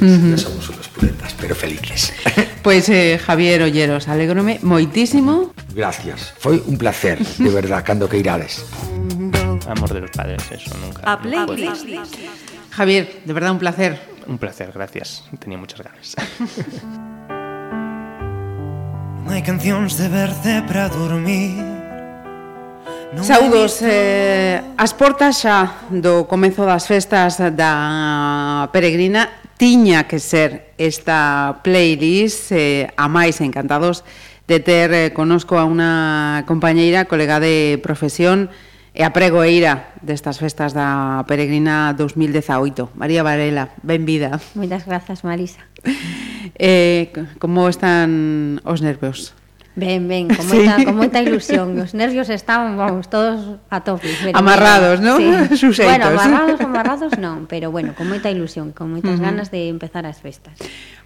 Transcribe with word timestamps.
Uh 0.00 0.04
-huh. 0.04 0.36
Somos 0.36 0.68
unos 0.68 0.88
puretas, 0.88 1.34
pero 1.40 1.54
felices. 1.54 2.12
Pois, 2.34 2.54
pues, 2.62 2.88
eh, 2.88 3.18
Javier 3.18 3.62
Olleros, 3.62 4.08
alegrome 4.08 4.58
moitísimo. 4.62 5.52
Gracias, 5.74 6.32
foi 6.38 6.62
un 6.66 6.76
placer, 6.76 7.18
de 7.18 7.50
verdad, 7.50 7.84
cando 7.84 8.08
que 8.08 8.18
irades. 8.18 8.64
Amor 9.68 9.92
de 9.92 10.00
los 10.00 10.10
padres, 10.10 10.42
eso 10.50 10.76
nunca. 10.78 11.02
A 11.04 11.20
playlist. 11.20 11.86
Javier, 12.70 13.22
de 13.24 13.32
verdad 13.32 13.52
un 13.52 13.58
placer. 13.58 13.98
Un 14.26 14.38
placer, 14.38 14.70
gracias. 14.72 15.24
Tenía 15.38 15.58
muchas 15.58 15.80
ganas. 15.80 16.16
No 19.26 19.32
hay 19.32 19.42
cancións 19.42 19.98
de 19.98 20.06
verte 20.06 20.62
para 20.68 20.88
dormir 20.88 21.58
Saudos 23.22 23.80
eh, 23.82 24.60
as 24.76 24.92
portas 24.92 25.40
xa 25.40 25.88
do 25.88 26.28
comezo 26.28 26.62
das 26.68 26.84
festas 26.84 27.38
da 27.38 28.68
peregrina 28.74 29.45
tiña 29.56 30.04
que 30.04 30.18
ser 30.18 30.72
esta 30.78 31.60
playlist 31.64 32.52
eh, 32.52 32.92
a 32.96 33.08
máis 33.08 33.40
encantados 33.40 34.04
de 34.46 34.60
ter 34.60 34.92
eh, 34.92 35.10
conosco 35.16 35.58
a 35.58 35.64
unha 35.64 36.44
compañeira, 36.44 37.08
colega 37.08 37.40
de 37.40 37.80
profesión 37.82 38.52
e 38.96 39.04
a 39.04 39.12
pregoeira 39.12 39.92
destas 40.00 40.40
festas 40.40 40.72
da 40.72 41.24
Peregrina 41.28 41.92
2018. 41.92 42.96
María 42.96 43.20
Varela, 43.20 43.72
benvida. 43.84 44.40
Moitas 44.56 44.88
grazas, 44.88 45.24
Marisa. 45.24 45.60
Eh, 46.56 47.12
como 47.42 47.68
están 47.68 48.62
os 48.62 48.80
nervios? 48.80 49.34
Ben, 49.76 50.08
ben, 50.08 50.28
con 50.36 50.48
moita, 50.48 50.76
sí. 50.80 50.84
con 50.88 50.96
moita 50.96 51.20
ilusión. 51.20 51.76
Os 51.76 51.92
nervios 51.92 52.32
estaban, 52.32 52.80
vamos, 52.80 53.12
todos 53.12 53.60
a 53.68 53.84
tope. 53.84 54.08
Amarrados, 54.32 55.04
non? 55.04 55.20
Sí. 55.20 55.28
Bueno, 55.84 56.08
amarrados, 56.08 56.58
amarrados 56.64 57.12
non, 57.20 57.44
pero 57.44 57.68
bueno, 57.68 57.92
con 57.92 58.08
moita 58.08 58.32
ilusión, 58.32 58.72
con 58.72 58.88
moitas 58.88 59.20
uh 59.20 59.20
-huh. 59.20 59.28
ganas 59.28 59.52
de 59.52 59.68
empezar 59.68 60.08
as 60.08 60.24
festas. 60.24 60.56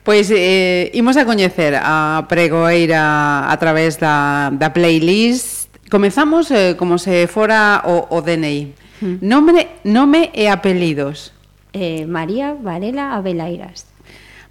Pois 0.06 0.30
eh, 0.30 0.94
imos 0.94 1.18
a 1.18 1.26
coñecer 1.26 1.74
a 1.74 2.24
Pregoeira 2.30 3.50
a 3.50 3.54
través 3.58 3.98
da, 3.98 4.54
da 4.54 4.70
playlist. 4.70 5.66
Comezamos 5.90 6.54
eh, 6.54 6.78
como 6.78 7.02
se 7.02 7.26
fora 7.26 7.82
o, 7.84 8.06
o 8.06 8.22
DNI. 8.22 8.70
Uh 9.02 9.18
-huh. 9.18 9.66
Nome 9.82 10.30
e 10.30 10.46
apelidos. 10.46 11.34
Eh, 11.74 12.06
María 12.06 12.54
Varela 12.54 13.18
Abelairas. 13.18 13.89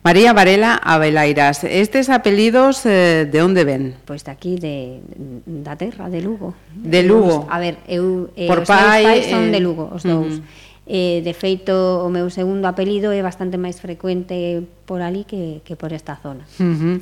María 0.02 0.32
Varela 0.32 0.80
Abelairas, 0.82 1.66
estes 1.66 2.10
apelidos 2.10 2.86
eh, 2.86 3.28
de 3.30 3.44
onde 3.44 3.66
ven? 3.66 3.96
Pois 4.06 4.24
de 4.24 4.32
aquí, 4.32 4.56
de, 4.56 5.04
da 5.46 5.76
terra, 5.76 6.10
de 6.10 6.22
Lugo. 6.22 6.56
De 6.72 7.02
eh, 7.02 7.04
Lugo? 7.04 7.46
A 7.52 7.60
ver, 7.60 7.78
eu, 7.84 8.32
eh, 8.40 8.48
Por 8.48 8.64
os 8.64 8.68
pai, 8.68 9.04
pais 9.04 9.28
son 9.28 9.52
eh... 9.52 9.52
de 9.52 9.60
Lugo, 9.60 9.92
os 9.92 10.08
dous. 10.08 10.40
Uh 10.40 10.40
-huh. 10.40 10.68
Eh, 10.88 11.20
de 11.22 11.34
feito, 11.36 11.76
o 11.76 12.10
meu 12.10 12.32
segundo 12.32 12.66
apelido 12.66 13.12
é 13.12 13.20
bastante 13.20 13.60
máis 13.60 13.78
frecuente 13.84 14.64
por 14.88 15.04
ali 15.04 15.28
que, 15.28 15.60
que 15.68 15.76
por 15.76 15.92
esta 15.92 16.16
zona. 16.16 16.48
Uh 16.58 16.64
-huh. 16.64 16.96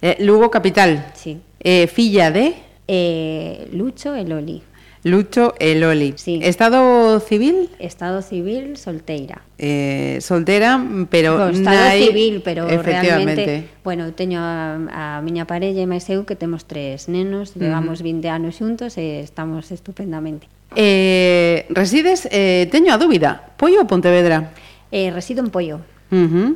eh, 0.00 0.16
Lugo 0.22 0.46
capital? 0.46 1.12
Sí. 1.18 1.42
Eh, 1.58 1.90
filla 1.90 2.30
de? 2.30 2.54
Eh, 2.86 3.66
Lucho 3.74 4.14
e 4.14 4.22
Loli. 4.22 4.62
Lucho 5.06 5.54
e 5.60 5.78
Loli. 5.78 6.14
Sí. 6.16 6.40
Estado 6.42 7.20
civil? 7.20 7.70
Estado 7.78 8.22
civil 8.22 8.76
solteira. 8.76 9.42
Eh, 9.56 10.18
soltera, 10.20 10.82
pero 11.08 11.48
estado 11.48 11.78
nai... 11.78 12.02
civil, 12.10 12.42
pero 12.42 12.66
realmente, 12.66 13.70
bueno, 13.84 14.10
teño 14.18 14.42
a, 14.42 14.74
a 14.90 15.22
miña 15.22 15.46
parella 15.46 15.78
e 15.78 15.86
máis 15.86 16.10
eu 16.10 16.26
que 16.26 16.34
temos 16.34 16.66
tres 16.66 17.06
nenos, 17.06 17.54
uh 17.54 17.62
-huh. 17.62 17.70
levamos 17.70 18.02
20 18.02 18.26
anos 18.26 18.58
xuntos 18.58 18.98
e 18.98 19.22
estamos 19.22 19.70
estupendamente. 19.70 20.50
Eh, 20.74 21.70
resides, 21.70 22.26
eh, 22.34 22.66
teño 22.74 22.90
a 22.90 22.98
dúbida, 22.98 23.54
Pollo 23.62 23.86
ou 23.86 23.86
Pontevedra? 23.86 24.50
Eh, 24.90 25.14
resido 25.14 25.38
en 25.38 25.54
Pollo. 25.54 25.86
Uh 26.10 26.26
-huh 26.26 26.50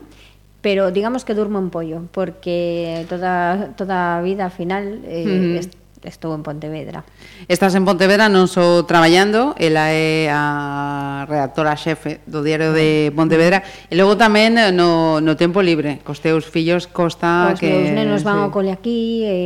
pero 0.61 0.91
digamos 0.91 1.25
que 1.25 1.33
durmo 1.35 1.59
en 1.59 1.71
pollo 1.71 2.03
porque 2.13 3.07
toda 3.09 3.73
toda 3.77 4.19
a 4.19 4.23
vida 4.23 4.45
al 4.45 4.51
final 4.51 5.01
eh, 5.05 5.61
estou 6.09 6.33
en 6.33 6.43
Pontevedra. 6.43 7.05
Estás 7.49 7.77
en 7.77 7.85
Pontevedra, 7.85 8.33
non 8.33 8.49
só 8.49 8.89
traballando, 8.89 9.53
ela 9.61 9.93
é 9.93 10.33
a 10.33 11.27
redactora 11.29 11.77
xefe 11.77 12.25
do 12.25 12.41
Diario 12.41 12.73
de 12.73 13.13
mm. 13.13 13.17
Pontevedra, 13.17 13.59
e 13.93 13.95
logo 13.99 14.17
tamén 14.17 14.57
eh, 14.57 14.73
no, 14.73 15.21
no 15.21 15.37
tempo 15.37 15.61
libre, 15.61 16.01
cos 16.01 16.25
teus 16.25 16.49
fillos 16.49 16.89
costa 16.89 17.53
os 17.53 17.61
que... 17.61 17.69
Os 17.69 17.93
meus 17.93 17.93
nenos 17.93 18.21
van 18.25 18.41
sí. 18.41 18.43
ao 18.47 18.51
cole 18.55 18.73
aquí, 18.73 19.29
e 19.29 19.37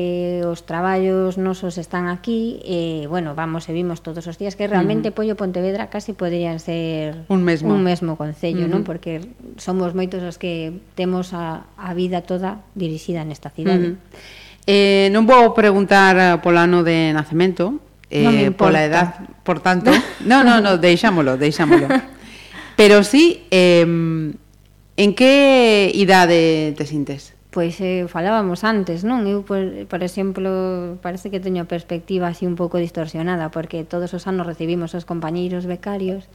os 0.47 0.63
traballos 0.63 1.35
nosos 1.35 1.75
están 1.81 2.07
aquí, 2.07 2.63
e, 2.63 3.11
bueno, 3.11 3.35
vamos 3.35 3.67
e 3.67 3.73
vimos 3.75 3.99
todos 4.05 4.23
os 4.31 4.39
días, 4.39 4.55
que 4.55 4.71
realmente 4.71 5.11
uh 5.11 5.11
-huh. 5.11 5.17
Pollo 5.17 5.35
Pontevedra 5.35 5.91
casi 5.91 6.15
poderían 6.15 6.63
ser 6.63 7.27
un 7.27 7.43
mesmo, 7.43 7.75
un 7.75 7.83
mesmo 7.83 8.15
concello, 8.15 8.65
uh 8.65 8.71
-huh. 8.71 8.71
non? 8.71 8.83
Mm-hmm. 8.83 8.87
Porque 8.87 9.13
somos 9.59 9.91
moitos 9.97 10.23
os 10.23 10.39
que 10.39 10.79
temos 10.95 11.35
a, 11.35 11.67
a 11.75 11.91
vida 11.99 12.23
toda 12.23 12.63
dirixida 12.79 13.27
nesta 13.27 13.51
cidade. 13.51 13.95
Uh 13.95 13.99
-huh. 13.99 14.43
Eh, 14.65 15.13
non 15.13 15.29
vou 15.29 15.53
preguntar 15.53 16.41
polo 16.41 16.57
ano 16.57 16.81
de 16.81 17.13
nacemento, 17.13 17.85
eh, 18.09 18.49
non 18.49 18.57
pola 18.57 18.81
edad, 18.81 19.29
por 19.45 19.61
tanto. 19.61 19.93
No, 20.25 20.41
no, 20.41 20.65
no, 20.65 20.81
deixámolo, 20.81 21.37
deixámolo. 21.37 21.85
Pero 22.81 23.05
sí, 23.05 23.45
eh, 23.53 23.85
en 23.85 25.11
que 25.15 25.93
idade 25.93 26.73
te 26.77 26.87
sintes? 26.87 27.35
Pois 27.55 27.79
eh, 27.79 28.11
falábamos 28.11 28.67
antes, 28.67 29.07
non? 29.07 29.31
Eu, 29.31 29.47
por, 29.47 29.63
por 29.87 30.03
exemplo, 30.03 30.99
parece 30.99 31.31
que 31.31 31.39
teño 31.39 31.63
a 31.63 31.71
perspectiva 31.71 32.27
así 32.27 32.51
un 32.51 32.59
pouco 32.59 32.83
distorsionada, 32.83 33.55
porque 33.55 33.87
todos 33.87 34.11
os 34.11 34.27
anos 34.27 34.43
recibimos 34.43 34.91
os 34.99 35.07
compañeiros 35.07 35.63
becarios 35.63 36.27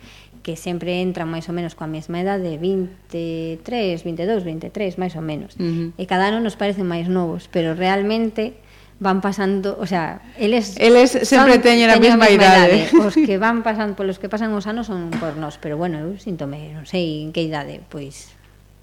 que 0.41 0.55
sempre 0.55 1.03
entran 1.03 1.27
máis 1.27 1.47
ou 1.47 1.55
menos 1.55 1.75
coa 1.75 1.87
mesma 1.87 2.19
edade, 2.23 2.55
23, 2.57 3.61
22, 4.03 4.43
23, 4.43 4.99
máis 4.99 5.13
ou 5.15 5.23
menos. 5.23 5.55
Uh 5.59 5.93
-huh. 5.93 6.01
E 6.01 6.03
cada 6.07 6.31
ano 6.31 6.39
nos 6.39 6.55
parecen 6.55 6.87
máis 6.87 7.11
novos, 7.11 7.51
pero 7.51 7.75
realmente 7.75 8.59
van 8.99 9.21
pasando, 9.21 9.77
o 9.79 9.87
sea, 9.87 10.21
eles 10.37 10.75
eles 10.75 11.11
sempre 11.23 11.55
son, 11.55 11.63
teñen 11.63 11.89
a 11.89 11.95
mesma, 11.99 12.27
mesma 12.27 12.29
idade. 12.29 12.91
idade. 12.91 12.99
Os 13.07 13.15
que 13.15 13.39
van 13.39 13.63
pasando, 13.63 13.95
polos 13.95 14.19
que 14.19 14.27
pasan 14.27 14.51
os 14.51 14.67
anos 14.67 14.91
son 14.91 15.07
por 15.15 15.39
nós, 15.39 15.55
pero 15.55 15.79
bueno, 15.79 16.03
eu 16.03 16.19
síntome, 16.19 16.75
non 16.75 16.83
sei 16.83 17.23
en 17.23 17.31
que 17.31 17.39
idade, 17.39 17.79
pois 17.87 18.38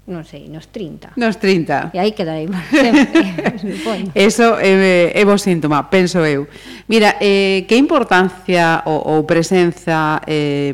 non 0.07 0.23
sei, 0.23 0.47
nos 0.47 0.71
30. 0.71 1.19
Nos 1.19 1.35
30. 1.35 1.91
E 1.91 1.99
aí 1.99 2.15
quedai 2.15 2.47
sempre. 2.71 4.15
Eso 4.15 4.55
é, 4.55 5.11
é 5.11 5.23
bo 5.27 5.35
síntoma, 5.35 5.91
penso 5.91 6.23
eu. 6.23 6.47
Mira, 6.87 7.19
eh, 7.19 7.67
que 7.67 7.75
importancia 7.75 8.87
ou, 8.87 9.03
ou 9.03 9.27
presenza 9.27 10.23
eh, 10.23 10.71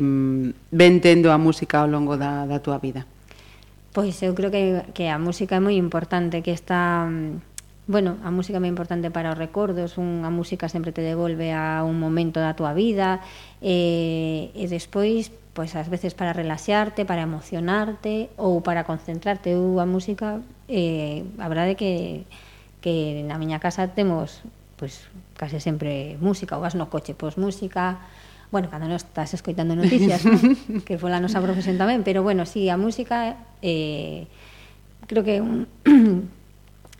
ven 0.70 0.94
tendo 1.02 1.34
a 1.34 1.38
música 1.38 1.82
ao 1.82 1.90
longo 1.90 2.14
da, 2.14 2.46
da 2.46 2.62
túa 2.62 2.78
vida? 2.78 3.10
Pois 3.90 4.22
eu 4.22 4.38
creo 4.38 4.54
que, 4.54 4.94
que 4.94 5.10
a 5.10 5.18
música 5.18 5.58
é 5.58 5.62
moi 5.62 5.74
importante, 5.74 6.38
que 6.38 6.54
está... 6.54 7.10
Bueno, 7.90 8.22
a 8.22 8.30
música 8.30 8.58
é 8.58 8.62
moi 8.62 8.70
importante 8.70 9.10
para 9.10 9.34
os 9.34 9.38
recordos, 9.38 9.98
unha 9.98 10.30
música 10.30 10.70
sempre 10.70 10.94
te 10.94 11.02
devolve 11.02 11.50
a 11.50 11.82
un 11.82 11.98
momento 11.98 12.38
da 12.38 12.54
túa 12.54 12.70
vida, 12.70 13.18
e, 13.58 14.54
e 14.54 14.70
despois 14.70 15.34
pois 15.54 15.72
ás 15.78 15.86
veces 15.88 16.12
para 16.18 16.34
relaxarte, 16.34 17.06
para 17.06 17.22
emocionarte 17.22 18.28
ou 18.36 18.60
para 18.60 18.82
concentrarte. 18.82 19.54
Eu 19.54 19.78
a 19.78 19.86
música, 19.86 20.42
eh, 20.66 21.22
a 21.38 21.46
verdade 21.46 21.78
que, 21.78 22.26
que 22.82 23.22
na 23.24 23.38
miña 23.38 23.62
casa 23.62 23.86
temos 23.94 24.42
pois, 24.76 25.06
case 25.38 25.62
sempre 25.62 26.18
música, 26.18 26.58
ou 26.58 26.62
vas 26.62 26.74
no 26.74 26.90
coche, 26.90 27.14
pois 27.14 27.38
música, 27.38 28.02
bueno, 28.50 28.68
cando 28.70 28.90
non 28.90 28.98
estás 28.98 29.32
escoitando 29.34 29.78
noticias, 29.78 30.22
¿no? 30.28 30.36
que 30.82 30.98
foi 30.98 31.14
a 31.14 31.22
nosa 31.22 31.40
profesión 31.40 31.78
tamén, 31.78 32.02
pero 32.02 32.26
bueno, 32.26 32.44
si 32.44 32.66
sí, 32.66 32.70
a 32.70 32.76
música 32.76 33.38
eh, 33.62 34.26
creo 35.06 35.22
que 35.22 35.40
un, 35.40 35.70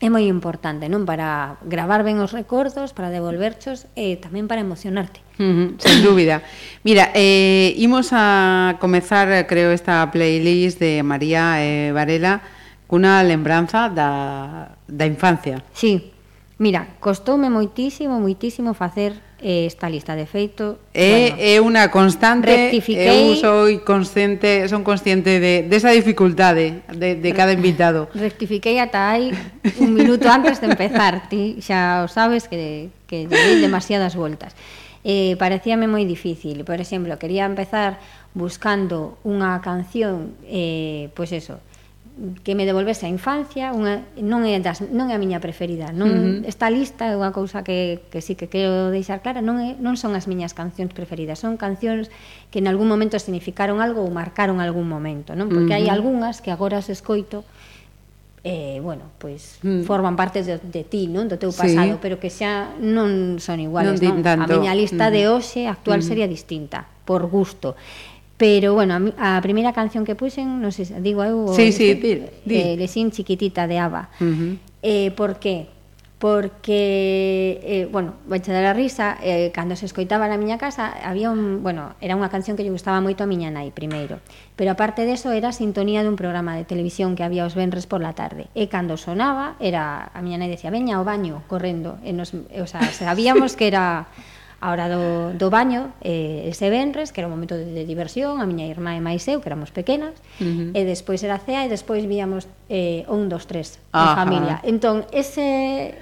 é 0.02 0.10
moi 0.10 0.26
importante, 0.26 0.90
non? 0.90 1.06
Para 1.06 1.58
gravar 1.62 2.02
ben 2.02 2.18
os 2.18 2.34
recordos, 2.34 2.90
para 2.90 3.14
devolverchos 3.14 3.86
e 3.94 4.18
tamén 4.18 4.50
para 4.50 4.60
emocionarte. 4.60 5.22
Uh 5.38 5.42
-huh, 5.42 5.68
sen 5.78 6.02
dúbida. 6.02 6.42
Mira, 6.82 7.14
eh, 7.14 7.74
imos 7.78 8.10
a 8.10 8.76
comezar, 8.82 9.30
creo, 9.46 9.70
esta 9.70 10.02
playlist 10.10 10.82
de 10.82 11.02
María 11.06 11.62
eh, 11.62 11.94
Varela 11.94 12.42
cunha 12.90 13.22
lembranza 13.22 13.88
da, 13.88 14.76
da 14.86 15.06
infancia. 15.06 15.62
Sí, 15.72 16.12
mira, 16.58 16.98
costoume 17.00 17.48
moitísimo, 17.48 18.20
moitísimo 18.20 18.74
facer 18.74 19.18
eh, 19.44 19.66
esta 19.66 19.90
lista 19.90 20.16
de 20.16 20.24
feito. 20.24 20.80
É, 20.96 21.36
bueno, 21.36 21.36
é 21.36 21.54
unha 21.60 21.84
constante, 21.92 22.72
eu 22.72 23.36
sou 23.36 23.68
consciente, 23.84 24.64
son 24.72 24.80
consciente 24.80 25.36
de, 25.36 25.68
desa 25.68 25.92
esa 25.92 26.00
dificultade 26.00 26.80
de, 26.88 27.20
de 27.20 27.30
cada 27.36 27.52
invitado. 27.52 28.08
Rectifiquei 28.16 28.80
ata 28.80 29.12
aí 29.12 29.36
un 29.84 29.92
minuto 29.92 30.32
antes 30.32 30.64
de 30.64 30.72
empezar, 30.72 31.28
ti 31.28 31.60
xa 31.60 32.00
o 32.02 32.08
sabes 32.08 32.48
que, 32.48 32.88
que 33.04 33.28
dei 33.28 33.60
demasiadas 33.60 34.16
voltas. 34.16 34.56
Eh, 35.04 35.36
parecíame 35.36 35.84
moi 35.84 36.08
difícil, 36.08 36.64
por 36.64 36.80
exemplo, 36.80 37.12
quería 37.20 37.44
empezar 37.44 38.00
buscando 38.32 39.20
unha 39.28 39.60
canción, 39.60 40.32
eh, 40.48 41.12
pois 41.12 41.28
pues 41.28 41.44
eso, 41.44 41.60
que 42.44 42.54
me 42.54 42.64
devolvese 42.64 43.06
a 43.06 43.10
infancia, 43.10 43.74
unha, 43.74 44.06
non, 44.22 44.46
é 44.46 44.62
das, 44.62 44.86
non 44.86 45.10
é 45.10 45.18
a 45.18 45.20
miña 45.20 45.42
preferida. 45.42 45.90
Non, 45.90 46.08
uh 46.08 46.14
-huh. 46.14 46.46
Esta 46.46 46.70
lista 46.70 47.10
é 47.10 47.18
unha 47.18 47.34
cousa 47.34 47.66
que, 47.66 48.06
que 48.14 48.22
sí 48.22 48.38
que 48.38 48.46
quero 48.46 48.94
deixar 48.94 49.18
clara, 49.18 49.42
non, 49.42 49.58
é, 49.58 49.74
non 49.82 49.98
son 49.98 50.14
as 50.14 50.30
miñas 50.30 50.54
cancións 50.54 50.94
preferidas, 50.94 51.42
son 51.42 51.58
cancións 51.58 52.14
que 52.54 52.62
en 52.62 52.70
algún 52.70 52.86
momento 52.86 53.18
significaron 53.18 53.82
algo 53.82 54.06
ou 54.06 54.14
marcaron 54.14 54.62
algún 54.62 54.86
momento, 54.86 55.34
non? 55.34 55.50
porque 55.50 55.74
uh 55.74 55.82
-huh. 55.82 55.90
hai 55.90 55.90
algunhas 55.90 56.38
que 56.38 56.54
agora 56.54 56.78
se 56.86 56.94
escoito 56.94 57.42
eh, 58.44 58.78
bueno, 58.82 59.04
pois 59.18 59.58
pues, 59.62 59.64
mm. 59.64 59.82
forman 59.82 60.14
parte 60.16 60.44
de, 60.44 60.60
de 60.60 60.84
ti, 60.84 61.08
non, 61.08 61.26
do 61.26 61.40
teu 61.40 61.50
pasado, 61.50 61.96
sí. 61.96 62.00
pero 62.04 62.20
que 62.20 62.28
xa 62.28 62.76
non 62.78 63.40
son 63.40 63.58
iguales, 63.58 63.98
non? 63.98 64.20
non? 64.20 64.38
A 64.38 64.46
miña 64.46 64.76
lista 64.76 65.08
mm. 65.08 65.12
de 65.16 65.22
hoxe 65.26 65.60
actual 65.66 66.04
mm. 66.04 66.06
sería 66.06 66.28
distinta, 66.28 66.86
por 67.08 67.26
gusto. 67.26 67.74
Pero, 68.36 68.74
bueno, 68.74 69.14
a, 69.16 69.38
a 69.38 69.42
primeira 69.42 69.70
canción 69.72 70.02
que 70.02 70.18
puxen, 70.18 70.58
non 70.58 70.74
sei, 70.74 70.90
digo 70.98 71.22
eu... 71.22 71.54
Sí, 71.54 71.70
o, 71.70 71.72
sí, 71.72 71.94
di, 71.94 72.26
di. 72.42 72.56
Eh, 72.58 72.74
Lesín 72.74 73.14
Chiquitita 73.14 73.70
de 73.70 73.78
Ava. 73.78 74.10
Uh 74.18 74.24
-huh. 74.26 74.52
eh, 74.82 75.08
por 75.14 75.38
que? 75.38 75.70
Porque, 76.18 77.60
eh, 77.62 77.84
bueno, 77.92 78.16
vai 78.24 78.40
che 78.40 78.48
dar 78.48 78.64
a 78.64 78.72
risa, 78.72 79.20
eh, 79.20 79.52
cando 79.52 79.76
se 79.76 79.84
escoitaba 79.84 80.24
na 80.24 80.40
miña 80.40 80.56
casa, 80.56 80.96
había 81.04 81.28
un, 81.28 81.60
bueno, 81.60 81.94
era 82.00 82.16
unha 82.16 82.32
canción 82.32 82.56
que 82.56 82.64
lle 82.64 82.72
gustaba 82.72 82.98
moito 83.04 83.22
a 83.22 83.28
miña 83.28 83.52
nai, 83.52 83.70
primeiro. 83.70 84.24
Pero 84.56 84.72
aparte 84.72 85.04
deso, 85.04 85.30
era 85.36 85.52
a 85.52 85.54
sintonía 85.54 86.00
dun 86.00 86.16
programa 86.16 86.56
de 86.56 86.64
televisión 86.64 87.12
que 87.12 87.22
había 87.22 87.44
os 87.44 87.52
venres 87.52 87.84
por 87.84 88.00
la 88.00 88.16
tarde. 88.16 88.48
E 88.56 88.72
cando 88.72 88.96
sonaba, 88.96 89.60
era, 89.60 90.10
a 90.10 90.18
miña 90.24 90.40
nai 90.40 90.48
decía, 90.48 90.72
veña 90.72 90.96
ao 90.96 91.04
baño, 91.04 91.44
correndo. 91.46 92.00
E 92.00 92.16
nos, 92.16 92.32
e, 92.32 92.58
o 92.58 92.66
sea, 92.66 92.82
sabíamos 92.90 93.54
que 93.54 93.68
era 93.68 94.08
a 94.64 94.72
hora 94.72 94.88
do, 94.88 95.36
do 95.36 95.52
baño 95.52 95.92
eh, 96.00 96.48
ese 96.48 96.72
venres, 96.72 97.12
que 97.12 97.20
era 97.20 97.28
un 97.28 97.36
momento 97.36 97.52
de, 97.52 97.68
de 97.68 97.84
diversión, 97.84 98.40
a 98.40 98.48
miña 98.48 98.64
irmá 98.64 98.96
e 98.96 99.02
máis 99.04 99.20
eu, 99.28 99.44
que 99.44 99.52
éramos 99.52 99.68
pequenas, 99.68 100.16
uh 100.40 100.72
-huh. 100.72 100.72
e 100.72 100.80
despois 100.88 101.20
era 101.20 101.36
cea 101.36 101.62
e 101.64 101.68
despois 101.68 102.08
víamos 102.08 102.48
eh, 102.72 103.04
un, 103.12 103.28
dos, 103.28 103.44
tres, 103.44 103.76
a 103.92 104.16
familia. 104.16 104.64
Entón, 104.64 105.04
ese... 105.12 106.00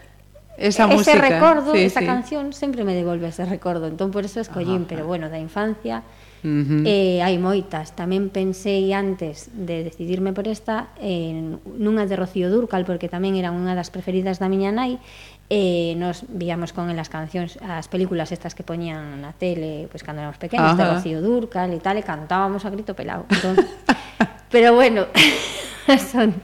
Esa 0.55 0.87
ese 0.87 0.95
música. 0.95 1.19
recordo, 1.19 1.75
sí, 1.75 1.91
esa 1.91 2.01
sí. 2.01 2.07
canción 2.07 2.53
sempre 2.53 2.85
me 2.87 2.95
devolve 2.95 3.27
ese 3.27 3.43
recordo, 3.43 3.91
entón 3.91 4.15
por 4.15 4.23
eso 4.23 4.39
escollín, 4.39 4.87
Ajá. 4.87 4.91
pero 4.95 5.03
bueno, 5.11 5.27
da 5.27 5.43
infancia 5.43 6.07
Uh 6.43 6.49
-huh. 6.49 6.83
eh, 6.87 7.23
hai 7.23 7.39
moitas. 7.39 7.95
Tamén 7.95 8.29
pensei 8.35 8.91
antes 8.91 9.47
de 9.55 9.87
decidirme 9.87 10.35
por 10.35 10.51
esta 10.51 10.91
en, 10.99 11.63
nunha 11.79 12.05
de 12.11 12.19
Rocío 12.19 12.51
Durcal, 12.51 12.83
porque 12.83 13.07
tamén 13.07 13.39
era 13.39 13.55
unha 13.55 13.79
das 13.79 13.95
preferidas 13.95 14.43
da 14.43 14.51
miña 14.51 14.75
nai, 14.75 14.99
e 15.47 15.93
eh, 15.93 16.01
nos 16.01 16.27
víamos 16.27 16.75
con 16.75 16.91
as 16.91 17.09
cancións, 17.13 17.61
as 17.63 17.87
películas 17.87 18.33
estas 18.33 18.57
que 18.57 18.67
poñían 18.67 19.23
na 19.23 19.37
tele, 19.37 19.87
pois 19.87 20.01
pues, 20.01 20.03
cando 20.03 20.25
éramos 20.25 20.41
pequenos, 20.41 20.75
Ajá. 20.75 20.81
de 20.81 20.85
Rocío 20.97 21.19
Durcal 21.23 21.71
e 21.71 21.81
tal, 21.83 22.01
e 22.01 22.03
cantábamos 22.03 22.67
a 22.67 22.71
grito 22.73 22.97
pelado. 22.97 23.29
Entón, 23.31 23.61
pero 24.55 24.75
bueno, 24.75 25.07
son 26.13 26.35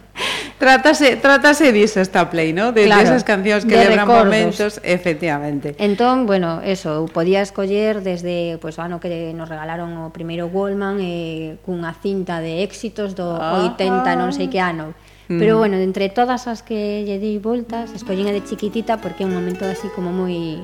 Trátase, 0.59 1.15
trátase 1.17 1.71
diso 1.71 2.01
esta 2.03 2.29
play, 2.31 2.53
¿no? 2.53 2.73
De, 2.73 2.85
claro, 2.85 3.03
de 3.03 3.15
esas 3.15 3.23
cancións 3.23 3.63
que 3.63 3.79
de 3.79 3.87
lembran 3.87 4.11
recordos. 4.11 4.27
momentos, 4.27 4.81
efectivamente. 4.83 5.79
Entón, 5.79 6.27
bueno, 6.27 6.59
eso, 6.67 6.99
eu 6.99 7.07
podía 7.07 7.47
escoller 7.47 8.03
desde 8.03 8.59
pois 8.59 8.75
pues, 8.75 8.79
o 8.79 8.83
ano 8.83 8.99
que 8.99 9.31
nos 9.39 9.47
regalaron 9.47 9.95
o 10.03 10.11
primeiro 10.11 10.51
Wallman 10.51 10.99
eh, 10.99 11.63
cunha 11.63 11.95
cinta 11.95 12.43
de 12.43 12.67
éxitos 12.67 13.15
do 13.15 13.39
Ajá. 13.39 13.71
80, 13.79 14.03
non 14.19 14.35
sei 14.35 14.51
que 14.51 14.59
ano. 14.59 14.99
Mm. 15.31 15.39
Pero 15.39 15.63
bueno, 15.63 15.79
entre 15.79 16.11
todas 16.11 16.51
as 16.51 16.67
que 16.67 17.07
lle 17.07 17.23
dei 17.23 17.39
voltas, 17.39 17.95
escollín 17.95 18.27
a 18.27 18.35
de 18.35 18.43
chiquitita 18.43 18.99
porque 18.99 19.23
é 19.23 19.31
un 19.31 19.39
momento 19.39 19.63
así 19.63 19.87
como 19.95 20.11
moi 20.11 20.59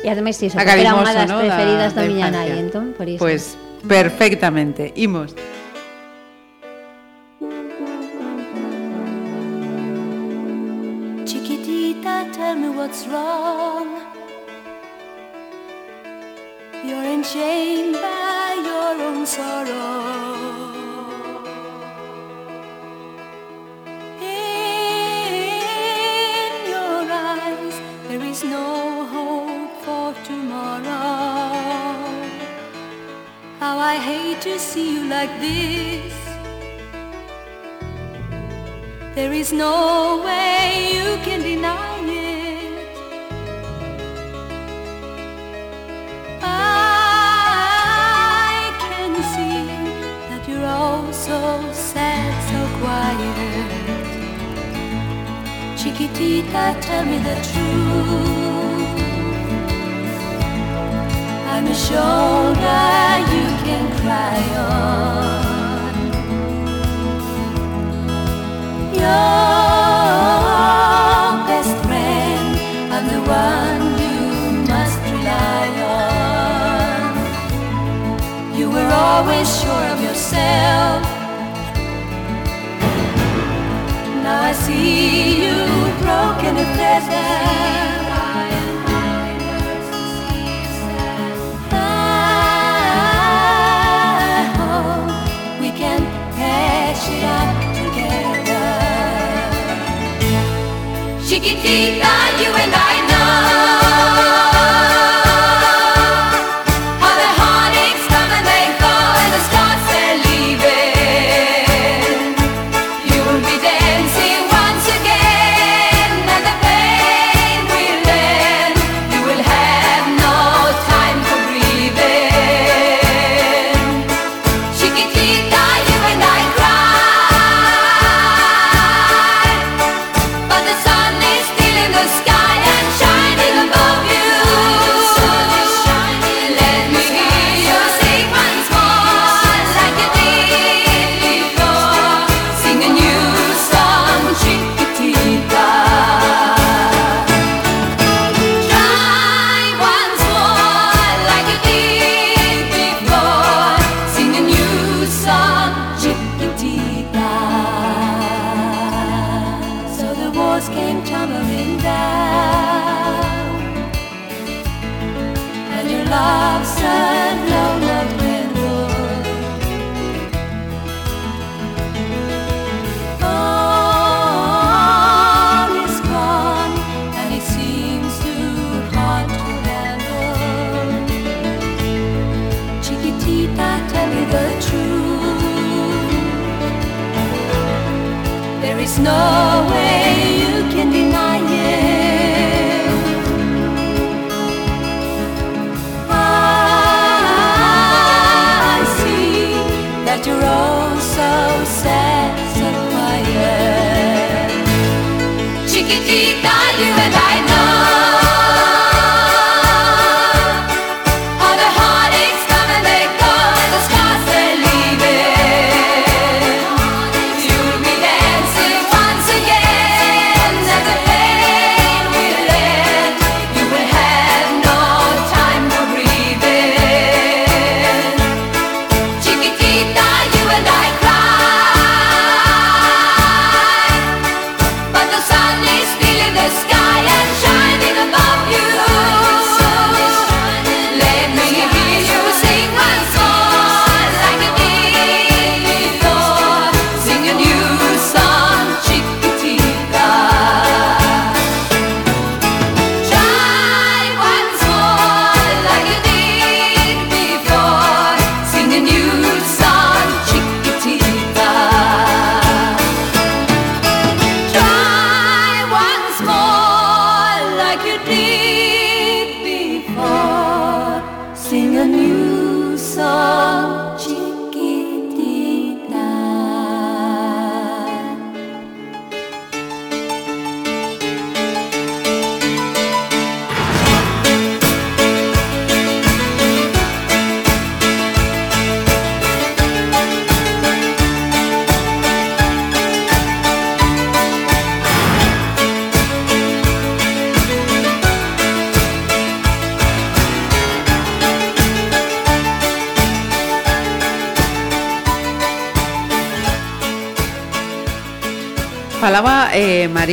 E 0.00 0.08
ademais 0.08 0.38
iso, 0.38 0.56
era 0.56 0.94
unha 0.94 1.10
das 1.10 1.26
¿no? 1.26 1.42
preferidas 1.42 1.92
da, 1.92 2.06
da 2.06 2.08
miña 2.08 2.30
nai, 2.30 2.54
entón, 2.54 2.94
por 2.94 3.10
iso. 3.10 3.18
Pois, 3.18 3.58
pues, 3.58 3.90
perfectamente. 3.90 4.94
Imos. 4.94 5.34
Imos. 5.34 5.59
What's 12.90 13.06
wrong. 13.06 13.88
You're 16.84 17.04
enchained 17.04 17.94
by 17.94 18.54
your 18.68 18.94
own 19.06 19.24
sorrow. 19.24 20.10
In 24.20 25.46
your 26.68 27.02
eyes, 27.12 27.76
there 28.08 28.24
is 28.24 28.42
no 28.42 29.06
hope 29.14 29.72
for 29.84 30.12
tomorrow. 30.24 31.14
How 33.60 33.78
I 33.78 33.94
hate 34.08 34.40
to 34.40 34.58
see 34.58 34.94
you 34.96 35.04
like 35.04 35.38
this. 35.38 36.12
There 39.14 39.32
is 39.32 39.52
no 39.52 40.22
way 40.24 40.90
you 40.96 41.18
can 41.22 41.40
deny 41.42 41.99
I 46.42 46.54
can 48.80 49.14
see 49.32 49.66
that 50.28 50.42
you're 50.48 50.66
all 50.66 51.12
so 51.12 51.38
sad, 51.72 52.32
so 52.50 52.60
quiet. 52.80 53.70
Chiquitita, 55.78 56.64
tell 56.80 57.04
me 57.04 57.18
the 57.18 57.36
truth. 57.50 58.98
I'm 61.52 61.66
a 61.66 61.74
shoulder 61.74 63.18
you 63.34 63.46
can 63.64 63.84
cry 64.00 64.40
on. 64.56 64.90
Your 68.94 69.69
yourself. 80.30 81.02
Now 84.22 84.42
I 84.42 84.52
see 84.52 85.42
you 85.42 85.56
broken 86.02 86.56
and 86.56 86.74
pleasant. 86.76 87.50
Chiquitita, 101.30 102.14
you 102.40 102.50
and 102.62 102.74
I 102.74 102.89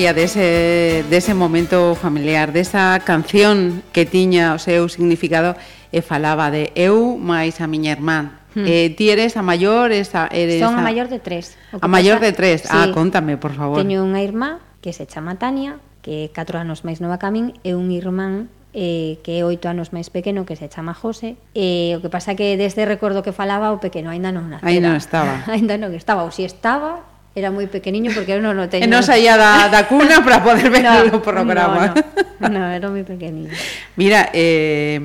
memoria 0.08 0.14
dese, 0.14 1.04
dese 1.10 1.34
momento 1.34 1.96
familiar, 1.96 2.54
desa 2.54 3.00
canción 3.04 3.84
que 3.92 4.06
tiña 4.06 4.56
o 4.56 4.60
seu 4.60 4.88
significado 4.88 5.60
e 5.92 6.00
falaba 6.00 6.48
de 6.48 6.72
eu 6.80 7.20
máis 7.20 7.60
a 7.60 7.68
miña 7.68 7.92
irmán. 7.92 8.40
Hmm. 8.56 8.64
Eh, 8.64 8.96
ti 8.96 9.12
eres 9.12 9.36
a 9.36 9.44
maior, 9.44 9.92
esa, 9.92 10.32
eres 10.32 10.64
Son 10.64 10.76
a, 10.76 10.80
a 10.80 10.84
maior 10.84 11.12
de 11.12 11.20
tres. 11.20 11.60
O 11.76 11.84
a 11.84 11.88
maior 11.92 12.24
de 12.24 12.32
tres. 12.32 12.64
Ah, 12.72 12.88
sí. 12.88 12.90
Ah, 12.92 12.96
contame, 12.96 13.36
por 13.36 13.52
favor. 13.52 13.76
Teño 13.76 14.00
unha 14.04 14.24
irmá 14.24 14.64
que 14.80 14.96
se 14.96 15.04
chama 15.04 15.36
Tania, 15.36 15.84
que 16.00 16.32
é 16.32 16.36
4 16.36 16.56
anos 16.64 16.88
máis 16.88 17.04
nova 17.04 17.20
que 17.20 17.28
a 17.28 17.32
min, 17.32 17.52
e 17.68 17.76
un 17.76 17.92
irmán 17.92 18.48
eh, 18.72 19.20
que 19.28 19.40
é 19.40 19.42
oito 19.44 19.68
anos 19.68 19.92
máis 19.92 20.08
pequeno, 20.08 20.48
que 20.48 20.56
se 20.56 20.72
chama 20.72 20.96
José. 20.96 21.36
Eh, 21.52 21.96
o 21.96 22.00
que 22.00 22.08
pasa 22.08 22.40
que 22.40 22.56
desde 22.56 22.88
recordo 22.88 23.28
que 23.28 23.36
falaba 23.36 23.76
o 23.76 23.84
pequeno 23.84 24.08
aínda 24.16 24.32
non 24.32 24.48
nacera. 24.48 24.72
Aínda 24.72 24.88
non 24.88 25.00
estaba. 25.04 25.44
aínda 25.52 25.76
non 25.76 25.92
estaba, 25.92 26.24
ou 26.24 26.32
si 26.32 26.48
estaba, 26.48 27.04
era 27.38 27.54
moi 27.54 27.70
pequeniño 27.70 28.10
porque 28.18 28.34
eu 28.34 28.42
non 28.42 28.58
o 28.58 28.66
teño. 28.66 28.82
E 28.82 28.90
non 28.94 29.06
saía 29.06 29.38
da, 29.38 29.70
da 29.70 29.86
cuna 29.86 30.22
para 30.26 30.42
poder 30.42 30.74
ver 30.74 30.82
no, 30.82 31.14
o 31.14 31.22
programa. 31.22 31.94
No, 32.42 32.50
no, 32.50 32.58
no 32.58 32.74
era 32.74 32.90
moi 32.90 33.06
pequeniño. 33.06 33.54
Mira, 33.94 34.34
eh, 34.34 34.98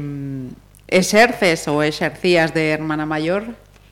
exerces 0.88 1.68
ou 1.68 1.84
exercías 1.84 2.56
de 2.56 2.72
hermana 2.72 3.04
maior? 3.04 3.44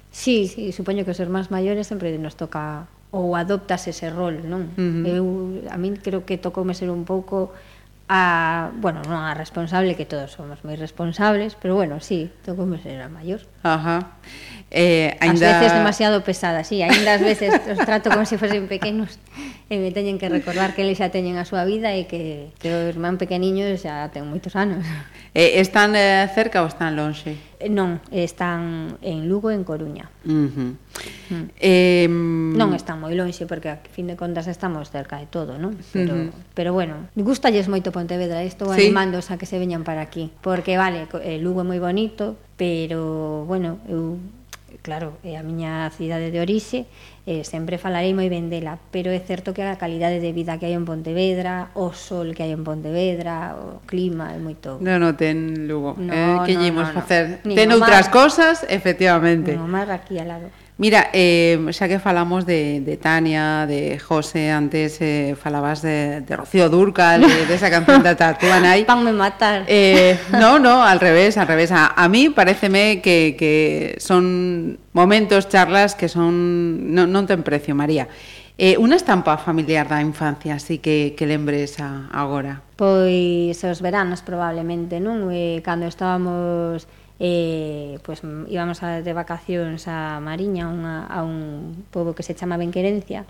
Sí, 0.09 0.49
sí, 0.49 0.73
supoño 0.73 1.05
que 1.05 1.13
os 1.13 1.21
hermanos 1.21 1.53
maiores 1.53 1.85
sempre 1.85 2.17
nos 2.17 2.35
toca 2.41 2.89
ou 3.13 3.37
adoptas 3.37 3.85
ese 3.93 4.09
rol, 4.09 4.41
non? 4.49 4.73
Uh 4.73 4.81
-huh. 4.81 5.05
Eu 5.05 5.25
a 5.69 5.77
min 5.77 6.01
creo 6.01 6.25
que 6.25 6.41
tocoume 6.41 6.73
ser 6.73 6.89
un 6.89 7.05
pouco 7.05 7.53
a, 8.11 8.71
bueno, 8.75 9.07
non 9.07 9.23
a 9.23 9.39
responsable 9.39 9.95
que 9.95 10.09
todos 10.09 10.35
somos 10.35 10.65
moi 10.67 10.75
responsables, 10.75 11.55
pero 11.61 11.79
bueno, 11.79 12.03
sí, 12.03 12.33
tocoume 12.43 12.81
ser 12.83 12.99
a 13.05 13.11
maior. 13.13 13.45
Ajá. 13.63 14.17
Eh, 14.71 15.17
ainda... 15.21 15.51
As 15.51 15.61
veces 15.61 15.79
demasiado 15.79 16.23
pesadas, 16.23 16.69
sí, 16.69 16.83
ainda 16.83 17.15
as 17.15 17.21
veces 17.21 17.51
os 17.67 17.79
trato 17.83 18.11
como 18.11 18.25
se 18.25 18.39
si 18.39 18.39
fosen 18.39 18.71
pequenos 18.71 19.19
e 19.71 19.79
me 19.79 19.95
teñen 19.95 20.19
que 20.19 20.27
recordar 20.27 20.75
que 20.75 20.83
eles 20.83 20.99
xa 20.99 21.15
teñen 21.15 21.39
a 21.39 21.47
súa 21.47 21.63
vida 21.63 21.95
e 21.95 22.11
que, 22.11 22.51
que 22.59 22.75
o 22.75 22.91
irmán 22.91 23.23
pequeniño 23.23 23.67
xa 23.79 24.11
ten 24.11 24.27
moitos 24.27 24.59
anos. 24.59 24.83
Eh, 25.31 25.63
están 25.63 25.95
eh, 25.95 26.27
cerca 26.35 26.59
ou 26.59 26.67
están 26.67 26.99
lonxe? 26.99 27.39
Eh, 27.63 27.71
non, 27.71 28.03
están 28.11 28.99
en 28.99 29.31
Lugo 29.31 29.55
en 29.55 29.63
Coruña. 29.63 30.11
Uh 30.27 30.51
-huh. 30.51 30.71
mm. 31.31 31.47
eh, 31.63 32.11
non 32.11 32.75
están 32.75 32.99
moi 32.99 33.15
lonxe 33.15 33.47
porque 33.47 33.71
a 33.71 33.79
fin 33.79 34.11
de 34.11 34.19
contas 34.19 34.51
estamos 34.51 34.91
cerca 34.91 35.23
de 35.23 35.31
todo, 35.31 35.55
non? 35.55 35.79
Pero, 35.95 36.19
uh 36.19 36.35
-huh. 36.35 36.51
pero 36.51 36.75
bueno, 36.75 37.07
gustalles 37.15 37.71
moito 37.71 37.95
Pontevedra, 37.95 38.43
estou 38.43 38.75
sí. 38.75 38.91
a 38.91 39.35
que 39.39 39.47
se 39.47 39.63
veñan 39.63 39.87
para 39.87 40.03
aquí, 40.03 40.35
porque 40.43 40.75
vale, 40.75 41.07
eh, 41.23 41.39
Lugo 41.39 41.63
é 41.63 41.67
moi 41.71 41.79
bonito, 41.79 42.35
pero 42.61 43.47
bueno, 43.49 43.81
eu 43.89 44.21
claro, 44.83 45.17
é 45.25 45.41
a 45.41 45.43
miña 45.43 45.89
cidade 45.97 46.29
de 46.29 46.45
orixe, 46.45 46.85
eh, 47.25 47.41
sempre 47.41 47.81
falarei 47.81 48.13
moi 48.13 48.29
ben 48.29 48.53
dela, 48.53 48.77
pero 48.93 49.09
é 49.09 49.21
certo 49.25 49.57
que 49.57 49.65
a 49.65 49.81
calidade 49.81 50.21
de 50.21 50.37
vida 50.37 50.61
que 50.61 50.69
hai 50.69 50.77
en 50.77 50.85
Pontevedra, 50.85 51.73
o 51.73 51.97
sol 51.97 52.37
que 52.37 52.45
hai 52.45 52.53
en 52.53 52.61
Pontevedra, 52.61 53.57
o 53.57 53.81
clima 53.89 54.37
é 54.37 54.41
moito... 54.41 54.77
Non, 54.77 55.01
non 55.01 55.17
ten 55.17 55.65
Lugo, 55.65 55.97
no, 55.97 56.13
eh, 56.13 56.37
que 56.45 56.53
no, 56.53 56.69
imos 56.69 56.93
no, 56.93 57.01
facer? 57.01 57.41
No. 57.49 57.57
Ten 57.57 57.73
outras 57.73 58.13
mar, 58.13 58.13
cosas, 58.13 58.69
efectivamente. 58.69 59.57
No, 59.57 59.65
mar 59.65 59.89
aquí 59.89 60.21
al 60.21 60.29
lado. 60.29 60.53
Mira, 60.81 61.13
eh, 61.13 61.61
xa 61.77 61.93
que 61.93 62.01
falamos 62.01 62.49
de, 62.49 62.81
de 62.81 62.97
Tania, 62.97 63.69
de 63.69 64.01
José, 64.01 64.49
antes 64.49 64.97
eh, 65.05 65.37
falabas 65.37 65.85
de, 65.85 66.25
de 66.25 66.33
Rocío 66.33 66.73
Durcal, 66.73 67.21
de, 67.21 67.45
de 67.45 67.53
esa 67.53 67.69
canción 67.69 68.01
da 68.01 68.17
Tatúa 68.17 68.65
Nai. 68.65 68.89
Panme 68.89 69.13
matar. 69.13 69.69
Eh, 69.69 70.17
no, 70.41 70.57
no, 70.57 70.81
al 70.81 70.97
revés, 70.97 71.37
al 71.37 71.53
revés. 71.53 71.69
A, 71.69 71.93
a 71.93 72.09
mí 72.09 72.33
pareceme 72.33 73.05
que, 73.05 73.37
que 73.37 74.01
son 74.01 74.81
momentos, 74.97 75.53
charlas 75.53 75.93
que 75.93 76.09
son 76.09 76.97
no, 76.97 77.05
non 77.05 77.29
ten 77.29 77.45
precio, 77.45 77.77
María. 77.77 78.09
Eh, 78.57 78.81
unha 78.81 78.97
estampa 78.97 79.37
familiar 79.37 79.85
da 79.85 80.01
infancia, 80.01 80.57
así 80.57 80.81
que, 80.81 81.13
que 81.13 81.29
lembres 81.29 81.77
a, 81.77 82.09
agora. 82.09 82.65
Pois 82.81 83.61
os 83.69 83.85
veranos 83.85 84.25
probablemente, 84.25 84.97
non? 84.97 85.29
E 85.29 85.61
cando 85.61 85.85
estábamos 85.85 86.89
eh, 87.21 87.99
pues 88.03 88.23
íbamos 88.25 88.83
a, 88.83 89.05
de 89.05 89.13
vacacións 89.13 89.85
a 89.87 90.19
Mariña, 90.25 90.73
unha, 90.73 91.05
a 91.05 91.21
un 91.21 91.85
pobo 91.93 92.17
que 92.17 92.25
se 92.25 92.33
chama 92.33 92.57
Benquerencia, 92.57 93.29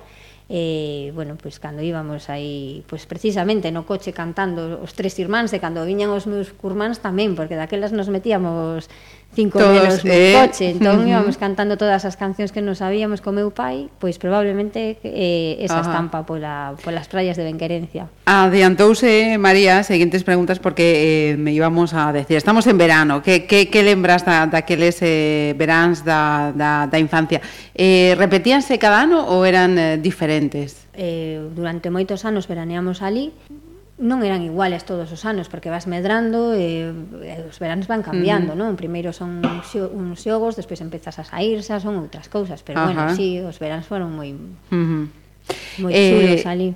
e, 0.50 1.10
eh, 1.10 1.12
bueno, 1.14 1.34
pois 1.34 1.58
pues, 1.58 1.62
cando 1.62 1.82
íbamos 1.82 2.30
aí, 2.30 2.86
pois 2.86 3.02
pues, 3.02 3.10
precisamente 3.10 3.70
no 3.74 3.86
coche 3.86 4.14
cantando 4.14 4.78
os 4.78 4.94
tres 4.94 5.18
irmáns, 5.18 5.50
e 5.50 5.58
cando 5.58 5.82
viñan 5.82 6.14
os 6.14 6.30
meus 6.30 6.54
curmáns 6.54 7.02
tamén, 7.02 7.34
porque 7.34 7.58
daquelas 7.58 7.90
nos 7.90 8.06
metíamos 8.10 8.86
cinco 9.34 9.58
Todos, 9.58 9.72
nenos 9.72 10.02
eh... 10.04 10.34
coche, 10.34 10.70
entón 10.70 11.00
uh 11.00 11.02
-huh. 11.04 11.10
íbamos 11.10 11.38
cantando 11.38 11.78
todas 11.78 12.04
as 12.04 12.18
cancións 12.18 12.50
que 12.50 12.62
nos 12.62 12.82
sabíamos 12.82 13.22
co 13.22 13.30
meu 13.30 13.54
pai, 13.54 13.86
pois 14.02 14.18
probablemente 14.18 14.98
eh, 15.06 15.62
esa 15.62 15.80
Ajá. 15.80 15.90
estampa 15.90 16.26
pola, 16.26 16.74
polas 16.82 17.06
praias 17.06 17.38
de 17.38 17.44
Benquerencia. 17.46 18.10
Adiantouse, 18.26 19.38
María, 19.38 19.82
seguintes 19.86 20.26
preguntas 20.26 20.58
porque 20.58 21.32
eh, 21.32 21.36
me 21.38 21.52
íbamos 21.54 21.94
a 21.94 22.12
decir, 22.12 22.36
estamos 22.36 22.66
en 22.66 22.78
verano, 22.78 23.22
que, 23.22 23.46
que, 23.46 23.70
que 23.70 23.82
lembras 23.82 24.26
da, 24.26 24.46
daqueles 24.46 24.98
eh, 25.00 25.54
veráns 25.54 26.02
da, 26.04 26.50
da, 26.50 26.86
da 26.90 26.98
infancia? 26.98 27.40
Eh, 27.74 28.14
repetíanse 28.18 28.78
cada 28.78 28.98
ano 29.00 29.22
ou 29.30 29.46
eran 29.46 29.78
eh, 29.78 29.96
diferentes? 29.98 30.90
eh, 31.00 31.40
durante 31.54 31.88
moitos 31.88 32.26
anos 32.28 32.44
veraneamos 32.44 33.00
ali 33.00 33.32
non 34.00 34.24
eran 34.24 34.40
iguales 34.40 34.88
todos 34.88 35.12
os 35.12 35.22
anos 35.28 35.52
porque 35.52 35.68
vas 35.68 35.84
medrando 35.84 36.56
e, 36.56 36.88
e 36.88 37.32
os 37.44 37.60
veráns 37.60 37.84
van 37.84 38.00
cambiando, 38.00 38.56
uh 38.56 38.58
-huh. 38.58 38.72
non? 38.72 38.80
Primeiro 38.80 39.12
son 39.12 39.44
uns 39.44 40.16
xogos, 40.24 40.56
despois 40.56 40.80
empezas 40.80 41.20
a 41.20 41.24
saírse, 41.28 41.76
son 41.76 42.00
outras 42.00 42.32
cousas, 42.32 42.64
pero 42.64 42.80
bueno, 42.80 43.12
si 43.12 43.36
sí, 43.36 43.44
os 43.44 43.60
veráns 43.60 43.84
foron 43.84 44.16
moi 44.16 44.32
uh 44.32 44.72
-huh. 44.72 45.04
moi 45.84 45.92
eh... 45.92 46.16
chulos 46.16 46.44
ali 46.48 46.72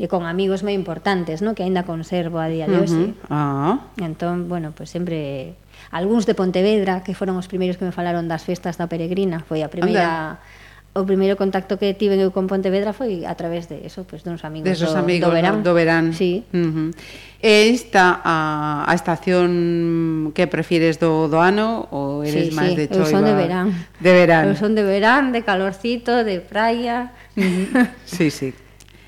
e 0.00 0.06
con 0.06 0.24
amigos 0.24 0.62
moi 0.62 0.72
importantes, 0.72 1.42
no? 1.42 1.58
que 1.58 1.66
aínda 1.66 1.82
conservo 1.82 2.38
a 2.38 2.46
día 2.46 2.70
de 2.70 2.78
hoxe. 2.78 2.94
Uh 2.96 3.18
-huh. 3.26 3.34
ah. 3.34 3.74
Entón, 3.98 4.46
bueno, 4.46 4.70
pois 4.70 4.88
pues 4.88 4.94
sempre 4.94 5.58
algúns 5.90 6.24
de 6.24 6.38
Pontevedra 6.38 7.02
que 7.02 7.18
foron 7.18 7.34
os 7.34 7.50
primeiros 7.50 7.76
que 7.76 7.84
me 7.84 7.92
falaron 7.92 8.30
das 8.30 8.46
festas 8.46 8.78
da 8.78 8.86
Peregrina, 8.86 9.42
foi 9.42 9.66
a 9.66 9.68
primeira 9.68 10.38
Anda 10.38 10.59
o 10.92 11.06
primeiro 11.06 11.38
contacto 11.38 11.78
que 11.78 11.94
tive 11.94 12.18
eu 12.18 12.34
con 12.34 12.50
Pontevedra 12.50 12.90
foi 12.90 13.22
a 13.22 13.38
través 13.38 13.70
de 13.70 13.86
eso, 13.86 14.02
pues, 14.02 14.26
duns 14.26 14.42
amigos, 14.42 14.66
de 14.66 14.74
esos 14.74 14.90
do, 14.90 14.98
amigos 14.98 15.30
do 15.30 15.34
verán. 15.34 15.62
Do 15.62 15.72
verán. 15.74 16.10
Sí. 16.14 16.42
Uh 16.50 16.90
-huh. 16.90 16.90
E 17.38 17.70
esta 17.70 18.18
a, 18.20 18.82
a 18.90 18.92
estación 18.98 20.34
que 20.34 20.50
prefires 20.50 20.98
do, 20.98 21.30
do 21.30 21.38
ano 21.38 21.86
ou 21.94 22.26
eres 22.26 22.50
sí, 22.50 22.58
máis 22.58 22.74
sí. 22.74 22.84
de 22.84 22.84
choiva? 22.90 23.06
Eu 23.06 23.14
son 23.14 23.22
de 23.22 23.34
verán. 23.38 23.66
De 24.02 24.12
verán. 24.12 24.44
Eu 24.50 24.56
son 24.58 24.72
de 24.74 24.82
verán, 24.82 25.24
de 25.30 25.40
calorcito, 25.46 26.26
de 26.26 26.42
praia. 26.42 27.14
Uh 27.38 27.42
-huh. 27.42 27.88
sí, 28.04 28.28
sí. 28.34 28.50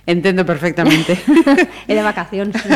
Entendo 0.04 0.44
perfectamente. 0.44 1.14
e 1.90 1.92
de 1.94 2.02
vacacións. 2.02 2.58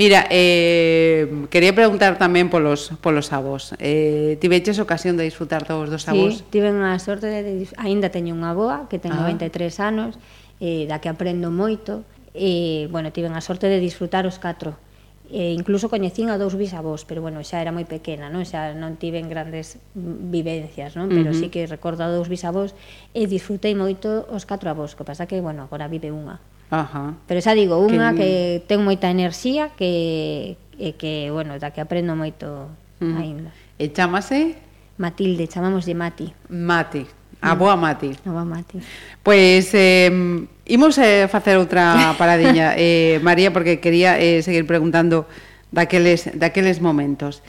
Mira, 0.00 0.26
eh, 0.34 1.46
quería 1.46 1.70
preguntar 1.70 2.18
tamén 2.18 2.50
polos, 2.50 2.90
polos 2.98 3.30
avós. 3.30 3.70
Eh, 3.78 4.34
tiveches 4.42 4.82
ocasión 4.82 5.14
de 5.14 5.22
disfrutar 5.22 5.62
todos 5.62 5.86
dos 5.86 6.10
avós? 6.10 6.42
Sí, 6.42 6.44
tiven 6.50 6.82
a 6.82 6.98
sorte 6.98 7.30
de... 7.30 7.70
Ainda 7.78 8.10
teño 8.10 8.34
unha 8.34 8.50
avoa 8.50 8.90
que 8.90 8.98
ten 8.98 9.14
ah. 9.14 9.22
93 9.22 9.70
anos, 9.78 10.18
eh, 10.58 10.90
da 10.90 10.98
que 10.98 11.06
aprendo 11.06 11.54
moito. 11.54 12.02
E, 12.34 12.42
eh, 12.42 12.82
bueno, 12.90 13.14
tiven 13.14 13.38
a 13.38 13.42
sorte 13.44 13.70
de 13.70 13.78
disfrutar 13.78 14.26
os 14.26 14.42
catro 14.42 14.74
e 15.32 15.56
incluso 15.56 15.88
coñecín 15.88 16.28
a 16.28 16.36
dous 16.36 16.52
bisavós, 16.60 17.08
pero 17.08 17.24
bueno, 17.24 17.40
xa 17.40 17.64
era 17.64 17.72
moi 17.72 17.88
pequena, 17.88 18.28
non? 18.28 18.44
Xa 18.44 18.76
non 18.76 19.00
tiven 19.00 19.32
grandes 19.32 19.80
vivencias, 19.96 20.92
non? 20.92 21.08
Pero 21.08 21.32
uh 21.32 21.34
-huh. 21.34 21.40
sí 21.40 21.48
que 21.48 21.64
recordo 21.64 22.04
a 22.04 22.12
dous 22.12 22.28
bisavós 22.28 22.76
e 23.16 23.24
disfrutei 23.24 23.72
moito 23.72 24.28
os 24.28 24.44
catro 24.44 24.68
avós, 24.68 24.92
que 24.92 25.08
pasa 25.08 25.24
que, 25.24 25.40
bueno, 25.40 25.64
agora 25.64 25.88
vive 25.88 26.12
unha. 26.12 26.36
Ajá. 26.68 27.16
Pero 27.24 27.40
xa 27.40 27.56
digo, 27.56 27.80
unha 27.80 28.12
que, 28.12 28.60
que 28.60 28.68
ten 28.68 28.84
moita 28.84 29.08
enerxía 29.08 29.72
que, 29.72 30.60
e 30.76 31.00
que, 31.00 31.32
bueno, 31.32 31.56
da 31.56 31.72
que 31.72 31.80
aprendo 31.80 32.12
moito 32.12 32.68
uh 33.00 33.08
-huh. 33.08 33.16
aínda. 33.16 33.56
E 33.80 33.88
chamase? 33.88 34.60
Matilde, 35.00 35.48
chamamos 35.48 35.88
de 35.88 35.96
Mati. 35.96 36.28
Mati, 36.52 37.08
Ah, 37.42 37.52
a 37.52 37.54
boa 37.58 37.74
Mati. 37.74 38.14
A 38.24 38.30
boa 38.30 38.46
Mati. 38.46 38.78
Pois 39.22 39.74
eh, 39.74 40.08
imos 40.70 40.94
eh, 41.02 41.26
facer 41.26 41.58
outra 41.58 42.14
paradiña, 42.20 42.78
eh, 42.78 43.18
María, 43.20 43.50
porque 43.50 43.82
quería 43.82 44.14
eh, 44.16 44.46
seguir 44.46 44.62
preguntando 44.64 45.26
daqueles, 45.74 46.30
daqueles 46.38 46.78
momentos. 46.80 47.42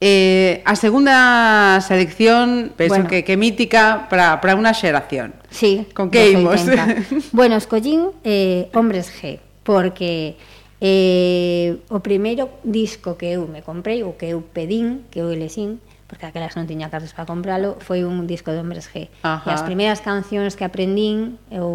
Eh, 0.00 0.62
a 0.64 0.76
segunda 0.76 1.80
selección, 1.80 2.72
penso 2.76 2.94
bueno. 2.94 3.08
que, 3.08 3.24
que 3.24 3.36
mítica 3.36 4.08
para 4.08 4.40
para 4.40 4.56
unha 4.56 4.72
xeración. 4.72 5.36
Sí. 5.52 5.88
Con 5.92 6.08
que 6.12 6.36
imos? 6.36 6.64
bueno, 7.36 7.56
escollín 7.56 8.12
eh, 8.24 8.68
Hombres 8.72 9.12
G, 9.12 9.40
porque 9.64 10.40
eh, 10.80 11.76
o 11.92 12.00
primeiro 12.00 12.48
disco 12.64 13.20
que 13.20 13.36
eu 13.36 13.44
me 13.44 13.60
comprei, 13.60 14.00
o 14.00 14.16
que 14.16 14.32
eu 14.32 14.40
pedín, 14.40 15.04
que 15.12 15.20
eu 15.20 15.28
elexín, 15.28 15.84
porque 16.10 16.26
aquelas 16.26 16.58
non 16.58 16.66
tiña 16.66 16.90
cartas 16.90 17.14
para 17.14 17.22
compralo, 17.22 17.78
foi 17.78 18.02
un 18.02 18.26
disco 18.26 18.50
de 18.50 18.58
Hombres 18.58 18.90
G. 18.90 19.06
Ajá. 19.22 19.46
E 19.46 19.54
as 19.54 19.62
primeiras 19.62 20.02
cancións 20.02 20.58
que 20.58 20.66
aprendín, 20.66 21.38
eu, 21.54 21.70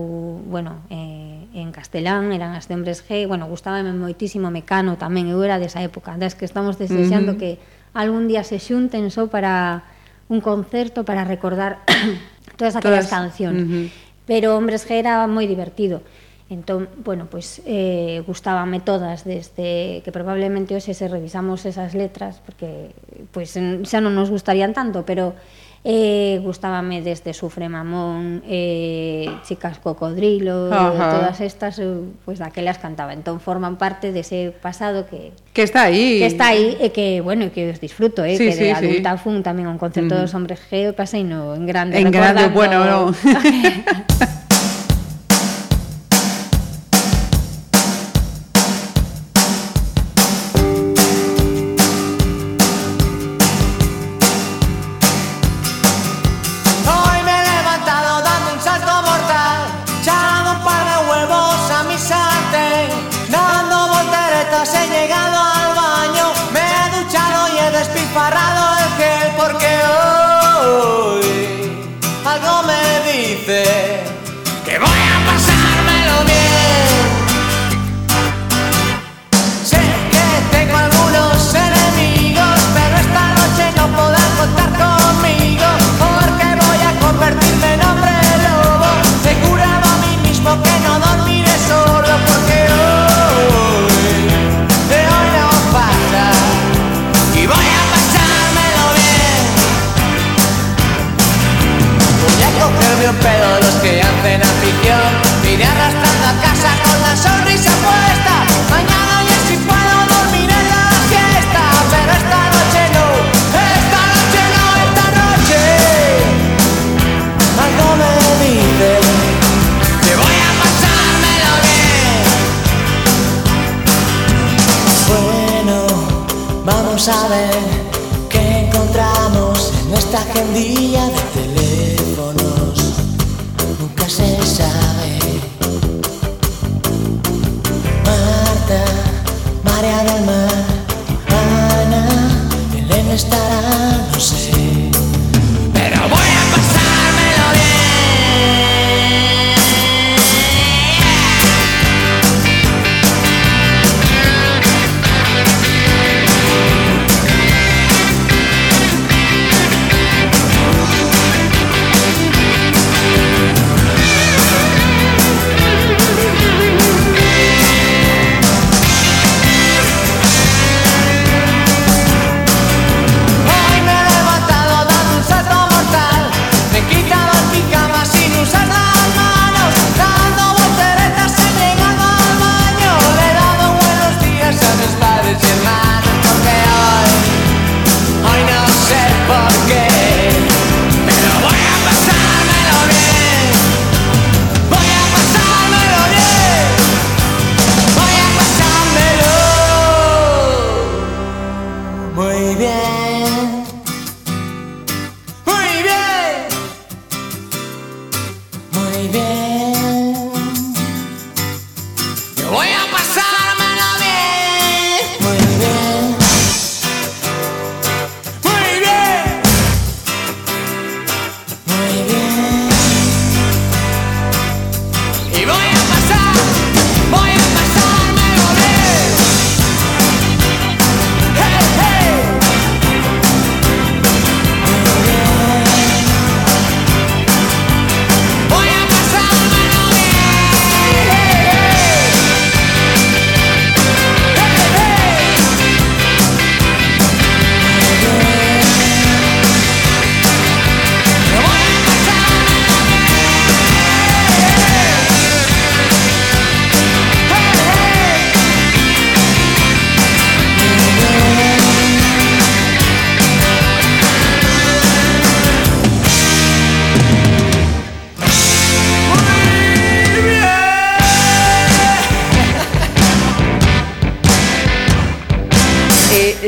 bueno, 0.51 0.83
eh, 0.91 1.47
en 1.55 1.71
castelán 1.71 2.35
eran 2.35 2.51
as 2.51 2.67
de 2.67 2.75
Hombres 2.75 2.99
G, 2.99 3.31
bueno, 3.31 3.47
gustábame 3.47 3.95
moitísimo 3.95 4.51
Mecano 4.51 4.99
tamén, 4.99 5.31
eu 5.31 5.39
era 5.39 5.55
desa 5.55 5.79
época, 5.79 6.19
das 6.19 6.35
que 6.35 6.43
estamos 6.43 6.75
desexando 6.75 7.31
uh 7.31 7.39
-huh. 7.39 7.55
que 7.55 7.63
algún 7.95 8.27
día 8.27 8.43
se 8.43 8.59
xunten 8.59 9.07
só 9.07 9.31
para 9.31 9.87
un 10.27 10.43
concerto 10.43 11.07
para 11.07 11.23
recordar 11.23 11.79
todas 12.59 12.75
aquelas 12.75 13.07
todas. 13.07 13.15
cancións. 13.15 13.63
Uh 13.63 13.71
-huh. 13.71 13.87
Pero 14.27 14.59
Hombres 14.59 14.83
G 14.83 14.99
era 14.99 15.23
moi 15.31 15.47
divertido. 15.47 16.03
Entón, 16.47 16.89
bueno, 17.03 17.25
pois 17.25 17.61
eh, 17.65 18.21
gustábame 18.27 18.77
todas 18.79 19.25
desde 19.25 20.05
que 20.05 20.11
probablemente 20.13 20.77
hoxe 20.77 20.93
se 20.93 21.09
revisamos 21.09 21.65
esas 21.65 21.97
letras 21.97 22.37
porque 22.45 22.93
pois 23.33 23.57
en- 23.57 23.81
xa 23.81 23.97
non 23.97 24.13
nos 24.13 24.29
gustarían 24.29 24.69
tanto, 24.77 25.01
pero 25.09 25.33
eh, 25.81 26.37
gustábame 26.45 27.01
desde 27.01 27.33
Sufre 27.33 27.65
Mamón, 27.65 28.45
eh, 28.45 29.25
Chicas 29.41 29.81
Cocodrilo, 29.81 30.69
Ajá. 30.69 31.17
todas 31.17 31.41
estas, 31.41 31.81
eu, 31.81 32.13
pois 32.29 32.37
daquelas 32.37 32.77
cantaba. 32.77 33.17
Entón 33.17 33.41
forman 33.41 33.81
parte 33.81 34.13
dese 34.13 34.53
pasado 34.53 35.09
que 35.09 35.33
Que 35.49 35.65
está 35.65 35.89
aí. 35.89 36.21
que 36.21 36.29
está 36.29 36.53
aí 36.53 36.77
e 36.77 36.93
que, 36.93 37.25
bueno, 37.25 37.49
que 37.49 37.73
os 37.73 37.81
disfruto, 37.81 38.21
eh, 38.21 38.37
Sí, 38.37 38.45
que 38.45 38.53
sí, 38.53 38.69
de 38.69 38.73
sí. 38.77 38.85
adulta 38.85 39.17
fun 39.17 39.41
tamén 39.41 39.65
a 39.65 39.73
un 39.73 39.81
concerto 39.81 40.13
Ujú. 40.13 40.29
dos 40.29 40.33
hombres 40.37 40.61
G, 40.69 40.93
pasei 40.93 41.25
no 41.25 41.57
en 41.57 41.65
grande. 41.65 41.97
En 41.97 42.13
grande, 42.13 42.53
bueno, 42.53 42.85
no. 42.85 43.09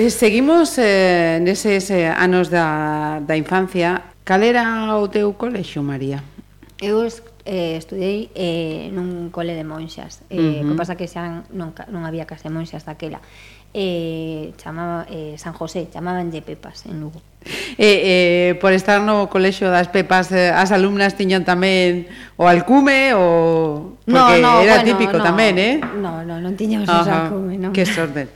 E 0.07 0.09
seguimos 0.09 0.79
eh, 0.79 1.35
neses 1.43 1.91
eh, 1.91 2.07
anos 2.07 2.47
da, 2.47 3.19
da 3.19 3.35
infancia. 3.35 4.15
Cal 4.23 4.39
era 4.39 4.95
o 4.95 5.11
teu 5.11 5.35
colexo, 5.35 5.83
María? 5.83 6.23
Eu 6.79 7.03
es, 7.03 7.19
eh, 7.43 7.75
estudei 7.75 8.31
eh, 8.31 8.87
nun 8.95 9.35
cole 9.35 9.51
de 9.51 9.67
monxas. 9.67 10.23
Eh, 10.31 10.39
uh 10.39 10.39
-huh. 10.39 10.63
Que 10.63 10.73
pasa 10.79 10.95
que 10.95 11.11
xa 11.11 11.43
non, 11.51 11.75
non 11.91 12.07
había 12.07 12.23
case 12.23 12.47
monxas 12.47 12.87
daquela 12.87 13.19
eh, 13.77 14.53
chamaba, 14.57 15.05
eh, 15.09 15.35
San 15.37 15.53
José, 15.53 15.87
chamaban 15.93 16.31
de 16.31 16.41
Pepas 16.41 16.87
en 16.87 16.99
Lugo. 16.99 17.21
Eh, 17.77 17.77
eh, 17.77 18.55
por 18.59 18.73
estar 18.73 18.99
no 19.01 19.29
colexo 19.29 19.69
das 19.69 19.87
Pepas, 19.87 20.33
eh, 20.33 20.49
as 20.49 20.73
alumnas 20.73 21.13
tiñan 21.13 21.45
tamén 21.45 22.09
o 22.41 22.49
alcume 22.49 23.13
o 23.13 24.01
porque 24.01 24.41
no, 24.41 24.57
no, 24.57 24.65
era 24.65 24.81
bueno, 24.81 24.89
típico 24.89 25.21
no, 25.21 25.23
tamén, 25.23 25.53
eh? 25.61 25.77
No, 25.77 26.25
no, 26.25 26.41
non 26.41 26.57
tiñamos 26.57 26.89
o 26.89 27.05
alcume, 27.05 27.61
non. 27.61 27.69
Que 27.69 27.85
sorte. 27.85 28.33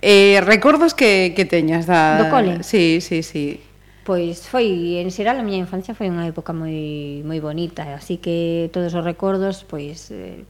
eh, 0.00 0.40
recordos 0.40 0.94
que, 0.94 1.34
que 1.36 1.44
teñas 1.44 1.84
da... 1.84 2.16
Do 2.16 2.30
cole? 2.32 2.62
Sí, 2.64 3.04
sí, 3.04 3.20
sí 3.20 3.60
Pois 4.08 4.48
foi, 4.48 4.96
en 5.04 5.12
xeral, 5.12 5.36
a 5.36 5.44
miña 5.44 5.60
infancia 5.60 5.92
foi 5.92 6.08
unha 6.08 6.24
época 6.24 6.56
moi, 6.56 7.20
moi 7.28 7.44
bonita, 7.44 7.84
así 7.92 8.16
que 8.16 8.72
todos 8.72 8.96
os 8.96 9.04
recordos, 9.04 9.68
pois, 9.68 10.08
eh, 10.08 10.48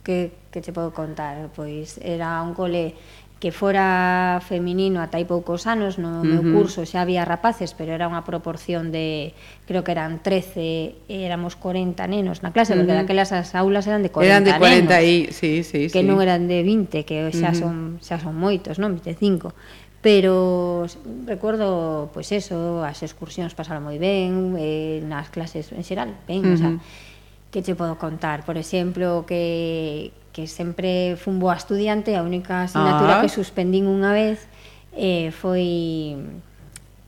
que, 0.00 0.32
que 0.48 0.64
che 0.64 0.72
podo 0.72 0.96
contar? 0.96 1.52
Pois 1.52 2.00
era 2.00 2.40
un 2.40 2.56
cole 2.56 2.96
que 3.36 3.52
fora 3.52 4.40
feminino 4.40 5.04
ata 5.04 5.20
hai 5.20 5.28
poucos 5.28 5.68
anos, 5.68 6.00
no 6.00 6.08
uh 6.08 6.24
-huh. 6.24 6.40
meu 6.40 6.42
curso 6.56 6.88
xa 6.88 7.04
había 7.04 7.28
rapaces, 7.28 7.76
pero 7.76 7.92
era 7.92 8.08
unha 8.08 8.24
proporción 8.24 8.88
de, 8.88 9.36
creo 9.68 9.84
que 9.84 9.92
eran 9.92 10.24
13, 10.24 10.96
éramos 11.12 11.52
40 11.52 12.00
nenos 12.08 12.40
na 12.40 12.48
clase, 12.56 12.72
uh 12.72 12.80
-huh. 12.80 12.88
porque 12.88 12.96
daquelas 12.96 13.28
as 13.36 13.52
aulas 13.52 13.84
eran 13.84 14.00
de 14.00 14.08
40 14.08 14.24
Eran 14.24 14.44
de 14.48 14.56
40 14.56 14.88
nenos, 14.88 15.04
e, 15.04 15.36
sí, 15.36 15.52
sí, 15.68 15.92
que 15.92 16.00
sí. 16.00 16.08
non 16.08 16.16
eran 16.24 16.48
de 16.48 16.64
20, 16.64 17.04
que 17.04 17.28
xa 17.28 17.52
uh 17.52 17.60
-huh. 17.60 17.60
son 17.60 17.76
xa 18.00 18.16
son 18.16 18.40
moitos, 18.40 18.80
non? 18.80 18.96
25 18.96 19.52
pero 20.06 20.86
recuerdo 21.26 22.10
pois 22.14 22.30
pues 22.30 22.46
eso, 22.46 22.86
as 22.86 23.02
excursións 23.02 23.58
pasaron 23.58 23.82
moi 23.82 23.98
ben, 23.98 24.54
eh, 24.54 25.02
nas 25.02 25.34
clases 25.34 25.74
en 25.74 25.82
xeral, 25.82 26.14
ben, 26.30 26.46
uh 26.46 26.54
-huh. 26.54 26.54
o 26.54 26.58
sea, 26.62 26.72
que 27.50 27.58
che 27.66 27.74
podo 27.74 27.98
contar, 27.98 28.46
por 28.46 28.54
exemplo, 28.54 29.26
que 29.26 30.14
que 30.30 30.46
sempre 30.46 31.18
fun 31.18 31.42
boa 31.42 31.58
estudiante, 31.58 32.14
a 32.14 32.22
única 32.22 32.70
asignatura 32.70 33.18
ah. 33.18 33.20
que 33.26 33.26
suspendín 33.26 33.90
unha 33.90 34.14
vez 34.14 34.46
eh, 34.94 35.34
foi 35.34 36.14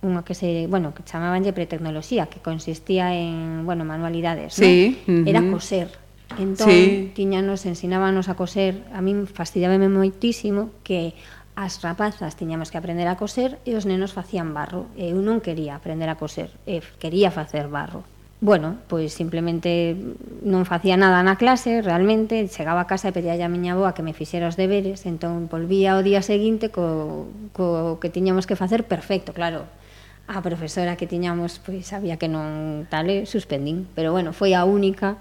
unha 0.03 0.27
que 0.27 0.35
se, 0.35 0.67
bueno, 0.67 0.91
que 0.91 1.07
chamaban 1.07 1.47
de 1.47 1.55
pretecnoloxía, 1.55 2.27
que 2.27 2.43
consistía 2.43 3.15
en, 3.15 3.63
bueno, 3.63 3.87
manualidades, 3.87 4.59
sí, 4.59 4.99
non? 5.07 5.23
Uh 5.23 5.23
-huh. 5.23 5.31
Era 5.31 5.41
coser. 5.47 5.89
Entón, 6.35 6.69
sí. 6.69 7.15
tiñanos, 7.15 7.65
ensinábanos 7.65 8.29
a 8.29 8.35
coser, 8.35 8.85
a 8.91 9.01
min 9.01 9.31
fastidiábame 9.31 9.87
moitísimo 9.87 10.75
que 10.83 11.15
as 11.59 11.83
rapazas 11.83 12.39
tiñamos 12.39 12.71
que 12.71 12.79
aprender 12.79 13.11
a 13.11 13.19
coser 13.19 13.59
e 13.67 13.75
os 13.75 13.83
nenos 13.83 14.15
facían 14.15 14.55
barro. 14.55 14.87
E 14.95 15.11
eu 15.11 15.19
non 15.19 15.43
quería 15.43 15.75
aprender 15.75 16.07
a 16.07 16.15
coser, 16.15 16.55
e 16.71 16.79
quería 17.03 17.35
facer 17.35 17.67
barro. 17.67 18.07
Bueno, 18.39 18.79
pois 18.87 19.11
simplemente 19.11 19.99
non 20.47 20.63
facía 20.63 20.95
nada 20.95 21.19
na 21.27 21.35
clase, 21.35 21.83
realmente, 21.83 22.47
chegaba 22.47 22.87
a 22.87 22.91
casa 22.91 23.11
e 23.11 23.17
pedía 23.17 23.35
a 23.43 23.51
miña 23.51 23.75
avoa 23.75 23.91
que 23.91 24.07
me 24.07 24.15
fixera 24.15 24.47
os 24.47 24.55
deberes, 24.55 25.03
entón 25.03 25.51
volvía 25.51 25.99
o 25.99 26.07
día 26.07 26.23
seguinte 26.23 26.71
co, 26.71 27.27
co 27.51 27.99
que 27.99 28.07
tiñamos 28.07 28.47
que 28.47 28.55
facer 28.55 28.87
perfecto, 28.87 29.35
claro. 29.35 29.67
A 30.31 30.39
profesora 30.47 30.95
que 30.95 31.11
tiñamos, 31.11 31.59
pois 31.59 31.91
sabía 31.91 32.23
que 32.23 32.31
non 32.31 32.87
tal, 32.87 33.11
eh, 33.11 33.27
suspendín, 33.27 33.91
pero 33.99 34.15
bueno, 34.15 34.31
foi 34.31 34.55
a 34.55 34.63
única 34.63 35.19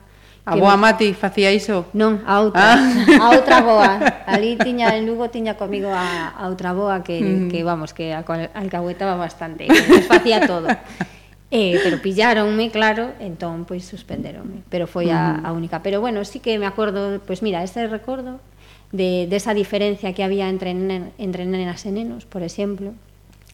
A 0.48 0.56
boa 0.56 0.80
me... 0.80 0.88
Mati 0.88 1.12
facía 1.12 1.52
iso? 1.52 1.92
Non, 1.92 2.24
a 2.24 2.40
outra, 2.40 2.80
ah. 2.80 2.80
a 3.24 3.28
outra 3.36 3.60
boa. 3.60 4.00
Ali 4.24 4.56
tiña 4.56 4.96
en 4.96 5.04
Lugo 5.04 5.28
tiña 5.28 5.60
comigo 5.60 5.92
a, 5.92 6.32
a 6.32 6.48
outra 6.48 6.72
boa 6.72 7.04
que, 7.04 7.20
mm. 7.20 7.52
que 7.52 7.68
vamos, 7.68 7.92
que 7.92 8.16
a, 8.16 8.24
alcahuetaba 8.56 9.20
bastante, 9.20 9.68
nos 9.68 10.08
facía 10.08 10.48
todo. 10.48 10.72
Eh, 11.52 11.80
pero 11.84 12.00
pillaronme, 12.00 12.72
claro, 12.72 13.16
entón 13.24 13.64
pois 13.64 13.88
suspenderonme, 13.88 14.68
pero 14.68 14.88
foi 14.88 15.12
a, 15.12 15.40
mm. 15.40 15.48
a 15.48 15.50
única. 15.52 15.84
Pero 15.84 16.00
bueno, 16.00 16.24
sí 16.24 16.40
que 16.40 16.56
me 16.56 16.68
acordo, 16.68 17.20
pois 17.28 17.44
mira, 17.44 17.60
ese 17.64 17.88
recordo 17.88 18.40
de 18.96 19.28
desa 19.28 19.52
de 19.52 19.64
diferencia 19.64 20.16
que 20.16 20.24
había 20.24 20.48
entre 20.48 20.72
nen, 20.72 21.12
entre 21.20 21.44
nenas 21.44 21.84
e 21.84 21.92
nenos, 21.92 22.24
por 22.24 22.44
exemplo, 22.44 22.96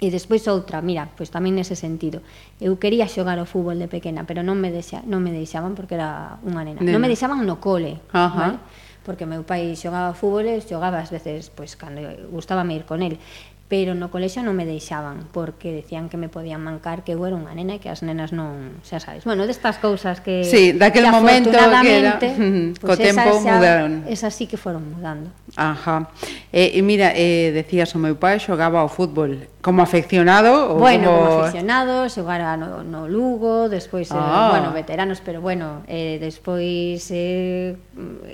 E 0.01 0.09
despois 0.09 0.43
outra, 0.49 0.81
mira, 0.81 1.07
pois 1.13 1.29
tamén 1.29 1.53
nese 1.53 1.77
sentido. 1.77 2.25
Eu 2.57 2.75
quería 2.81 3.05
xogar 3.05 3.37
ao 3.37 3.45
fútbol 3.45 3.77
de 3.77 3.87
pequena, 3.87 4.25
pero 4.25 4.41
non 4.41 4.57
me 4.57 4.73
deixa, 4.73 5.05
non 5.05 5.21
me 5.21 5.29
deixaban 5.29 5.77
porque 5.77 5.95
era 5.95 6.41
unha 6.43 6.65
nena. 6.65 6.81
nena. 6.81 6.91
Non 6.97 6.99
me 6.99 7.07
deixaban 7.07 7.45
no 7.45 7.61
cole, 7.61 8.01
Ajá. 8.11 8.57
vale? 8.57 8.57
Porque 9.03 9.27
meu 9.27 9.43
pai 9.43 9.75
xogaba 9.75 10.15
fútbol 10.17 10.47
e 10.49 10.59
xogaba 10.63 10.99
ás 11.03 11.11
veces, 11.13 11.51
pois 11.53 11.75
cando 11.77 12.01
gustábame 12.31 12.73
ir 12.73 12.83
con 12.89 13.03
el 13.05 13.19
pero 13.67 13.95
no 13.95 14.11
colexo 14.11 14.43
non 14.43 14.53
me 14.53 14.67
deixaban 14.67 15.25
porque 15.31 15.71
decían 15.71 16.11
que 16.11 16.19
me 16.19 16.29
podían 16.29 16.61
mancar 16.61 17.01
que 17.01 17.15
eu 17.15 17.23
era 17.25 17.33
unha 17.33 17.55
nena 17.55 17.77
e 17.77 17.79
que 17.81 17.89
as 17.89 18.03
nenas 18.03 18.35
non, 18.35 18.83
xa 18.85 18.99
sabes. 18.99 19.23
Bueno, 19.23 19.47
destas 19.47 19.79
cousas 19.79 20.19
que 20.19 20.43
Sí, 20.43 20.75
daquel 20.75 21.07
que 21.07 21.13
momento 21.15 21.49
que 21.49 21.57
era 21.57 22.19
pues 22.21 22.77
co 22.77 22.93
tempo 22.99 23.29
esa, 23.33 23.39
mudaron. 23.39 23.91
Esas 24.05 24.35
sí 24.35 24.45
que 24.45 24.59
foron 24.59 24.93
mudando. 24.93 25.31
Ajá. 25.55 26.11
E, 26.51 26.75
eh, 26.75 26.83
mira, 26.83 27.15
eh, 27.15 27.55
decías 27.55 27.89
o 27.95 27.99
meu 28.03 28.19
pai 28.19 28.37
xogaba 28.37 28.83
ao 28.83 28.91
fútbol 28.91 29.47
como 29.63 29.81
aficionado 29.81 30.75
ou 30.75 30.77
Bueno, 30.77 31.07
como, 31.09 31.23
como 31.23 31.39
aficionado, 31.47 31.95
xogara 32.11 32.59
no, 32.59 32.83
no 32.83 33.07
Lugo, 33.07 33.69
despois 33.71 34.11
oh. 34.11 34.19
eh, 34.19 34.21
ah. 34.21 34.49
bueno, 34.51 34.75
veteranos, 34.75 35.23
pero 35.23 35.39
bueno, 35.39 35.81
eh, 35.87 36.19
despois 36.19 37.07
eh, 37.15 37.79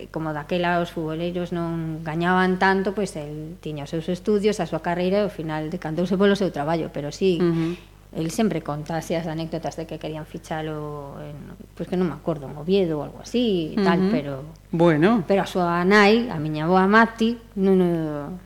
como 0.09 0.33
daquela 0.33 0.81
os 0.81 0.89
futboleiros 0.89 1.53
non 1.53 2.01
gañaban 2.01 2.57
tanto, 2.57 2.97
pois 2.97 3.13
pues, 3.13 3.23
el 3.23 3.61
tiña 3.61 3.85
os 3.85 3.93
seus 3.93 4.09
estudios, 4.09 4.57
a 4.57 4.65
súa 4.65 4.81
carreira 4.81 5.18
e 5.19 5.27
ao 5.27 5.31
final 5.31 5.67
decantouse 5.67 6.15
polo 6.15 6.39
seu 6.39 6.49
traballo, 6.49 6.87
pero 6.95 7.11
sí, 7.11 7.37
uh 7.37 7.43
-huh. 7.43 7.73
El 8.09 8.31
sempre 8.31 8.63
conta 8.63 8.97
así 8.97 9.13
as 9.13 9.29
anécdotas 9.29 9.77
de 9.77 9.85
que 9.85 10.01
querían 10.01 10.25
fichalo 10.25 11.21
en, 11.21 11.53
pois 11.77 11.85
pues 11.85 11.93
que 11.93 11.97
non 11.97 12.09
me 12.09 12.17
acordo, 12.17 12.49
en 12.49 12.57
Oviedo 12.57 12.97
ou 12.97 13.05
algo 13.05 13.21
así, 13.21 13.77
uh 13.77 13.77
-huh. 13.77 13.85
tal, 13.85 13.99
pero 14.09 14.41
Bueno. 14.73 15.23
Pero 15.29 15.45
a 15.45 15.49
súa 15.49 15.85
nai, 15.85 16.25
a 16.25 16.41
miña 16.41 16.65
boa 16.65 16.89
Mati, 16.89 17.37
non 17.53 17.77
o, 17.77 17.93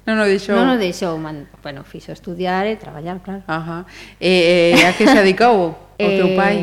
non 0.04 0.16
o 0.20 0.26
deixou. 0.28 0.60
Non 0.60 0.76
o 0.76 0.78
deixou, 0.80 1.16
man, 1.16 1.48
bueno, 1.64 1.88
fixo 1.88 2.12
estudiar 2.12 2.68
e 2.68 2.76
traballar, 2.76 3.24
claro. 3.24 3.48
Ajá. 3.48 3.88
Eh, 4.20 4.76
eh, 4.76 4.84
a 4.84 4.92
que 5.00 5.08
se 5.08 5.16
dedicou 5.16 5.80
o 5.96 6.10
teu 6.12 6.28
eh, 6.32 6.36
pai? 6.36 6.56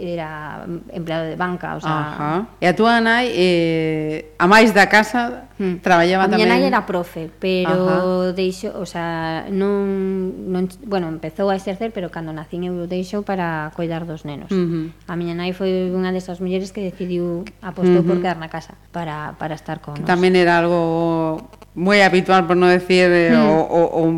era 0.00 0.64
empleado 0.88 1.28
de 1.28 1.36
banca, 1.36 1.76
o 1.76 1.80
sea... 1.80 1.92
Ajá. 1.92 2.32
E 2.56 2.64
a 2.64 2.72
túa 2.72 3.04
nai, 3.04 3.28
eh, 3.36 4.32
a 4.40 4.48
máis 4.48 4.72
da 4.72 4.88
casa, 4.88 5.52
hmm. 5.60 5.84
traballaba 5.84 6.24
a 6.24 6.32
tamén... 6.32 6.48
A 6.48 6.56
miña 6.56 6.56
nai 6.56 6.64
era 6.64 6.88
profe, 6.88 7.28
pero 7.36 8.32
Ajá. 8.32 8.32
deixo, 8.32 8.72
o 8.72 8.88
sea, 8.88 9.44
non, 9.52 10.48
non... 10.48 10.72
Bueno, 10.88 11.12
empezou 11.12 11.52
a 11.52 11.56
exercer, 11.60 11.92
pero 11.92 12.08
cando 12.08 12.32
nacín 12.32 12.64
eu 12.64 12.88
deixou 12.88 13.20
para 13.20 13.68
coidar 13.76 14.08
dos 14.08 14.24
nenos. 14.24 14.48
Uh 14.48 14.64
-huh. 14.64 14.86
A 15.04 15.14
miña 15.20 15.36
nai 15.36 15.52
foi 15.52 15.92
unha 15.92 16.10
desas 16.10 16.40
mulleres 16.40 16.72
que 16.72 16.80
decidiu, 16.80 17.44
apostou 17.60 18.00
uh 18.00 18.02
-huh. 18.02 18.08
por 18.08 18.16
quedar 18.24 18.40
na 18.40 18.48
casa 18.48 18.80
para, 18.90 19.36
para 19.36 19.52
estar 19.52 19.84
con 19.84 19.94
que 19.94 20.02
nos. 20.02 20.08
Tamén 20.08 20.32
era 20.32 20.56
algo 20.64 21.44
moi 21.76 22.02
habitual, 22.02 22.50
por 22.50 22.58
non 22.58 22.72
decir, 22.72 23.06
eh, 23.12 23.30
hmm. 23.30 23.46
o, 23.46 23.58
o, 23.62 23.80
o 24.00 24.12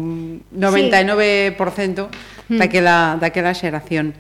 99% 0.57 1.59
sí. 1.59 2.07
Hmm. 2.49 2.59
daquela, 2.59 3.17
daquela 3.21 3.53
xeración. 3.53 4.15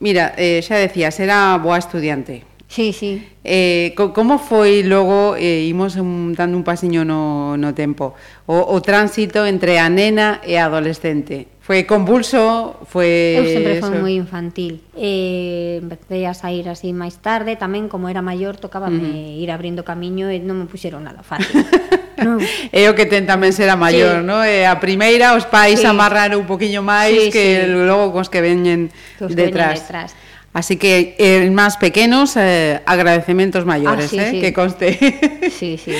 Mira, 0.00 0.34
eh, 0.38 0.62
xa 0.62 0.78
decías, 0.78 1.18
era 1.18 1.58
boa 1.58 1.78
estudiante. 1.78 2.46
Sí, 2.68 2.92
sí. 2.92 3.26
Eh, 3.42 3.94
co, 3.96 4.12
como 4.12 4.38
foi 4.38 4.84
logo, 4.84 5.34
eh, 5.34 5.64
imos 5.66 5.96
un, 5.96 6.36
dando 6.36 6.54
un 6.54 6.62
pasiño 6.62 7.02
no, 7.02 7.56
no 7.56 7.72
tempo, 7.74 8.14
o, 8.46 8.60
o 8.60 8.76
tránsito 8.84 9.42
entre 9.48 9.80
a 9.80 9.88
nena 9.88 10.38
e 10.44 10.60
a 10.60 10.68
adolescente? 10.68 11.48
Foi 11.68 11.84
convulso, 11.84 12.80
foi... 12.88 13.36
Eu 13.36 13.44
sempre 13.44 13.76
eso. 13.76 13.92
foi 13.92 14.00
moi 14.00 14.16
infantil. 14.16 14.80
Eh, 14.96 15.76
empecé 15.84 16.24
a 16.24 16.32
sair 16.32 16.64
así 16.64 16.96
máis 16.96 17.20
tarde, 17.20 17.60
tamén 17.60 17.92
como 17.92 18.08
era 18.08 18.24
maior 18.24 18.56
tocaba 18.56 18.88
uh 18.88 18.96
-huh. 18.96 19.36
ir 19.36 19.52
abrindo 19.52 19.84
camiño 19.84 20.32
e 20.32 20.40
non 20.40 20.56
me 20.56 20.64
puxeron 20.64 21.04
nada 21.04 21.20
fácil. 21.20 21.60
no. 22.24 22.40
É 22.72 22.88
o 22.88 22.96
que 22.96 23.04
ten 23.04 23.28
tamén 23.28 23.52
ser 23.52 23.68
a 23.68 23.76
maior, 23.76 24.24
sí. 24.24 24.32
no? 24.32 24.40
E 24.48 24.64
a 24.64 24.80
primeira 24.80 25.36
os 25.36 25.44
pais 25.44 25.84
sí. 25.84 25.84
amarran 25.84 26.32
un 26.40 26.48
poquinho 26.48 26.80
máis 26.80 27.28
sí, 27.28 27.36
que 27.36 27.68
sí. 27.68 27.84
logo 27.84 28.16
cos 28.16 28.32
que 28.32 28.40
veñen 28.40 28.88
que 29.20 29.28
os 29.28 29.36
detrás. 29.36 29.84
Que 29.84 29.92
veñen 29.92 30.08
detrás. 30.08 30.10
Así 30.58 30.74
que, 30.74 31.14
eh, 31.22 31.46
máis 31.54 31.78
pequenos, 31.78 32.34
eh, 32.34 32.82
agradecementos 32.82 33.62
maiores, 33.62 34.10
Ah, 34.10 34.10
sí, 34.10 34.18
eh, 34.18 34.30
sí. 34.34 34.38
que 34.42 34.50
conste. 34.50 34.98
Sí, 35.54 35.78
sí. 35.78 35.94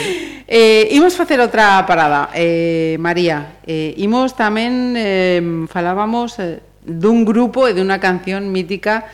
eh, 0.50 0.90
imos 0.98 1.14
facer 1.14 1.38
outra 1.38 1.86
parada, 1.86 2.34
eh, 2.34 2.98
María. 2.98 3.62
Eh, 3.62 3.94
imos 4.02 4.34
tamén, 4.34 4.98
eh, 4.98 5.38
falábamos 5.70 6.42
eh, 6.42 6.58
dun 6.82 7.22
grupo 7.22 7.70
e 7.70 7.72
dunha 7.76 8.02
canción 8.02 8.50
mítica 8.50 9.06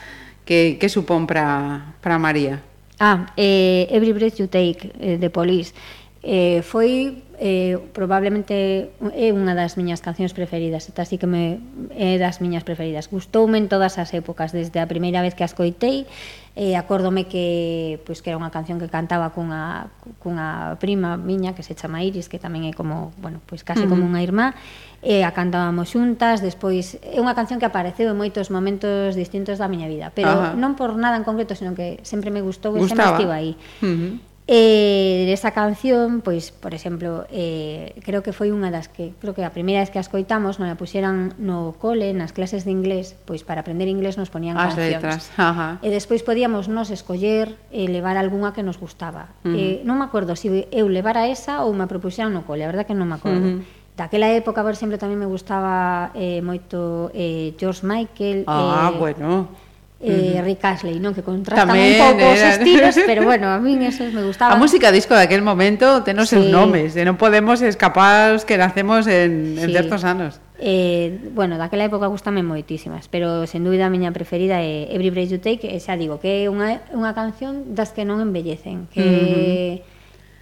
que, 0.48 0.80
que 0.80 0.88
supón 0.88 1.28
para 1.28 1.92
para 2.00 2.16
María. 2.16 2.64
Ah, 2.96 3.28
eh, 3.37 3.85
Every 3.92 4.16
Breath 4.16 4.40
You 4.40 4.48
Take, 4.48 4.96
eh, 4.96 5.20
de 5.20 5.28
Police. 5.28 5.76
Eh, 6.24 6.64
foi 6.64 7.20
eh, 7.38 7.79
probablemente 7.92 8.90
é 9.14 9.29
unha 9.35 9.55
das 9.55 9.75
miñas 9.75 10.03
cancións 10.03 10.33
preferidas, 10.35 10.87
esta 10.87 11.03
sí 11.07 11.18
que 11.18 11.27
me 11.27 11.59
é 11.94 12.18
das 12.18 12.38
miñas 12.38 12.62
preferidas. 12.62 13.11
Gustoume 13.11 13.59
en 13.59 13.66
todas 13.66 13.99
as 13.99 14.14
épocas, 14.14 14.55
desde 14.55 14.79
a 14.79 14.87
primeira 14.87 15.23
vez 15.23 15.35
que 15.35 15.42
a 15.42 15.49
escoitei, 15.51 16.07
eh, 16.55 16.79
acórdome 16.79 17.27
que 17.27 17.99
pois 18.07 18.23
que 18.23 18.31
era 18.31 18.38
unha 18.38 18.55
canción 18.55 18.79
que 18.79 18.87
cantaba 18.87 19.35
cunha 19.35 19.90
cunha 20.23 20.79
prima 20.79 21.18
miña 21.18 21.59
que 21.59 21.66
se 21.66 21.75
chama 21.75 22.07
Iris, 22.07 22.31
que 22.31 22.38
tamén 22.38 22.70
é 22.70 22.73
como, 22.73 23.11
bueno, 23.18 23.42
pois 23.42 23.66
case 23.66 23.83
uh 23.83 23.90
-huh. 23.90 23.90
como 23.90 24.07
unha 24.07 24.23
irmá, 24.23 24.55
e 25.03 25.20
eh, 25.20 25.29
a 25.29 25.35
cantábamos 25.35 25.90
xuntas, 25.90 26.38
despois 26.38 26.97
é 27.03 27.18
unha 27.18 27.35
canción 27.35 27.59
que 27.59 27.66
apareceu 27.66 28.07
en 28.11 28.16
moitos 28.16 28.55
momentos 28.55 29.18
distintos 29.18 29.59
da 29.59 29.66
miña 29.66 29.90
vida, 29.90 30.14
pero 30.14 30.31
Ajá. 30.31 30.49
non 30.55 30.79
por 30.79 30.94
nada 30.94 31.18
en 31.18 31.27
concreto, 31.27 31.59
senón 31.59 31.75
que 31.75 31.99
sempre 32.07 32.31
me 32.31 32.40
gustou 32.40 32.79
e 32.79 32.81
sempre 32.87 33.11
estivo 33.11 33.35
aí. 33.35 33.59
Uh 33.83 33.90
-huh. 33.90 34.34
Eh, 34.46 35.33
esa 35.33 35.52
canción, 35.52 36.20
pois, 36.20 36.52
por 36.52 36.74
exemplo, 36.74 37.24
eh, 37.33 37.96
creo 38.04 38.22
que 38.22 38.37
foi 38.37 38.52
unha 38.52 38.68
das 38.68 38.92
que, 38.92 39.16
creo 39.16 39.33
que 39.33 39.40
a 39.40 39.48
primeira 39.48 39.80
vez 39.80 39.88
que 39.88 39.96
as 39.96 40.12
coitamos, 40.12 40.61
non 40.61 40.68
a 40.68 40.76
puxeran 40.76 41.33
no 41.40 41.72
cole, 41.80 42.12
nas 42.12 42.37
clases 42.37 42.68
de 42.68 42.72
inglés, 42.72 43.16
pois 43.24 43.40
para 43.40 43.64
aprender 43.64 43.88
inglés 43.88 44.20
nos 44.20 44.28
ponían 44.28 44.61
as 44.61 44.76
cancións. 44.76 45.00
Letras. 45.00 45.22
Ajá. 45.40 45.80
E 45.80 45.88
despois 45.88 46.20
podíamos 46.20 46.68
nos 46.68 46.92
escoller 46.92 47.57
e 47.72 47.85
eh, 47.85 47.88
levar 47.88 48.20
algunha 48.20 48.52
que 48.52 48.61
nos 48.61 48.76
gustaba. 48.76 49.33
Mm. 49.48 49.54
Eh, 49.57 49.76
non 49.88 49.96
me 49.96 50.04
acordo 50.04 50.37
se 50.37 50.52
si 50.52 50.68
eu 50.68 50.92
levara 50.92 51.24
esa 51.24 51.64
ou 51.64 51.72
me 51.72 51.88
propuxeran 51.88 52.37
no 52.37 52.44
cole, 52.44 52.68
a 52.68 52.70
verdade 52.70 52.92
que 52.92 52.96
non 52.96 53.09
me 53.09 53.16
acordo. 53.16 53.64
Mm. 53.64 53.96
Daquela 53.96 54.28
época, 54.28 54.61
por 54.61 54.76
exemplo, 54.76 55.00
tamén 55.00 55.16
me 55.16 55.24
gustaba 55.30 56.12
eh, 56.12 56.44
moito 56.44 57.09
eh, 57.16 57.57
George 57.57 57.80
Michael. 57.88 58.44
Ah, 58.44 58.92
eh, 58.92 58.98
bueno 59.00 59.63
eh, 60.05 60.43
Rick 60.45 60.64
Astley, 60.64 61.01
non? 61.01 61.17
Que 61.17 61.25
contrastan 61.25 61.73
Tamén, 61.73 61.97
un 61.97 62.03
pouco 62.05 62.27
eran... 62.29 62.37
os 62.37 62.43
estilos, 62.61 62.95
pero 63.09 63.25
bueno, 63.31 63.49
a 63.49 63.57
min 63.57 63.81
esos 63.81 64.12
me 64.12 64.21
gustaban. 64.21 64.53
A 64.53 64.61
música 64.61 64.93
disco 64.93 65.17
daquel 65.17 65.40
momento 65.40 66.05
ten 66.05 66.21
os 66.21 66.29
sí. 66.29 66.53
nomes, 66.53 66.93
e 66.93 67.03
non 67.09 67.17
podemos 67.17 67.64
escapar 67.64 68.37
os 68.37 68.45
que 68.45 68.61
nacemos 68.61 69.09
en, 69.09 69.57
sí. 69.57 69.64
en 69.64 69.69
certos 69.73 70.05
anos. 70.05 70.45
Eh, 70.61 71.33
bueno, 71.33 71.57
daquela 71.57 71.88
época 71.88 72.07
gustame 72.07 72.45
moitísimas, 72.45 73.09
pero 73.09 73.49
sen 73.49 73.64
dúbida 73.64 73.88
a 73.88 73.90
miña 73.90 74.12
preferida 74.12 74.61
é 74.61 74.93
Every 74.93 75.09
Breath 75.09 75.33
You 75.33 75.40
Take, 75.40 75.67
e 75.67 75.81
xa 75.81 75.97
digo 75.97 76.21
que 76.21 76.45
é 76.45 76.53
unha, 76.53 76.85
unha 76.93 77.17
canción 77.17 77.73
das 77.73 77.97
que 77.97 78.05
non 78.05 78.21
envellecen, 78.21 78.87
que... 78.93 79.03
Uh 79.03 79.88
-huh. 79.88 79.93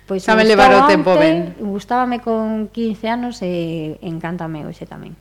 Pois 0.03 0.27
Saben 0.27 0.51
levar 0.51 0.75
o 0.75 0.90
tempo 0.90 1.14
ben. 1.14 1.55
Gustábame 1.62 2.18
con 2.18 2.68
15 2.75 3.07
anos 3.09 3.38
e 3.40 3.96
encántame 4.03 4.66
ese 4.66 4.83
tamén. 4.85 5.14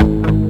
Música 0.00 0.43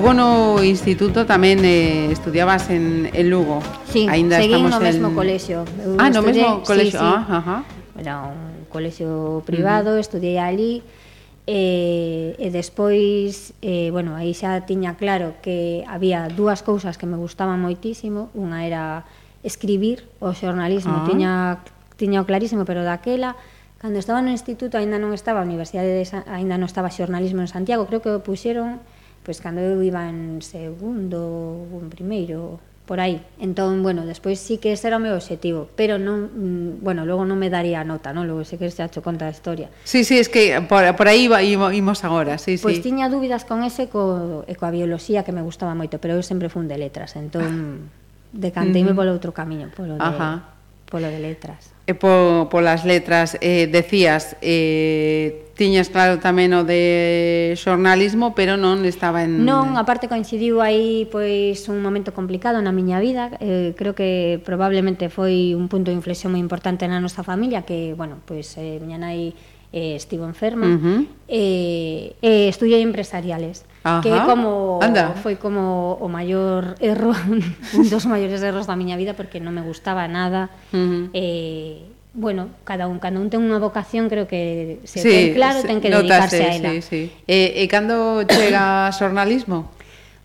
Logo 0.00 0.14
no 0.14 0.64
instituto 0.64 1.28
tamén 1.28 1.60
eh, 1.60 2.08
estudiabas 2.08 2.72
en, 2.72 3.12
en 3.12 3.28
Lugo. 3.28 3.60
Sí, 3.84 4.08
Ainda 4.08 4.40
seguí 4.40 4.56
no 4.56 4.80
mesmo 4.80 5.12
en... 5.12 5.14
colexio. 5.14 5.68
Eu 5.76 6.00
ah, 6.00 6.08
no 6.08 6.24
mesmo 6.24 6.64
colexio. 6.64 6.96
Sí, 6.96 7.04
sí. 7.04 7.20
Ah, 7.20 7.36
ajá. 7.36 7.56
Era 8.00 8.24
un 8.24 8.64
colexio 8.72 9.44
privado, 9.44 9.92
uh 9.92 10.00
-huh. 10.00 10.04
estudiei 10.08 10.40
ali 10.40 10.80
e, 11.44 12.32
eh, 12.32 12.44
e 12.44 12.48
despois, 12.48 13.52
eh, 13.60 13.92
bueno, 13.92 14.16
aí 14.16 14.32
xa 14.32 14.64
tiña 14.64 14.96
claro 14.96 15.36
que 15.44 15.84
había 15.84 16.32
dúas 16.32 16.64
cousas 16.64 16.96
que 16.96 17.04
me 17.04 17.20
gustaban 17.20 17.60
moitísimo. 17.60 18.32
Unha 18.32 18.64
era 18.64 19.04
escribir 19.44 20.08
o 20.16 20.32
xornalismo, 20.32 20.96
ah. 20.96 21.04
tiña, 21.04 21.60
tiña 22.00 22.24
o 22.24 22.26
clarísimo, 22.26 22.64
pero 22.64 22.88
daquela... 22.88 23.36
Cando 23.76 24.00
estaba 24.00 24.24
no 24.24 24.32
instituto 24.32 24.80
aínda 24.80 24.96
non 24.96 25.12
estaba 25.12 25.40
a 25.40 25.48
Universidade 25.48 25.92
de 25.92 26.04
aínda 26.24 26.56
non 26.56 26.72
estaba 26.72 26.88
xornalismo 26.88 27.44
en 27.44 27.52
Santiago, 27.52 27.84
creo 27.84 28.00
que 28.00 28.08
o 28.16 28.24
puxeron 28.24 28.80
pois 29.24 29.38
cando 29.40 29.60
eu 29.60 29.80
iba 29.84 30.08
en 30.08 30.40
segundo 30.40 31.66
ou 31.68 31.80
en 31.80 31.88
primeiro, 31.92 32.60
por 32.90 32.98
aí. 32.98 33.22
Entón, 33.38 33.84
bueno, 33.84 34.04
despois 34.04 34.40
sí 34.40 34.58
que 34.58 34.72
ese 34.72 34.88
era 34.90 34.98
o 34.98 35.00
meu 35.00 35.14
objetivo, 35.14 35.70
pero 35.78 35.94
non, 35.94 36.26
mm, 36.26 36.82
bueno, 36.82 37.06
logo 37.06 37.22
non 37.22 37.38
me 37.38 37.46
daría 37.46 37.86
nota, 37.86 38.10
non? 38.10 38.26
Logo 38.26 38.42
sei 38.42 38.58
que 38.58 38.66
se 38.66 38.82
hacho 38.82 38.98
conta 38.98 39.30
a 39.30 39.32
historia. 39.32 39.70
Sí, 39.86 40.02
sí, 40.02 40.18
es 40.18 40.26
que 40.26 40.58
por, 40.66 40.82
por 40.98 41.06
aí 41.06 41.30
iba, 41.30 41.38
imos 41.46 42.02
agora, 42.02 42.34
sí, 42.34 42.58
pois 42.58 42.58
sí. 42.58 42.64
Pois 42.66 42.76
tiña 42.82 43.06
dúbidas 43.06 43.46
con 43.46 43.62
ese 43.62 43.86
co, 43.86 44.42
e 44.42 44.58
coa 44.58 44.74
bioloxía 44.74 45.22
que 45.22 45.30
me 45.30 45.38
gustaba 45.38 45.70
moito, 45.78 46.02
pero 46.02 46.18
eu 46.18 46.26
sempre 46.26 46.50
fun 46.50 46.66
de 46.66 46.82
letras, 46.82 47.14
entón 47.14 47.46
ah. 47.46 48.34
decanteime 48.34 48.90
uh 48.90 48.98
-huh. 48.98 49.06
polo 49.06 49.14
outro 49.14 49.30
camiño, 49.30 49.70
polo 49.70 49.94
de, 49.94 50.02
Ajá. 50.02 50.58
polo 50.90 51.06
de 51.06 51.22
letras 51.22 51.70
e 51.90 51.98
po, 51.98 52.46
polas 52.46 52.86
letras 52.86 53.34
eh, 53.42 53.66
decías 53.66 54.38
eh, 54.38 55.50
tiñas 55.58 55.90
claro 55.90 56.22
tamén 56.22 56.54
o 56.54 56.62
de 56.62 57.52
xornalismo 57.58 58.30
pero 58.32 58.54
non 58.54 58.86
estaba 58.86 59.26
en... 59.26 59.42
Non, 59.42 59.74
aparte 59.74 60.06
coincidiu 60.06 60.62
aí 60.62 61.10
pois 61.10 61.66
un 61.66 61.82
momento 61.82 62.14
complicado 62.14 62.62
na 62.62 62.70
miña 62.70 63.02
vida. 63.02 63.34
Eh, 63.42 63.74
creo 63.74 63.98
que 63.98 64.38
probablemente 64.46 65.10
foi 65.10 65.52
un 65.58 65.66
punto 65.66 65.90
de 65.90 65.98
inflexión 65.98 66.30
moi 66.30 66.40
importante 66.40 66.86
na 66.86 67.02
nosa 67.02 67.26
familia 67.26 67.66
que, 67.66 67.92
bueno, 67.98 68.22
pois 68.22 68.54
eh, 68.56 68.78
miña 68.78 69.02
nai 69.02 69.34
eh, 69.72 69.94
estivo 69.96 70.26
enferma, 70.26 70.66
uh 70.66 70.78
-huh. 70.78 71.00
eh, 71.28 72.14
eh, 72.22 72.48
estudiei 72.48 72.82
empresariales. 72.82 73.64
Ajá. 73.82 74.02
que 74.04 74.12
como 74.28 74.78
Anda. 74.82 75.16
foi 75.24 75.40
como 75.40 75.96
o 75.96 76.08
maior 76.12 76.76
erro, 76.84 77.16
un 77.32 77.40
dos 77.92 78.04
maiores 78.04 78.44
erros 78.44 78.68
da 78.68 78.76
miña 78.76 79.00
vida 79.00 79.16
porque 79.16 79.40
non 79.40 79.56
me 79.56 79.64
gustaba 79.64 80.04
nada. 80.04 80.52
Uh 80.72 80.76
-huh. 80.76 81.02
Eh, 81.16 81.80
bueno, 82.12 82.50
cada 82.64 82.88
un 82.88 82.98
cando 82.98 83.22
un 83.22 83.30
ten 83.30 83.40
unha 83.40 83.56
vocación, 83.56 84.10
creo 84.12 84.28
que 84.28 84.82
se 84.84 85.00
sí, 85.00 85.08
ten 85.08 85.26
claro, 85.32 85.64
ten 85.64 85.80
que 85.80 85.88
dedicarse 85.88 86.42
notase, 86.42 86.44
a 86.44 86.56
ela. 86.58 86.70
Sí, 86.76 86.82
sí. 86.82 87.02
E, 87.24 87.62
e 87.62 87.64
cando 87.70 88.26
chega 88.28 88.90
xornalismo? 88.98 89.70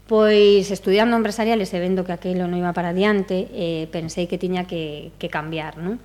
Pois 0.06 0.70
estudiando 0.70 1.18
empresariales 1.18 1.72
e 1.74 1.80
vendo 1.82 2.06
que 2.06 2.14
aquilo 2.14 2.46
non 2.46 2.60
iba 2.60 2.76
para 2.76 2.92
diante, 2.94 3.50
eh, 3.56 3.90
pensei 3.90 4.28
que 4.28 4.38
tiña 4.38 4.68
que, 4.68 5.16
que 5.18 5.32
cambiar, 5.32 5.80
non? 5.80 5.98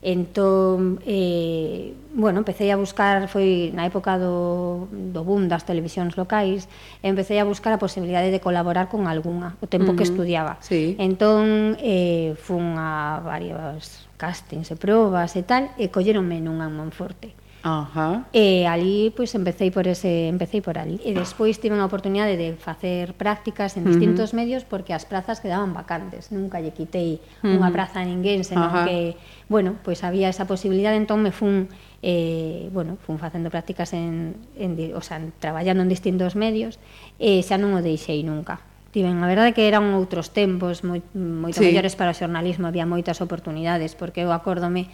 Entón, 0.00 1.02
eh, 1.06 1.92
bueno, 2.14 2.38
empecé 2.38 2.70
a 2.70 2.76
buscar, 2.76 3.26
foi 3.26 3.74
na 3.74 3.82
época 3.82 4.14
do, 4.14 4.86
do 4.90 5.26
boom 5.26 5.50
das 5.50 5.66
televisións 5.66 6.14
locais, 6.14 6.70
empecé 7.02 7.42
a 7.42 7.44
buscar 7.44 7.74
a 7.74 7.82
posibilidade 7.82 8.30
de 8.30 8.38
colaborar 8.38 8.86
con 8.86 9.10
algunha, 9.10 9.58
o 9.58 9.66
tempo 9.66 9.90
uh 9.90 9.94
-huh. 9.94 9.98
que 9.98 10.06
estudiaba. 10.06 10.62
Sí. 10.62 10.94
Entón, 11.02 11.74
eh, 11.82 12.38
fun 12.38 12.78
a 12.78 13.18
varios 13.26 14.06
castings 14.16 14.70
e 14.70 14.76
probas 14.78 15.34
e 15.34 15.42
tal, 15.42 15.74
e 15.74 15.90
colleronme 15.90 16.38
nunha 16.38 16.70
en 16.70 16.74
Monforte. 16.78 17.34
Uh 17.34 17.47
Ajá. 17.62 18.30
E 18.30 18.70
ali 18.70 19.10
pois 19.10 19.34
empecé 19.34 19.70
por 19.74 19.90
ese 19.90 20.30
empecé 20.30 20.62
por 20.62 20.78
ali. 20.78 21.02
E 21.02 21.10
despois 21.10 21.58
tive 21.58 21.74
unha 21.74 21.84
oportunidade 21.84 22.38
de 22.38 22.54
facer 22.54 23.18
prácticas 23.18 23.74
en 23.74 23.82
distintos 23.82 24.30
uh 24.30 24.32
-huh. 24.32 24.40
medios 24.40 24.62
porque 24.62 24.94
as 24.94 25.02
prazas 25.02 25.42
quedaban 25.42 25.74
vacantes. 25.74 26.30
Nunca 26.30 26.62
lle 26.62 26.70
quitei 26.70 27.18
uh 27.18 27.50
-huh. 27.50 27.58
unha 27.58 27.70
praza 27.74 28.00
a 28.00 28.06
ninguén, 28.06 28.46
senón 28.46 28.70
Ajá. 28.70 28.86
que 28.86 29.18
bueno, 29.50 29.74
pois 29.82 30.06
había 30.06 30.30
esa 30.30 30.46
posibilidade, 30.46 30.94
entón 30.94 31.18
me 31.18 31.34
fun 31.34 31.66
eh, 32.02 32.70
bueno, 32.70 32.94
fun 33.02 33.18
facendo 33.18 33.50
prácticas 33.50 33.90
en, 33.92 34.38
en 34.54 34.78
o 34.94 35.02
sea, 35.02 35.18
traballando 35.42 35.82
en 35.82 35.90
distintos 35.90 36.38
medios 36.38 36.78
e 37.18 37.42
xa 37.42 37.58
non 37.58 37.74
o 37.74 37.82
deixei 37.82 38.22
nunca. 38.22 38.62
Tiven, 38.94 39.18
a 39.20 39.26
verdade 39.26 39.52
que 39.52 39.66
eran 39.66 39.92
outros 39.98 40.30
tempos 40.30 40.86
moi, 40.86 41.02
moito 41.12 41.58
sí. 41.58 41.66
mellores 41.66 41.98
para 41.98 42.14
o 42.14 42.16
xornalismo, 42.16 42.70
había 42.70 42.86
moitas 42.86 43.18
oportunidades, 43.18 43.98
porque 43.98 44.22
eu 44.22 44.30
acórdome 44.30 44.88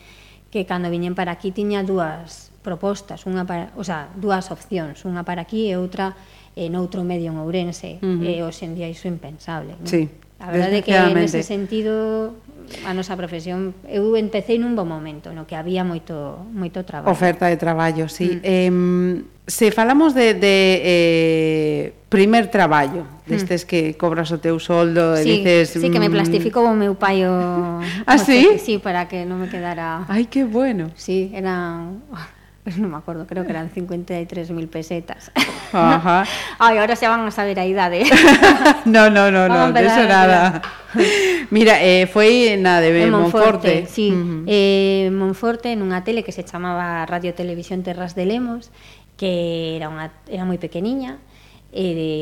que 0.48 0.64
cando 0.64 0.88
viñen 0.88 1.12
para 1.12 1.37
aquí 1.37 1.53
tiña 1.53 1.85
dúas 1.85 2.53
propostas, 2.64 3.29
unha 3.29 3.44
para, 3.44 3.68
o 3.77 3.85
sea, 3.85 4.09
dúas 4.16 4.48
opcións, 4.48 5.05
unha 5.05 5.20
para 5.20 5.44
aquí 5.44 5.68
e 5.68 5.77
outra 5.77 6.16
eh, 6.57 6.64
en 6.64 6.81
outro 6.81 7.05
medio 7.05 7.29
en 7.29 7.38
Ourense. 7.38 8.00
Uh 8.00 8.24
eh, 8.24 8.40
-huh. 8.40 8.40
E 8.40 8.42
hoxe 8.42 8.64
en 8.64 8.72
día 8.72 8.88
iso 8.88 9.05
é 9.05 9.12
impensable. 9.12 9.77
Non? 9.77 9.85
Sí, 9.85 10.09
A 10.44 10.50
verdade 10.50 10.79
é 10.79 10.83
que 10.83 10.92
nese 11.14 11.40
sentido 11.40 12.37
a 12.85 12.92
nosa 12.92 13.16
profesión 13.16 13.72
eu 13.88 14.12
empecé 14.12 14.61
nun 14.61 14.77
bo 14.77 14.85
momento 14.85 15.33
no 15.33 15.48
que 15.48 15.57
había 15.57 15.87
moito 15.87 16.37
moito 16.53 16.85
traballo. 16.85 17.09
Oferta 17.12 17.48
de 17.48 17.57
traballo, 17.57 18.12
sí. 18.12 18.29
Mm. 18.29 18.40
Eh, 18.42 18.72
se 19.46 19.72
falamos 19.72 20.12
de, 20.12 20.35
de 20.35 20.57
eh, 20.85 21.83
primer 22.12 22.53
traballo, 22.53 23.05
mm. 23.05 23.31
destes 23.31 23.64
que 23.64 23.96
cobras 23.96 24.33
o 24.33 24.38
teu 24.40 24.61
soldo 24.61 25.16
e 25.16 25.22
sí, 25.22 25.31
dices... 25.40 25.81
Sí, 25.81 25.88
que 25.88 26.00
me 26.03 26.12
mm, 26.12 26.16
plastificou 26.16 26.68
o 26.68 26.77
meu 26.77 26.92
pai 26.92 27.24
o... 27.24 27.81
Ah, 28.09 28.16
o 28.16 28.20
sí? 28.20 28.61
Sí, 28.61 28.77
para 28.77 29.09
que 29.09 29.24
non 29.24 29.40
me 29.40 29.48
quedara... 29.48 30.05
Ai, 30.12 30.29
que 30.29 30.44
bueno. 30.44 30.92
Sí, 30.92 31.33
era 31.33 31.88
pues 32.64 32.81
non 32.81 32.88
me 32.88 32.96
acordo, 32.96 33.29
creo 33.29 33.44
que 33.44 33.53
eran 33.53 33.68
53.000 33.68 34.48
pesetas. 34.72 35.29
Ajá. 35.68 36.24
Ai, 36.64 36.81
ahora 36.81 36.96
xa 36.96 37.12
van 37.12 37.29
a 37.29 37.31
saber 37.31 37.61
a 37.61 37.68
idade. 37.68 38.09
no, 38.88 39.12
no, 39.12 39.28
no, 39.28 39.53
no, 39.53 39.68
de 39.68 39.84
eso 39.84 40.09
nada. 40.09 40.64
Mira, 41.53 41.76
eh, 41.84 42.09
foi 42.09 42.57
na 42.57 42.80
de 42.80 43.05
en 43.05 43.12
Monforte. 43.12 43.84
sí. 43.84 44.09
Ujú. 44.09 44.49
Eh, 44.49 45.12
en 45.12 45.14
Monforte, 45.14 45.76
nunha 45.76 46.09
tele 46.09 46.24
que 46.24 46.32
se 46.32 46.41
chamaba 46.41 47.05
Radio 47.05 47.36
Televisión 47.36 47.84
Terras 47.84 48.16
de 48.16 48.24
Lemos, 48.24 48.72
que 49.20 49.76
era 49.76 49.93
unha 49.93 50.09
era 50.32 50.49
moi 50.49 50.57
pequeniña, 50.57 51.20
e, 51.68 51.93
de, 51.93 52.12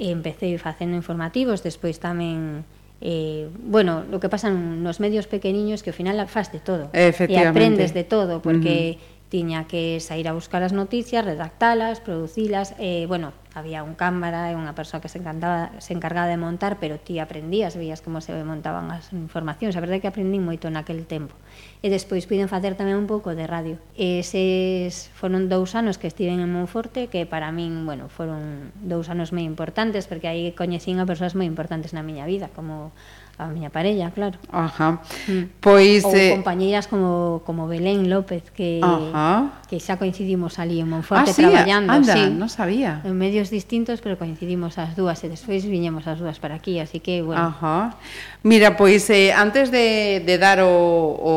e 0.00 0.08
empecé 0.08 0.56
facendo 0.56 0.96
informativos, 0.96 1.60
despois 1.60 2.00
tamén 2.00 2.64
eh, 3.02 3.50
bueno, 3.58 4.04
lo 4.08 4.20
que 4.20 4.30
pasa 4.30 4.48
nos 4.48 5.02
medios 5.02 5.26
pequeniños 5.26 5.82
que 5.82 5.90
ao 5.90 5.96
final 5.98 6.16
faz 6.30 6.54
de 6.54 6.62
todo 6.62 6.86
e 6.94 7.36
aprendes 7.42 7.90
de 7.90 8.06
todo 8.06 8.38
porque 8.38 9.02
tiña 9.32 9.64
que 9.64 9.96
sair 10.04 10.28
a 10.28 10.36
buscar 10.36 10.60
as 10.60 10.76
noticias, 10.76 11.24
redactalas, 11.24 12.04
producilas, 12.04 12.76
eh, 12.76 13.08
bueno, 13.08 13.32
había 13.54 13.80
un 13.82 13.96
cámara 13.96 14.52
e 14.52 14.54
unha 14.56 14.76
persoa 14.76 15.00
que 15.00 15.08
se, 15.08 15.20
encantaba, 15.20 15.72
se 15.80 15.96
encargaba 15.96 16.28
de 16.28 16.36
montar, 16.36 16.76
pero 16.76 17.00
ti 17.00 17.16
aprendías, 17.16 17.72
veías 17.72 18.04
como 18.04 18.20
se 18.20 18.36
montaban 18.44 18.92
as 18.92 19.08
informacións, 19.16 19.72
a 19.72 19.80
verdade 19.80 20.00
é 20.00 20.02
que 20.04 20.12
aprendín 20.12 20.44
moito 20.44 20.68
naquel 20.68 21.08
tempo. 21.08 21.32
E 21.80 21.88
despois 21.88 22.28
piden 22.28 22.52
facer 22.52 22.76
tamén 22.76 23.00
un 23.00 23.08
pouco 23.08 23.32
de 23.32 23.48
radio. 23.48 23.80
E 23.96 24.20
eses 24.20 25.08
foron 25.16 25.48
dous 25.48 25.72
anos 25.72 25.96
que 25.96 26.12
estiven 26.12 26.44
en 26.44 26.52
Monforte, 26.52 27.08
que 27.08 27.24
para 27.24 27.48
min, 27.56 27.88
bueno, 27.88 28.12
foron 28.12 28.68
dous 28.84 29.08
anos 29.08 29.32
moi 29.32 29.48
importantes, 29.48 30.04
porque 30.04 30.28
aí 30.28 30.52
coñecín 30.52 31.00
a 31.00 31.08
persoas 31.08 31.32
moi 31.32 31.48
importantes 31.48 31.96
na 31.96 32.04
miña 32.04 32.28
vida, 32.28 32.52
como 32.52 32.92
a 33.38 33.48
miña 33.48 33.70
parella, 33.70 34.10
claro. 34.10 34.38
Ajá. 34.52 35.00
Mm. 35.26 35.58
Pois 35.60 36.04
ou 36.04 36.14
eh... 36.14 36.30
compañeiras 36.30 36.86
como 36.86 37.42
como 37.42 37.66
Belén 37.66 38.06
López 38.06 38.52
que 38.52 38.78
Ajá. 38.84 39.58
que 39.66 39.80
xa 39.80 39.96
coincidimos 39.96 40.60
ali 40.60 40.78
en 40.78 40.88
Monforte 40.88 41.30
ah, 41.30 41.34
sí? 41.34 41.42
traballando, 41.42 41.90
Anda, 41.92 42.14
sí. 42.14 42.30
non 42.30 42.52
sabía. 42.52 43.00
En 43.02 43.16
medios 43.16 43.50
distintos, 43.50 44.04
pero 44.04 44.20
coincidimos 44.20 44.78
as 44.78 44.94
dúas 44.94 45.18
e 45.24 45.32
despois 45.32 45.64
viñemos 45.66 46.06
as 46.06 46.20
dúas 46.20 46.38
para 46.38 46.60
aquí, 46.60 46.78
así 46.78 47.00
que 47.00 47.24
bueno. 47.24 47.40
Ajá. 47.40 47.98
Mira, 48.44 48.76
pois 48.78 49.08
eh, 49.10 49.32
antes 49.34 49.72
de 49.74 50.22
de 50.22 50.34
dar 50.38 50.62
o 50.62 50.70
o 50.70 51.34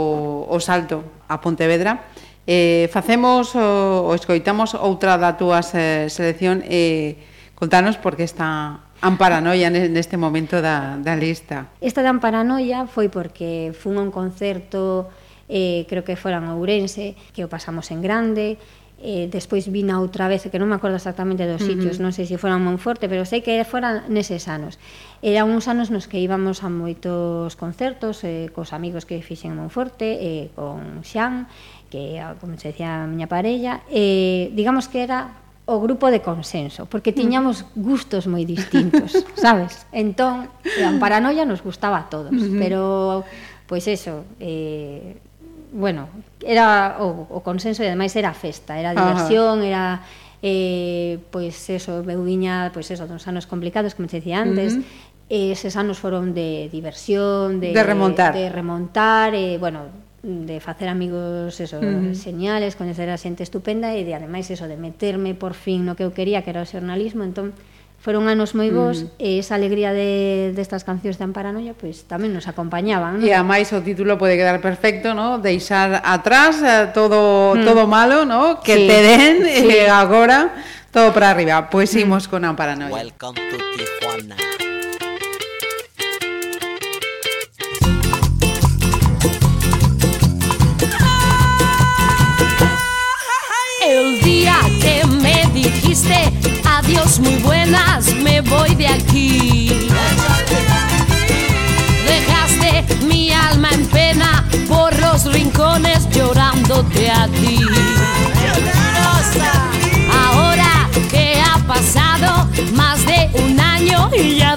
o 0.51 0.57
salto 0.61 1.01
a 1.25 1.41
Pontevedra, 1.41 2.05
eh 2.45 2.91
facemos 2.93 3.57
o, 3.57 4.05
o 4.05 4.11
escoitamos 4.13 4.77
outra 4.77 5.17
da 5.17 5.33
túa 5.39 5.65
eh, 5.73 6.11
selección 6.13 6.61
eh 6.69 7.17
contanos 7.57 7.97
por 7.97 8.13
que 8.13 8.27
está 8.27 8.84
Amparanoia 9.01 9.69
neste 9.69 10.15
momento 10.15 10.61
da, 10.61 10.97
da 10.97 11.15
lista. 11.15 11.67
Esta 11.81 12.01
de 12.01 12.09
Amparanoia 12.09 12.87
foi 12.87 13.11
porque 13.11 13.75
fun 13.75 13.99
a 13.99 14.03
un 14.05 14.11
concerto, 14.11 15.11
eh, 15.49 15.85
creo 15.89 16.03
que 16.03 16.15
fora 16.15 16.39
en 16.39 16.47
Ourense, 16.49 17.15
que 17.35 17.43
o 17.43 17.51
pasamos 17.51 17.91
en 17.91 18.01
grande, 18.01 18.57
eh, 19.03 19.27
despois 19.29 19.67
vina 19.69 19.99
outra 19.99 20.25
vez, 20.31 20.47
que 20.47 20.57
non 20.57 20.71
me 20.71 20.79
acordo 20.79 20.95
exactamente 20.97 21.45
dos 21.45 21.61
sitios, 21.61 21.99
uh 21.99 21.99
-huh. 21.99 22.09
non 22.09 22.15
sei 22.15 22.25
se 22.25 22.39
foran 22.39 22.63
Monforte, 22.63 23.11
pero 23.11 23.27
sei 23.27 23.43
que 23.43 23.59
fora 23.67 24.07
neses 24.07 24.47
anos. 24.47 24.79
Eran 25.21 25.51
uns 25.51 25.67
anos 25.67 25.91
nos 25.91 26.07
que 26.07 26.17
íbamos 26.17 26.63
a 26.63 26.71
moitos 26.71 27.53
concertos, 27.59 28.23
eh, 28.23 28.49
cos 28.55 28.71
amigos 28.71 29.03
que 29.05 29.19
fixen 29.21 29.53
en 29.53 29.61
Monforte, 29.61 30.17
eh, 30.17 30.49
con 30.55 31.03
Xan, 31.03 31.45
que, 31.91 32.23
como 32.41 32.57
se 32.57 32.71
decía, 32.71 33.03
a 33.03 33.07
miña 33.07 33.27
parella, 33.27 33.83
eh, 33.91 34.49
digamos 34.55 34.87
que 34.87 35.03
era 35.03 35.44
o 35.65 35.81
grupo 35.81 36.13
de 36.13 36.21
consenso, 36.21 36.85
porque 36.85 37.09
tiñamos 37.09 37.65
gustos 37.73 38.29
moi 38.29 38.45
distintos, 38.45 39.17
sabes? 39.37 39.89
Entón, 39.89 40.45
a 40.85 40.89
paranoia 41.01 41.41
nos 41.41 41.65
gustaba 41.65 42.05
a 42.05 42.09
todos, 42.09 42.37
pero 42.61 43.25
pois 43.65 43.89
eso, 43.89 44.25
eh 44.37 45.17
bueno, 45.75 46.07
era 46.39 46.97
o, 47.03 47.27
o 47.27 47.43
consenso 47.43 47.83
e 47.83 47.89
ademais 47.91 48.15
era 48.15 48.31
festa, 48.31 48.79
era 48.79 48.95
diversión, 48.95 49.59
Ajá. 49.59 49.67
era 49.67 49.83
eh 50.45 51.17
pois 51.33 51.57
eso, 51.73 52.05
eu 52.05 52.21
viña, 52.21 52.69
pois 52.69 52.87
eso, 52.93 53.09
dos 53.09 53.25
anos 53.25 53.49
complicados, 53.49 53.97
como 53.97 54.07
te 54.07 54.21
dicía 54.21 54.45
antes, 54.45 54.77
uh 54.77 54.85
-huh. 54.85 55.51
eses 55.57 55.73
anos 55.75 55.97
foron 55.97 56.37
de 56.37 56.69
diversión, 56.69 57.59
de 57.59 57.73
de 57.73 57.83
remontar, 57.83 58.31
de 58.37 58.47
remontar, 58.53 59.33
eh 59.33 59.57
bueno, 59.57 59.89
de 60.25 60.59
facer 60.59 60.89
amigos, 60.89 61.59
eso, 61.61 61.77
uh 61.77 62.17
señales, 62.17 62.73
coñecer 62.73 63.13
a 63.13 63.17
xente 63.21 63.45
estupenda 63.45 63.93
e 63.93 64.01
de 64.01 64.17
ademais 64.17 64.49
eso 64.49 64.65
de 64.65 64.73
meterme 64.73 65.37
por 65.37 65.53
fin 65.53 65.85
no 65.85 65.93
que 65.93 66.01
eu 66.01 66.11
quería, 66.17 66.41
que 66.41 66.49
era 66.49 66.65
o 66.65 66.67
xornalismo, 66.67 67.21
entón 67.21 67.53
foron 68.01 68.29
anos 68.29 68.53
moi 68.57 68.69
bons 68.69 69.05
mm. 69.05 69.21
e 69.21 69.41
esa 69.41 69.57
alegría 69.57 69.89
de 69.93 70.53
destas 70.53 70.85
de 70.85 70.93
cancións 70.93 71.17
de 71.17 71.25
Amparanoia 71.25 71.73
pois 71.77 72.01
pues, 72.01 72.09
tamén 72.09 72.33
nos 72.33 72.49
acompañaban, 72.49 73.21
non? 73.21 73.25
E 73.25 73.33
a 73.33 73.45
máis 73.45 73.69
o 73.73 73.81
título 73.85 74.17
pode 74.17 74.37
quedar 74.37 74.61
perfecto, 74.61 75.13
¿no? 75.13 75.37
Deixar 75.41 76.01
atrás 76.01 76.57
eh, 76.61 76.89
todo 76.93 77.53
mm. 77.53 77.65
todo 77.65 77.85
malo, 77.85 78.25
¿no? 78.25 78.61
Que 78.65 78.81
sí. 78.81 78.85
te 78.89 78.97
den 79.05 79.33
sí. 79.45 79.69
e 79.69 79.89
agora 79.89 80.53
todo 80.89 81.13
para 81.13 81.33
arriba. 81.33 81.69
Pois 81.69 81.93
pues, 81.93 82.01
mm. 82.01 82.05
imos 82.05 82.23
con 82.29 82.45
Amparanoia. 82.45 82.93
Welcome 82.93 83.41
to 83.49 83.57
Tijuana. 83.73 84.54
Adiós 96.65 97.19
muy 97.19 97.35
buenas, 97.37 98.13
me 98.15 98.41
voy 98.41 98.75
de 98.75 98.87
aquí. 98.87 99.87
Dejaste 102.05 103.05
mi 103.05 103.31
alma 103.31 103.69
en 103.71 103.85
pena 103.87 104.45
por 104.67 104.97
los 104.99 105.25
rincones 105.31 106.07
llorándote 106.11 107.09
a 107.09 107.27
ti. 107.27 107.59
Ahora 110.27 110.89
que 111.09 111.41
ha 111.41 111.57
pasado 111.65 112.47
más 112.73 113.05
de 113.05 113.29
un 113.33 113.59
año 113.59 114.09
y 114.17 114.35
ya 114.37 114.54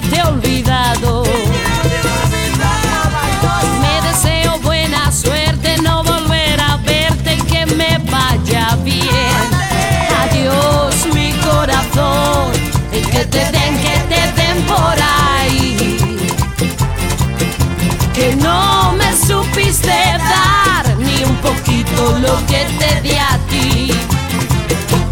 que 13.19 13.25
te 13.25 13.51
den, 13.51 13.77
que 13.81 13.97
te 14.07 14.41
den 14.41 14.63
por 14.63 14.95
ahí. 15.01 15.97
Que 18.13 18.35
no 18.37 18.93
me 18.93 19.11
supiste 19.13 19.89
dar 19.89 20.97
ni 20.97 21.23
un 21.25 21.35
poquito 21.37 22.17
lo 22.19 22.37
que 22.47 22.65
te 22.79 23.01
di 23.01 23.15
a 23.15 23.37
ti. 23.49 23.91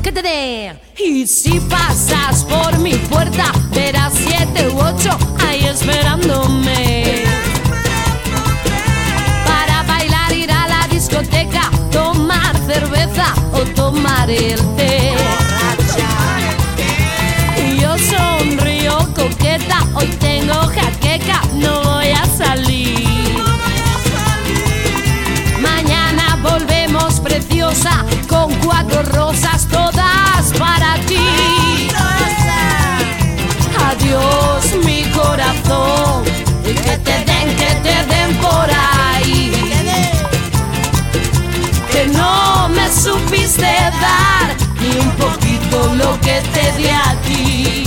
Que 0.02 0.12
te 0.12 0.22
den. 0.22 0.80
Y 0.98 1.28
si 1.28 1.60
pasas 1.60 2.46
por 2.46 2.78
mi 2.80 2.96
puerta, 2.96 3.52
verás 3.72 4.14
siete 4.14 4.70
u 4.70 4.80
ocho 4.80 5.37
supiste 43.18 43.62
dar 44.02 44.56
ni 44.80 45.00
un 45.00 45.12
poquito 45.12 45.96
lo 45.96 46.20
que 46.22 46.42
te 46.54 46.72
di 46.78 46.90
a 46.90 47.16
ti. 47.26 47.87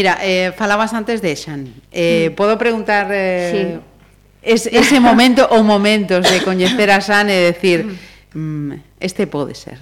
Mira, 0.00 0.16
eh, 0.24 0.56
falabas 0.56 0.96
antes 0.96 1.20
de 1.20 1.36
Xan. 1.36 1.68
Eh, 1.92 2.32
mm. 2.32 2.34
Podo 2.34 2.56
preguntar 2.56 3.12
eh, 3.12 3.52
sí. 3.52 3.60
es, 4.40 4.64
ese 4.72 4.96
momento 5.04 5.44
ou 5.52 5.60
momentos 5.60 6.24
de 6.24 6.40
coñecer 6.40 6.88
a 6.88 7.04
Xan 7.04 7.28
e 7.28 7.52
decir 7.52 7.84
hmm. 8.32 8.72
mm, 8.72 8.96
este 8.96 9.28
pode 9.28 9.52
ser. 9.52 9.76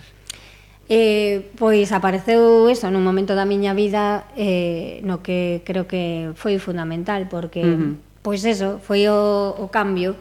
Eh, 0.91 1.55
pois 1.55 1.95
apareceu 1.95 2.66
eso 2.66 2.91
nun 2.91 3.07
momento 3.07 3.39
da 3.39 3.47
miña 3.47 3.79
vida 3.79 4.27
eh, 4.35 4.99
no 5.07 5.23
que 5.23 5.62
creo 5.62 5.87
que 5.87 6.35
foi 6.35 6.59
fundamental 6.59 7.31
porque 7.31 7.62
uh 7.62 8.09
pois 8.29 8.45
eso, 8.45 8.77
foi 8.83 9.09
o, 9.09 9.55
o 9.57 9.71
cambio 9.71 10.12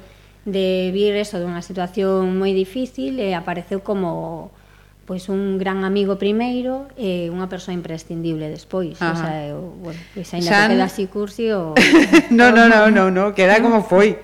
de 0.45 0.91
vir 0.95 1.12
eso 1.20 1.43
dunha 1.43 1.60
situación 1.60 2.39
moi 2.39 2.56
difícil 2.56 3.20
e 3.20 3.36
apareceu 3.36 3.84
como 3.84 4.48
pois 5.08 5.30
un 5.32 5.58
gran 5.58 5.88
amigo 5.88 6.20
primeiro 6.20 6.91
e 6.99 7.32
unha 7.32 7.47
persoa 7.47 7.72
imprescindible 7.72 8.51
despois, 8.51 8.99
Ajá. 8.99 9.16
o 9.16 9.16
sea, 9.16 9.36
eu, 9.47 9.60
bueno, 9.80 9.95
pois 10.12 10.28
aínda 10.36 10.51
Xan... 10.51 10.68
que 10.68 10.72
queda 10.76 10.86
así 10.86 11.03
cursi 11.08 11.47
o 11.55 11.72
No, 12.30 12.51
no, 12.51 12.68
no, 12.68 12.91
no, 12.91 13.08
no, 13.08 13.32
queda 13.32 13.64
como 13.64 13.88
foi. 13.88 14.20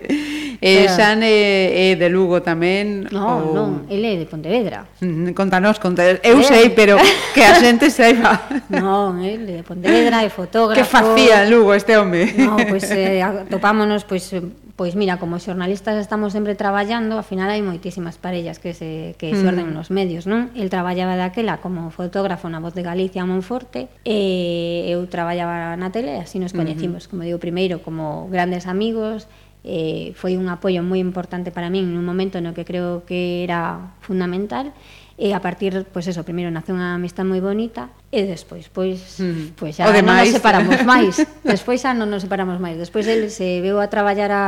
Eh, 0.60 0.88
Pero... 0.88 0.96
Xan 0.96 1.24
é, 1.24 1.32
eh, 1.32 1.92
é 1.92 1.92
eh, 1.92 1.96
de 1.96 2.08
Lugo 2.08 2.40
tamén 2.40 3.08
No, 3.12 3.28
ou... 3.28 3.52
non, 3.52 3.70
ele 3.92 4.12
é 4.12 4.16
de 4.16 4.24
Pontevedra 4.24 4.88
mm, 5.04 5.36
Contanos, 5.36 5.76
contanos 5.76 6.24
Eu 6.24 6.40
eh. 6.40 6.48
sei, 6.48 6.72
pero 6.72 6.96
que 7.36 7.44
a 7.44 7.52
xente 7.60 7.92
saiba 7.98 8.48
Non, 8.72 9.20
ele 9.20 9.60
é 9.60 9.60
de 9.60 9.66
Pontevedra, 9.68 10.24
é 10.24 10.32
fotógrafo 10.32 10.80
Que 10.80 10.88
facía 10.88 11.44
en 11.44 11.52
Lugo 11.52 11.76
este 11.76 12.00
home? 12.00 12.32
No, 12.40 12.56
pois 12.56 12.88
pues, 12.88 12.96
eh, 12.96 13.20
topámonos 13.52 14.08
pois, 14.08 14.24
pues, 14.32 14.40
Pois 14.76 14.96
mira, 14.96 15.22
como 15.22 15.38
xornalistas 15.38 16.02
estamos 16.02 16.34
sempre 16.34 16.56
traballando, 16.58 17.14
ao 17.14 17.22
final 17.22 17.46
hai 17.54 17.62
moitísimas 17.62 18.18
parellas 18.18 18.58
que 18.58 18.74
se, 18.74 19.14
que 19.22 19.30
se 19.38 19.46
mm. 19.46 19.50
orden 19.54 19.68
nos 19.70 19.94
medios, 19.94 20.26
non? 20.26 20.50
El 20.58 20.74
traballaba 20.74 21.14
daquela 21.14 21.62
como 21.62 21.94
fotógrafo 21.94 22.50
na 22.50 22.58
Voz 22.58 22.74
de 22.74 22.82
Galicia 22.82 23.22
a 23.22 23.30
Monforte, 23.30 23.86
e 24.02 24.90
eu 24.90 25.06
traballaba 25.06 25.78
na 25.78 25.94
tele, 25.94 26.18
así 26.18 26.42
nos 26.42 26.58
coñecimos, 26.58 27.06
uh 27.06 27.06
-huh. 27.06 27.10
como 27.14 27.22
digo, 27.22 27.38
primeiro 27.38 27.86
como 27.86 28.26
grandes 28.34 28.66
amigos, 28.66 29.30
eh, 29.62 30.12
foi 30.18 30.42
un 30.42 30.50
apoio 30.50 30.82
moi 30.82 30.98
importante 30.98 31.54
para 31.54 31.70
min 31.70 31.94
nun 31.94 32.02
momento 32.02 32.42
no 32.42 32.58
que 32.58 32.66
creo 32.66 33.06
que 33.06 33.46
era 33.46 33.94
fundamental, 34.02 34.74
e 34.74 35.03
e 35.18 35.32
a 35.34 35.40
partir, 35.40 35.86
pois 35.94 36.10
eso, 36.10 36.26
primeiro 36.26 36.50
nace 36.50 36.74
unha 36.74 36.98
amistad 36.98 37.26
moi 37.28 37.38
bonita 37.38 37.94
e 38.10 38.26
despois, 38.26 38.66
pois, 38.70 39.22
mm. 39.22 39.54
pois 39.54 39.78
xa 39.78 39.86
non 39.86 40.10
nos 40.10 40.34
separamos 40.34 40.80
máis. 40.92 41.22
despois 41.46 41.80
xa 41.82 41.94
non 41.94 42.10
nos 42.10 42.26
separamos 42.26 42.58
máis. 42.58 42.82
Despois 42.82 43.06
el 43.06 43.30
se 43.30 43.62
veu 43.62 43.78
a 43.78 43.88
traballar 43.94 44.32
a 44.34 44.46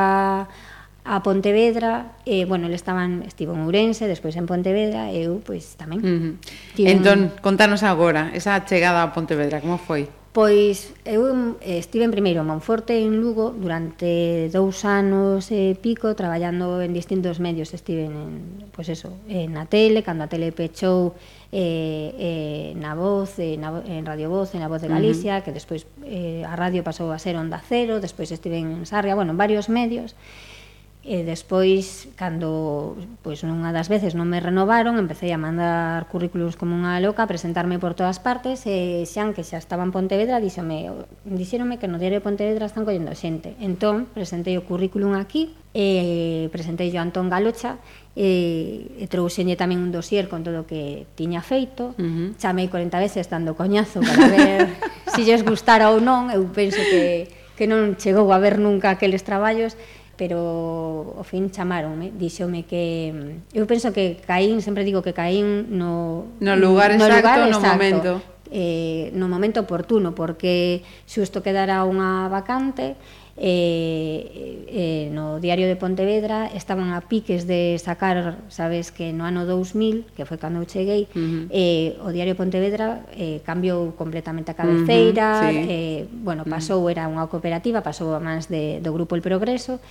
a 1.06 1.22
Pontevedra, 1.22 2.18
e, 2.26 2.50
bueno, 2.50 2.66
ele 2.66 2.74
estaba 2.74 3.06
en, 3.06 3.22
estivo 3.22 3.54
en 3.54 3.62
Ourense, 3.62 4.10
despois 4.10 4.34
en 4.42 4.50
Pontevedra, 4.50 5.14
e 5.14 5.30
eu, 5.30 5.38
pois, 5.46 5.78
tamén. 5.78 6.02
Mm-hmm. 6.02 6.34
Uh. 6.34 6.74
Tiven... 6.74 6.92
Entón, 6.98 7.20
contanos 7.46 7.86
agora, 7.86 8.34
esa 8.34 8.58
chegada 8.66 9.06
a 9.06 9.14
Pontevedra, 9.14 9.62
como 9.62 9.78
foi? 9.78 10.10
Pois 10.36 10.92
eu 11.08 11.24
eh, 11.64 11.80
estive 11.80 12.04
en 12.04 12.12
primeiro 12.12 12.44
en 12.44 12.48
Monforte 12.52 13.00
en 13.00 13.24
Lugo 13.24 13.56
durante 13.56 14.52
dous 14.52 14.84
anos 14.84 15.48
e 15.48 15.80
pico 15.80 16.12
traballando 16.12 16.84
en 16.84 16.92
distintos 16.92 17.40
medios, 17.40 17.72
estive 17.72 18.12
en, 18.12 18.68
pois 18.76 18.92
eso, 18.92 19.16
en 19.32 19.56
na 19.56 19.64
tele, 19.72 20.04
cando 20.04 20.28
a 20.28 20.32
tele 20.32 20.52
pechou 20.52 21.16
eh, 21.56 22.12
eh, 22.20 22.68
na 22.76 23.00
voz, 23.00 23.40
eh, 23.40 23.56
na, 23.56 23.80
en 23.88 24.04
Radio 24.04 24.28
Voz, 24.28 24.52
en 24.60 24.60
a 24.60 24.68
Voz 24.68 24.84
de 24.84 24.92
Galicia, 24.92 25.32
uh 25.32 25.40
-huh. 25.40 25.44
que 25.48 25.56
despois 25.56 25.88
eh, 26.04 26.44
a 26.44 26.60
radio 26.60 26.84
pasou 26.84 27.16
a 27.16 27.20
ser 27.24 27.40
Onda 27.40 27.64
Cero, 27.64 28.04
despois 28.04 28.28
estive 28.28 28.60
en 28.60 28.84
Sarria, 28.84 29.16
bueno, 29.16 29.32
en 29.32 29.40
varios 29.40 29.72
medios, 29.72 30.20
e 30.20 30.55
E 31.06 31.22
despois, 31.22 32.10
cando 32.18 32.98
pois 33.22 33.46
nunha 33.46 33.70
das 33.70 33.94
veces 33.94 34.18
non 34.18 34.26
me 34.26 34.42
renovaron, 34.42 34.98
empecé 34.98 35.30
a 35.30 35.38
mandar 35.38 36.10
currículos 36.10 36.58
como 36.58 36.74
unha 36.74 36.98
loca, 36.98 37.22
a 37.22 37.30
presentarme 37.30 37.78
por 37.78 37.94
todas 37.94 38.18
partes, 38.18 38.66
e 38.66 39.06
xan 39.06 39.38
que 39.38 39.46
xa 39.46 39.62
estaba 39.62 39.86
en 39.86 39.94
Pontevedra, 39.94 40.42
díxome, 40.42 40.90
dixéronme 41.22 41.78
que 41.78 41.86
no 41.86 42.02
diario 42.02 42.18
de 42.18 42.26
Pontevedra 42.26 42.66
están 42.66 42.90
collendo 42.90 43.14
xente. 43.14 43.54
Entón, 43.62 44.10
presentei 44.18 44.58
o 44.58 44.66
currículum 44.66 45.14
aquí, 45.14 45.54
e 45.78 46.50
presentei 46.50 46.90
a 46.98 47.06
Antón 47.06 47.30
Galocha, 47.30 47.78
e, 48.18 48.98
e 48.98 49.06
trouxenlle 49.06 49.54
tamén 49.54 49.86
un 49.86 49.94
dosier 49.94 50.26
con 50.26 50.42
todo 50.42 50.64
o 50.64 50.66
que 50.66 51.06
tiña 51.14 51.46
feito, 51.46 51.94
uh 51.94 52.02
-huh. 52.02 52.28
chamei 52.42 52.66
40 52.66 52.98
veces 52.98 53.30
dando 53.30 53.54
coñazo 53.54 54.02
para 54.02 54.26
ver 54.26 54.74
se 55.14 55.22
si 55.22 55.30
lles 55.30 55.46
gustara 55.46 55.94
ou 55.94 56.02
non, 56.02 56.34
eu 56.34 56.42
penso 56.50 56.82
que, 56.82 57.30
que 57.54 57.70
non 57.70 57.94
chegou 57.94 58.34
a 58.34 58.42
ver 58.42 58.58
nunca 58.58 58.90
aqueles 58.90 59.22
traballos, 59.22 59.78
pero 60.16 61.16
ao 61.20 61.24
fin 61.28 61.52
chamaronme, 61.52 62.12
dixome 62.16 62.64
que 62.64 63.12
eu 63.52 63.68
penso 63.68 63.92
que 63.92 64.20
caín, 64.24 64.64
sempre 64.64 64.88
digo 64.88 65.04
que 65.04 65.12
caín 65.12 65.72
no 65.76 66.32
no 66.40 66.56
lugar 66.56 66.96
exacto, 66.96 67.52
no, 67.52 67.60
exacto, 67.60 67.76
momento. 67.76 68.12
Eh, 68.52 69.12
no 69.18 69.28
momento 69.28 69.60
oportuno, 69.60 70.14
porque 70.16 70.86
xusto 71.10 71.44
quedara 71.44 71.84
unha 71.84 72.32
vacante 72.32 72.96
eh, 73.38 74.64
eh, 74.68 75.10
no 75.12 75.40
Diario 75.40 75.68
de 75.68 75.76
Pontevedra 75.76 76.48
estaban 76.48 76.96
a 76.96 77.02
piques 77.02 77.48
de 77.48 77.76
sacar, 77.80 78.40
sabes 78.48 78.92
que 78.92 79.12
no 79.12 79.28
ano 79.28 79.46
2000, 79.46 80.08
que 80.16 80.24
foi 80.24 80.40
cando 80.40 80.64
eu 80.64 80.68
cheguei, 80.68 81.12
uh 81.12 81.20
-huh. 81.20 81.48
eh, 81.52 82.00
o 82.00 82.16
Diario 82.16 82.34
de 82.34 82.40
Pontevedra 82.40 83.04
eh, 83.12 83.44
cambiou 83.44 83.92
completamente 84.00 84.52
a 84.52 84.56
cabeceira, 84.56 85.28
uh 85.28 85.48
-huh, 85.48 85.52
sí. 85.52 85.68
eh, 85.68 86.00
bueno, 86.24 86.48
pasou, 86.48 86.80
uh 86.80 86.88
-huh. 86.88 86.96
era 86.96 87.04
unha 87.12 87.28
cooperativa, 87.28 87.84
pasou 87.84 88.16
a 88.16 88.24
mans 88.24 88.48
de, 88.48 88.80
do 88.80 88.96
Grupo 88.96 89.20
El 89.20 89.22
Progreso, 89.22 89.84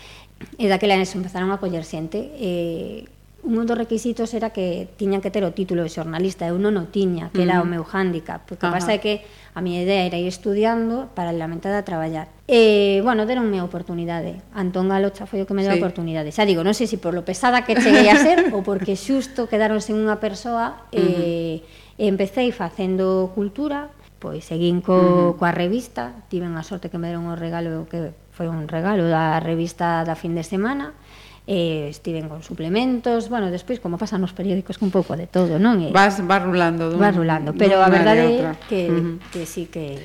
e 0.59 0.67
daquela 0.67 0.97
eso 0.97 1.21
empezaron 1.21 1.53
a 1.53 1.61
coller 1.61 1.85
xente 1.85 2.33
eh, 2.41 3.05
un 3.45 3.67
dos 3.67 3.77
requisitos 3.77 4.33
era 4.33 4.51
que 4.51 4.89
tiñan 4.97 5.21
que 5.21 5.31
ter 5.31 5.45
o 5.45 5.53
título 5.53 5.85
de 5.85 5.93
xornalista, 5.93 6.49
eu 6.49 6.57
non 6.57 6.81
o 6.81 6.89
tiña, 6.89 7.29
que 7.29 7.45
uh 7.45 7.47
-huh. 7.47 7.61
era 7.61 7.63
o 7.63 7.69
meu 7.69 7.85
hándicap, 7.85 8.49
porque 8.49 8.65
pasa 8.65 8.97
é 8.97 8.99
que 8.99 9.21
a 9.53 9.61
miña 9.61 9.85
idea 9.85 10.09
era 10.09 10.17
ir 10.17 10.27
estudiando 10.27 11.13
para 11.13 11.31
a 11.31 11.37
lamentada 11.37 11.85
traballar. 11.85 12.33
E, 12.49 13.05
bueno, 13.05 13.29
deronme 13.29 13.61
a 13.61 13.69
oportunidade. 13.69 14.41
Antón 14.57 14.89
Galocha 14.89 15.29
foi 15.29 15.45
o 15.45 15.47
que 15.47 15.53
me 15.53 15.61
deu 15.61 15.77
sí. 15.77 15.79
a 15.79 15.81
oportunidade. 15.81 16.33
Xa 16.33 16.49
digo, 16.49 16.65
non 16.65 16.73
sei 16.73 16.89
se 16.89 16.97
por 16.97 17.13
lo 17.13 17.23
pesada 17.23 17.69
que 17.69 17.77
cheguei 17.77 18.09
a 18.09 18.17
ser 18.17 18.49
ou 18.57 18.65
porque 18.65 18.97
xusto 18.97 19.45
quedaronse 19.45 19.93
unha 19.93 20.17
persoa 20.17 20.89
uh 20.89 20.97
-huh. 20.97 21.61
e, 22.01 22.09
e 22.09 22.53
facendo 22.57 23.31
cultura, 23.37 23.93
pois 24.19 24.49
seguín 24.49 24.81
co, 24.81 24.97
uh 24.97 25.05
-huh. 25.05 25.31
coa 25.37 25.53
revista, 25.53 26.17
tiven 26.33 26.57
a 26.57 26.65
sorte 26.65 26.89
que 26.89 26.97
me 26.97 27.13
deron 27.13 27.29
o 27.29 27.37
regalo 27.37 27.85
que 27.93 28.17
foi 28.35 28.51
un 28.51 28.67
regalo 28.67 29.07
da 29.07 29.39
revista 29.39 30.03
da 30.03 30.19
fin 30.19 30.35
de 30.35 30.43
semana, 30.43 30.97
eh, 31.47 31.89
estiven 31.91 32.29
con 32.29 32.43
suplementos, 32.43 33.29
bueno, 33.29 33.51
despois 33.51 33.81
como 33.81 33.99
pasan 34.01 34.25
nos 34.25 34.33
periódicos 34.33 34.81
que 34.81 34.85
un 34.85 34.93
pouco 34.93 35.13
de 35.13 35.29
todo, 35.29 35.61
non? 35.61 35.77
E, 35.85 35.93
vas, 35.93 36.25
vas 36.25 36.41
rulando. 36.41 36.89
Dun, 36.89 37.01
vas 37.01 37.13
rulando, 37.13 37.53
pero 37.53 37.85
a 37.85 37.89
verdade 37.93 38.41
é 38.41 38.57
que, 38.65 38.89
uh 38.89 38.97
-huh. 38.97 39.15
que 39.29 39.45
sí 39.45 39.69
que... 39.69 40.01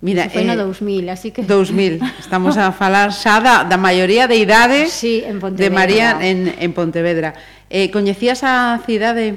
Mira, 0.00 0.32
foi 0.32 0.48
no 0.48 0.56
eh, 0.56 0.64
2000, 0.64 1.12
así 1.12 1.28
que 1.28 1.44
2000. 1.44 2.00
Estamos 2.24 2.56
a 2.56 2.72
falar 2.72 3.12
xa 3.12 3.44
da, 3.44 3.68
da 3.68 3.76
maioría 3.76 4.24
de 4.24 4.40
idade 4.40 4.88
sí, 4.88 5.20
en 5.20 5.36
Pontevedra. 5.36 5.60
de 5.60 5.68
María 5.68 6.08
en, 6.24 6.38
en 6.56 6.70
Pontevedra. 6.72 7.36
Eh, 7.68 7.92
coñecías 7.92 8.40
a 8.40 8.80
cidade? 8.88 9.36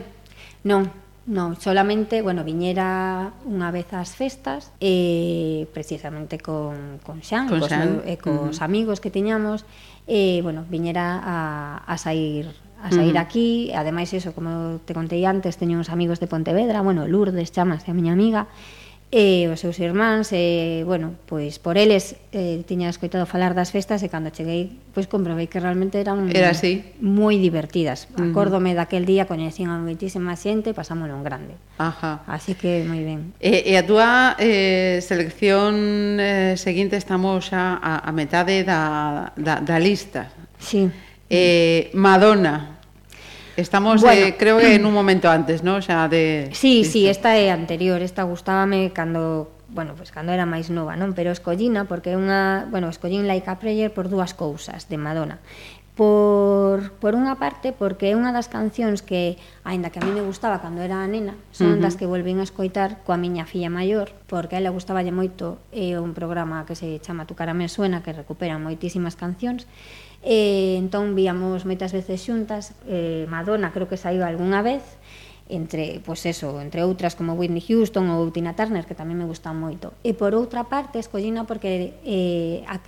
Non, 0.64 0.88
non, 1.28 1.60
solamente, 1.60 2.24
bueno, 2.24 2.48
viñera 2.48 3.36
unha 3.44 3.72
vez 3.76 3.92
ás 3.92 4.16
festas 4.16 4.72
eh, 4.80 5.68
precisamente 5.76 6.40
con, 6.40 7.04
con 7.04 7.20
Xan, 7.20 7.52
con 7.52 7.64
Xan. 7.64 8.00
Cos, 8.00 8.08
eh, 8.08 8.16
cos 8.16 8.32
uh 8.32 8.60
-huh. 8.60 8.68
amigos 8.68 9.04
que 9.04 9.12
tiñamos 9.12 9.68
e, 10.08 10.42
bueno, 10.44 10.66
viñera 10.70 11.20
a, 11.24 11.78
a 11.86 11.98
sair 11.98 12.52
a 12.84 12.92
sair 12.92 13.16
uh 13.16 13.16
-huh. 13.16 13.22
aquí, 13.22 13.72
ademais 13.72 14.12
iso, 14.12 14.36
como 14.36 14.80
te 14.84 14.94
contei 14.94 15.24
antes, 15.24 15.56
teño 15.56 15.80
uns 15.80 15.88
amigos 15.88 16.20
de 16.20 16.28
Pontevedra, 16.28 16.84
bueno, 16.84 17.08
Lourdes 17.08 17.52
chamase 17.56 17.92
a 17.92 17.96
miña 17.96 18.12
amiga, 18.12 18.52
e 19.14 19.46
os 19.46 19.62
seus 19.62 19.78
irmáns 19.78 20.34
e, 20.34 20.82
bueno, 20.90 21.14
pois 21.30 21.62
por 21.62 21.78
eles 21.78 22.18
eh, 22.34 22.66
tiña 22.66 22.90
escoitado 22.90 23.30
falar 23.30 23.54
das 23.54 23.70
festas 23.70 24.02
e 24.02 24.10
cando 24.10 24.34
cheguei, 24.34 24.74
pois 24.90 25.06
comprobei 25.06 25.46
que 25.46 25.62
realmente 25.62 26.02
eran 26.02 26.34
Era 26.34 26.58
así. 26.58 26.82
moi 26.98 27.38
divertidas. 27.38 28.10
Uh 28.10 28.26
-huh. 28.26 28.34
Acórdome 28.34 28.74
daquel 28.74 29.06
día, 29.06 29.30
coñecín 29.30 29.70
a 29.70 29.78
moitísima 29.78 30.34
xente, 30.34 30.74
pasámolo 30.74 31.14
en 31.14 31.22
grande. 31.22 31.54
Ajá. 31.78 32.26
Así 32.26 32.58
que 32.58 32.82
moi 32.90 33.06
ben. 33.06 33.38
E, 33.38 33.70
e 33.70 33.78
a 33.78 33.86
túa 33.86 34.34
eh, 34.42 34.98
selección 35.06 36.18
eh, 36.18 36.58
seguinte 36.58 36.98
estamos 36.98 37.54
xa 37.54 37.78
a, 37.78 38.02
a 38.02 38.12
metade 38.18 38.66
da, 38.66 39.30
da, 39.38 39.62
da 39.62 39.78
lista. 39.78 40.34
Sí. 40.58 40.90
Eh, 41.30 41.94
Madonna, 41.94 42.73
Estamos, 43.56 44.02
bueno, 44.02 44.28
eh, 44.28 44.36
creo 44.38 44.58
que 44.58 44.76
en 44.76 44.86
un 44.86 44.94
momento 45.00 45.30
antes, 45.30 45.62
¿no? 45.64 45.82
Xa 45.82 46.08
de 46.10 46.50
Sí, 46.54 46.82
isto. 46.82 46.94
sí, 46.94 47.02
esta 47.08 47.38
é 47.38 47.52
anterior, 47.54 48.02
esta 48.02 48.24
gustábame 48.24 48.92
cando, 48.94 49.52
bueno, 49.70 49.94
pues 49.94 50.10
cando 50.12 50.34
era 50.34 50.46
máis 50.50 50.74
nova, 50.74 50.98
non? 50.98 51.14
Pero 51.14 51.30
escollina 51.30 51.86
porque 51.86 52.14
é 52.14 52.18
unha, 52.18 52.66
bueno, 52.74 52.90
escollín 52.90 53.30
Like 53.30 53.46
a 53.50 53.62
Prayer 53.62 53.94
por 53.94 54.10
dúas 54.10 54.34
cousas 54.34 54.90
de 54.90 54.98
Madonna. 54.98 55.38
Por, 55.94 56.90
por 56.98 57.14
unha 57.14 57.38
parte, 57.38 57.70
porque 57.70 58.10
é 58.10 58.18
unha 58.18 58.34
das 58.34 58.50
cancións 58.50 59.06
que, 59.06 59.38
aínda 59.62 59.94
que 59.94 60.02
a 60.02 60.06
mí 60.06 60.10
me 60.10 60.26
gustaba 60.26 60.58
cando 60.58 60.82
era 60.82 61.06
nena, 61.06 61.38
son 61.54 61.70
uh 61.70 61.74
-huh. 61.78 61.86
das 61.86 61.94
que 61.94 62.10
volvín 62.10 62.42
a 62.42 62.48
escoitar 62.50 63.06
coa 63.06 63.22
miña 63.22 63.46
filla 63.46 63.70
maior, 63.70 64.10
porque 64.26 64.58
a 64.58 64.60
ela 64.66 64.74
gustaballe 64.74 65.14
moito 65.14 65.62
é 65.70 65.94
un 66.02 66.18
programa 66.18 66.66
que 66.66 66.74
se 66.74 66.98
chama 67.06 67.30
Tu 67.30 67.38
cara 67.38 67.54
me 67.54 67.70
suena, 67.70 68.02
que 68.02 68.10
recupera 68.10 68.58
moitísimas 68.58 69.14
cancións, 69.14 69.70
E, 70.24 70.80
entón 70.80 71.20
víamos 71.20 71.68
moitas 71.68 71.92
veces 71.92 72.24
xuntas, 72.24 72.72
eh, 72.88 73.28
Madonna 73.28 73.76
creo 73.76 73.92
que 73.92 74.00
saiu 74.00 74.24
algunha 74.24 74.64
vez, 74.64 74.84
entre, 75.50 76.00
pois 76.06 76.24
eso, 76.26 76.62
entre 76.64 76.82
outras 76.88 77.20
como 77.20 77.36
Whitney 77.36 77.60
Houston 77.60 78.08
ou 78.16 78.32
Tina 78.32 78.56
Turner, 78.56 78.88
que 78.88 78.96
tamén 78.96 79.20
me 79.20 79.28
gustan 79.28 79.60
moito. 79.60 79.92
E 80.00 80.16
por 80.16 80.32
outra 80.32 80.72
parte, 80.72 81.04
escollina 81.04 81.44
porque 81.44 82.00
eh, 82.08 82.64
a, 82.64 82.80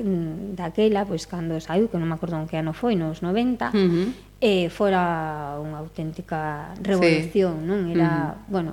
daquela, 0.55 1.03
pois 1.03 1.27
cando 1.27 1.59
saiu, 1.59 1.91
que 1.91 1.99
non 1.99 2.07
me 2.07 2.15
acordo 2.15 2.39
en 2.39 2.47
que 2.47 2.55
ano 2.55 2.71
foi, 2.71 2.95
nos 2.95 3.19
90, 3.19 3.27
uh 3.27 3.75
-huh. 3.75 4.07
eh, 4.39 4.71
fora 4.71 5.59
unha 5.59 5.83
auténtica 5.83 6.71
revolución, 6.79 7.59
sí. 7.59 7.67
non? 7.67 7.91
Era, 7.91 8.07
uh 8.07 8.15
-huh. 8.39 8.47
bueno, 8.47 8.71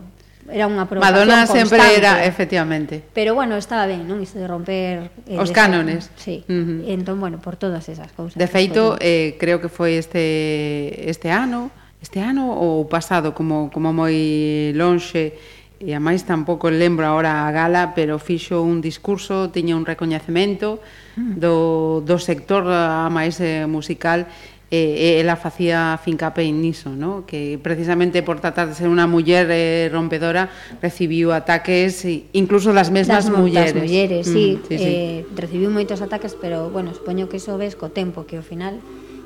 era 0.50 0.66
unha 0.66 0.90
provocación 0.90 1.28
Madonna 1.28 1.46
sempre 1.46 1.78
constante. 1.78 1.98
era, 2.02 2.12
efectivamente. 2.26 2.94
Pero 3.14 3.36
bueno, 3.38 3.54
estaba 3.54 3.86
ben, 3.86 4.02
non? 4.08 4.18
Isto 4.18 4.42
de 4.42 4.48
romper... 4.50 5.12
Eh, 5.28 5.38
Os 5.38 5.50
de 5.50 5.54
cánones. 5.54 6.10
Ser, 6.18 6.18
sí. 6.18 6.36
Uh 6.50 6.86
-huh. 6.86 6.94
Entón, 6.94 7.22
bueno, 7.22 7.38
por 7.38 7.54
todas 7.54 7.86
esas 7.86 8.10
cousas. 8.10 8.34
De 8.34 8.48
feito, 8.50 8.98
eh, 8.98 9.38
creo 9.38 9.62
que 9.62 9.70
foi 9.70 9.94
este, 9.94 11.06
este 11.06 11.30
ano, 11.30 11.70
este 12.02 12.18
ano 12.18 12.50
ou 12.50 12.88
pasado, 12.90 13.30
como, 13.36 13.70
como 13.70 13.94
moi 13.94 14.74
lonxe, 14.74 15.38
e 15.82 15.90
a 15.98 16.00
máis 16.02 16.22
tampouco 16.22 16.70
lembro 16.70 17.02
agora 17.10 17.42
a 17.42 17.50
gala, 17.50 17.90
pero 17.98 18.22
fixo 18.22 18.62
un 18.62 18.78
discurso, 18.78 19.50
tiña 19.50 19.74
un 19.74 19.82
recoñecemento 19.82 20.78
mm. 21.18 21.42
do, 21.42 22.06
do 22.06 22.22
sector 22.22 22.62
a 22.70 23.10
máis 23.10 23.42
eh, 23.42 23.66
musical 23.66 24.30
eh, 24.72 25.18
eh 25.18 25.20
ela 25.20 25.36
facía 25.36 26.00
fincape 26.02 26.42
en 26.42 26.64
niso, 26.64 26.90
¿no? 26.90 27.26
que 27.26 27.60
precisamente 27.62 28.24
por 28.24 28.40
tratar 28.40 28.72
de 28.72 28.74
ser 28.74 28.88
unha 28.88 29.04
muller 29.04 29.44
eh, 29.52 29.92
rompedora 29.92 30.48
recibiu 30.80 31.36
ataques 31.36 32.08
incluso 32.32 32.72
das 32.72 32.88
mesmas 32.88 33.28
das, 33.28 33.36
mulleres. 33.36 33.76
Das 33.76 33.84
mulleres, 33.84 34.24
mm, 34.24 34.32
sí, 34.32 34.46
sí, 34.64 34.74
sí. 34.80 34.88
Eh, 34.88 35.28
recibiu 35.36 35.68
moitos 35.68 36.00
ataques, 36.00 36.32
pero 36.40 36.72
bueno, 36.72 36.96
supoño 36.96 37.28
que 37.28 37.36
iso 37.36 37.60
ves 37.60 37.76
co 37.76 37.92
tempo, 37.92 38.24
que 38.24 38.40
ao 38.40 38.46
final 38.46 38.80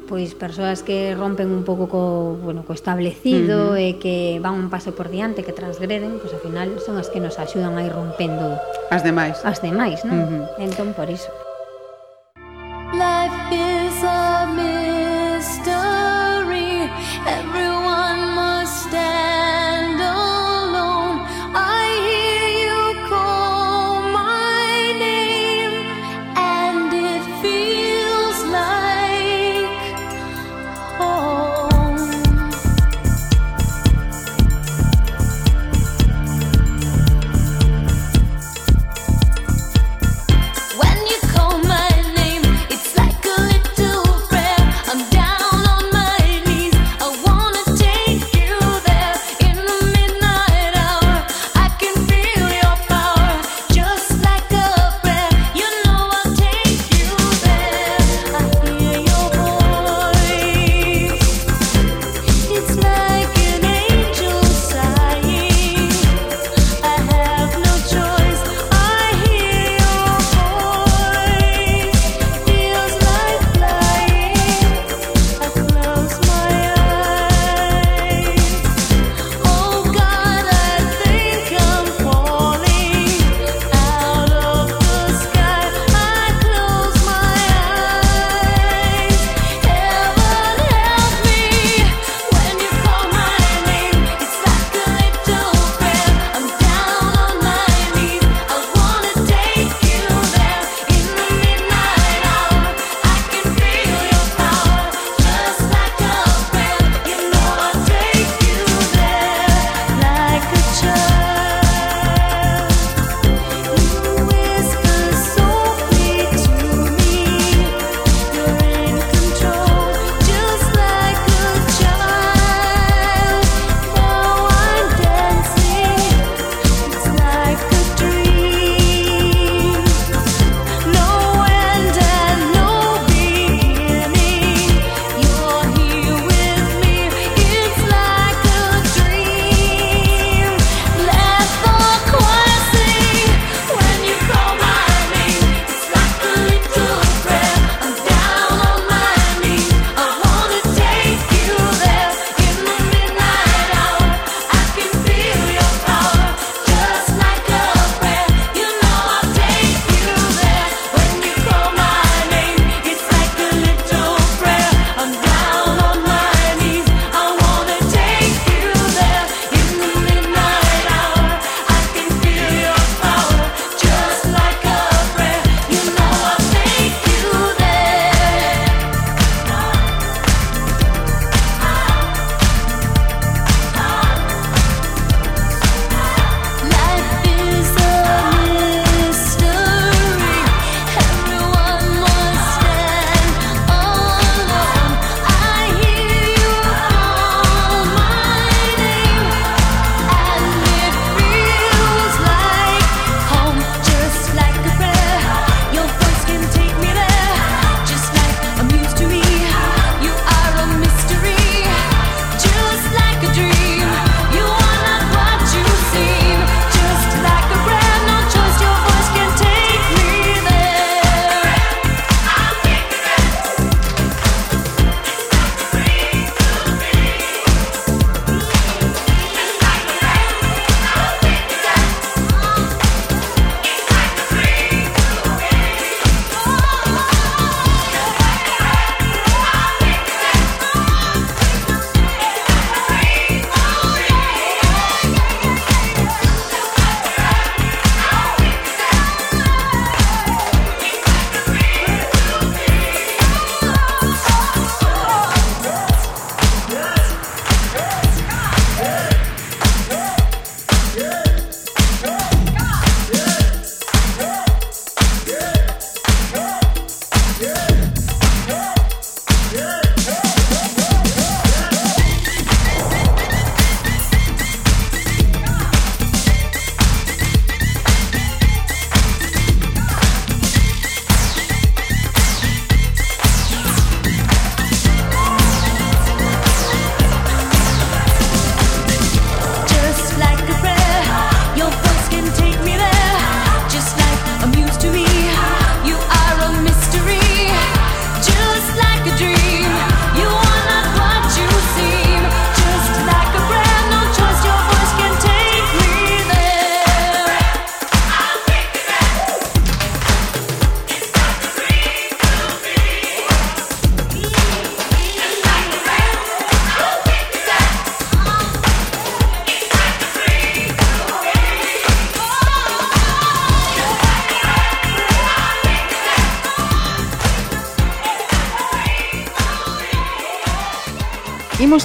pois 0.07 0.35
persoas 0.35 0.83
que 0.83 1.15
rompen 1.15 1.51
un 1.51 1.63
pouco 1.63 1.87
co, 1.91 2.39
bueno, 2.43 2.63
co 2.67 2.75
establecido 2.75 3.75
uh 3.75 3.79
eh, 3.79 3.95
-huh. 3.95 3.97
e 3.97 3.99
que 4.03 4.17
van 4.43 4.59
un 4.59 4.67
paso 4.71 4.95
por 4.99 5.11
diante, 5.11 5.47
que 5.47 5.55
transgreden, 5.55 6.19
pois 6.19 6.35
ao 6.35 6.43
final 6.43 6.83
son 6.83 6.99
as 6.99 7.07
que 7.07 7.23
nos 7.23 7.39
axudan 7.39 7.79
a 7.79 7.87
ir 7.87 7.95
rompendo 7.95 8.59
as 8.91 9.03
demais. 9.07 9.39
As 9.47 9.63
demais, 9.63 10.03
non? 10.03 10.19
Uh 10.19 10.27
-huh. 10.27 10.63
Entón 10.63 10.91
por 10.95 11.07
iso. 11.07 11.46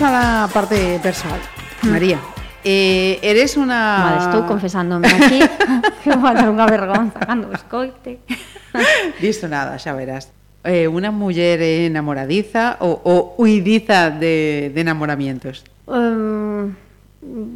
vamos 0.02 0.16
a 0.16 0.42
la 0.44 0.48
parte 0.48 1.00
personal. 1.02 1.40
Hmm. 1.84 1.90
María, 1.92 2.20
eh, 2.64 3.20
eres 3.22 3.56
una... 3.58 4.04
Vale, 4.04 4.26
estou 4.26 4.48
confesándome 4.48 5.08
aquí 5.08 5.40
que 6.04 6.10
vou 6.18 6.34
dar 6.34 6.50
unha 6.50 6.66
vergonza 6.66 7.22
cando 7.22 7.50
os 7.54 7.62
coite. 7.70 8.26
Disto 9.22 9.46
nada, 9.52 9.78
xa 9.78 9.94
verás. 9.94 10.34
Eh, 10.66 10.90
unha 10.90 11.14
muller 11.14 11.62
enamoradiza 11.62 12.82
ou, 12.82 12.98
ou 13.06 13.20
huidiza 13.38 14.10
de, 14.14 14.70
de 14.74 14.80
enamoramientos? 14.82 15.66
Um, 15.86 16.74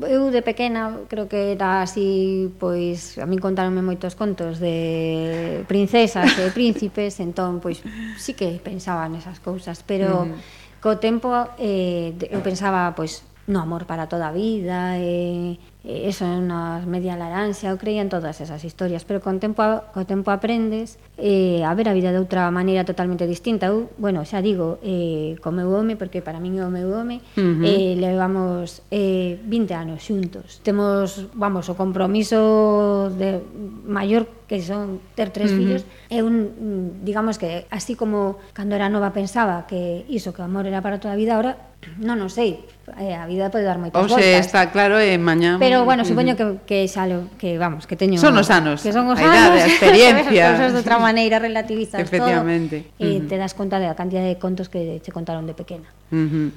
eu 0.06 0.30
de 0.30 0.42
pequena 0.46 1.06
creo 1.10 1.26
que 1.26 1.58
era 1.58 1.82
así, 1.82 2.54
pois 2.62 3.18
a 3.18 3.26
min 3.26 3.42
contaronme 3.42 3.82
moitos 3.82 4.14
contos 4.14 4.62
de 4.62 5.66
princesas 5.66 6.30
e 6.38 6.54
príncipes, 6.54 7.18
entón 7.22 7.58
pois 7.58 7.82
sí 8.22 8.38
que 8.38 8.58
pensaba 8.62 9.10
nesas 9.10 9.42
cousas, 9.42 9.82
pero 9.82 10.30
mm 10.30 10.65
co 10.86 11.02
tempo 11.02 11.34
eh, 11.58 12.14
eu 12.30 12.46
pensaba, 12.46 12.94
pois, 12.94 13.26
no 13.50 13.58
amor 13.66 13.90
para 13.90 14.06
toda 14.06 14.30
a 14.30 14.32
vida, 14.32 14.94
eh, 15.02 15.58
Eh, 15.86 16.10
eso 16.10 16.26
nas 16.26 16.84
media 16.90 17.14
laranxa, 17.14 17.70
eu 17.70 17.78
creía 17.78 18.02
en 18.02 18.10
todas 18.10 18.42
esas 18.42 18.66
historias, 18.66 19.06
pero 19.06 19.22
con 19.22 19.38
tempo, 19.38 19.62
co 19.94 20.02
tempo 20.10 20.34
aprendes 20.34 20.98
eh, 21.22 21.62
a 21.62 21.78
ver 21.78 21.88
a 21.88 21.94
vida 21.94 22.10
de 22.10 22.18
outra 22.18 22.50
maneira 22.50 22.82
totalmente 22.90 23.30
distinta. 23.30 23.70
Eu, 23.70 23.94
bueno, 24.02 24.26
xa 24.26 24.42
digo, 24.42 24.82
eh, 24.82 25.38
co 25.46 25.54
meu 25.54 25.70
home, 25.70 25.94
porque 25.94 26.26
para 26.26 26.42
min 26.42 26.58
é 26.58 26.66
o 26.66 26.74
meu 26.74 26.90
home, 26.90 27.22
uh 27.22 27.40
-huh. 27.40 27.62
eh, 27.62 27.94
levamos 28.02 28.82
eh, 28.90 29.38
20 29.46 29.78
anos 29.78 30.02
xuntos. 30.02 30.58
Temos, 30.66 31.30
vamos, 31.38 31.70
o 31.70 31.78
compromiso 31.78 33.14
de 33.14 33.46
maior 33.86 34.26
que 34.50 34.62
son 34.62 35.02
ter 35.14 35.30
tres 35.30 35.54
uh 35.54 35.54
-huh. 35.54 35.58
fillos, 35.62 35.82
é 36.10 36.26
un, 36.26 37.02
digamos 37.06 37.38
que, 37.38 37.70
así 37.70 37.94
como 37.94 38.42
cando 38.58 38.74
era 38.74 38.90
nova 38.90 39.14
pensaba 39.14 39.70
que 39.70 40.06
iso, 40.10 40.34
que 40.34 40.42
o 40.42 40.46
amor 40.50 40.66
era 40.66 40.82
para 40.82 40.98
toda 40.98 41.14
a 41.14 41.18
vida, 41.18 41.38
ahora 41.38 41.75
non 42.02 42.22
o 42.22 42.30
sei, 42.30 42.66
eh, 43.00 43.18
a 43.18 43.26
vida 43.26 43.50
pode 43.50 43.66
dar 43.66 43.82
moitas 43.82 43.98
Oxe, 43.98 44.14
voltas. 44.14 44.46
está 44.46 44.70
claro 44.70 45.02
e 45.02 45.14
eh, 45.14 45.18
mañá... 45.18 45.58
Pero, 45.58 45.86
bueno, 45.86 46.06
supoño 46.06 46.38
que, 46.38 46.62
que 46.70 46.78
xalo, 46.86 47.34
que 47.42 47.58
vamos, 47.58 47.90
que 47.90 47.98
teño... 47.98 48.22
Son 48.22 48.38
os 48.38 48.50
anos, 48.54 48.86
que 48.86 48.94
son 48.94 49.10
os 49.10 49.18
a 49.18 49.26
idade, 49.26 49.58
a 49.62 49.68
experiencia. 49.72 50.54
cosas 50.54 50.72
de 50.74 50.80
outra 50.86 51.02
maneira 51.02 51.42
relativizas 51.42 51.98
Efectivamente. 51.98 52.86
todo. 52.94 53.10
E 53.10 53.18
uh 53.18 53.26
-huh. 53.26 53.30
te 53.30 53.36
das 53.42 53.58
conta 53.58 53.82
da 53.82 53.98
cantidad 53.98 54.22
de 54.22 54.38
contos 54.38 54.70
que 54.70 55.02
te 55.02 55.10
contaron 55.10 55.50
de 55.50 55.58
pequena. 55.58 55.90
Uh 56.14 56.30
-huh. 56.30 56.48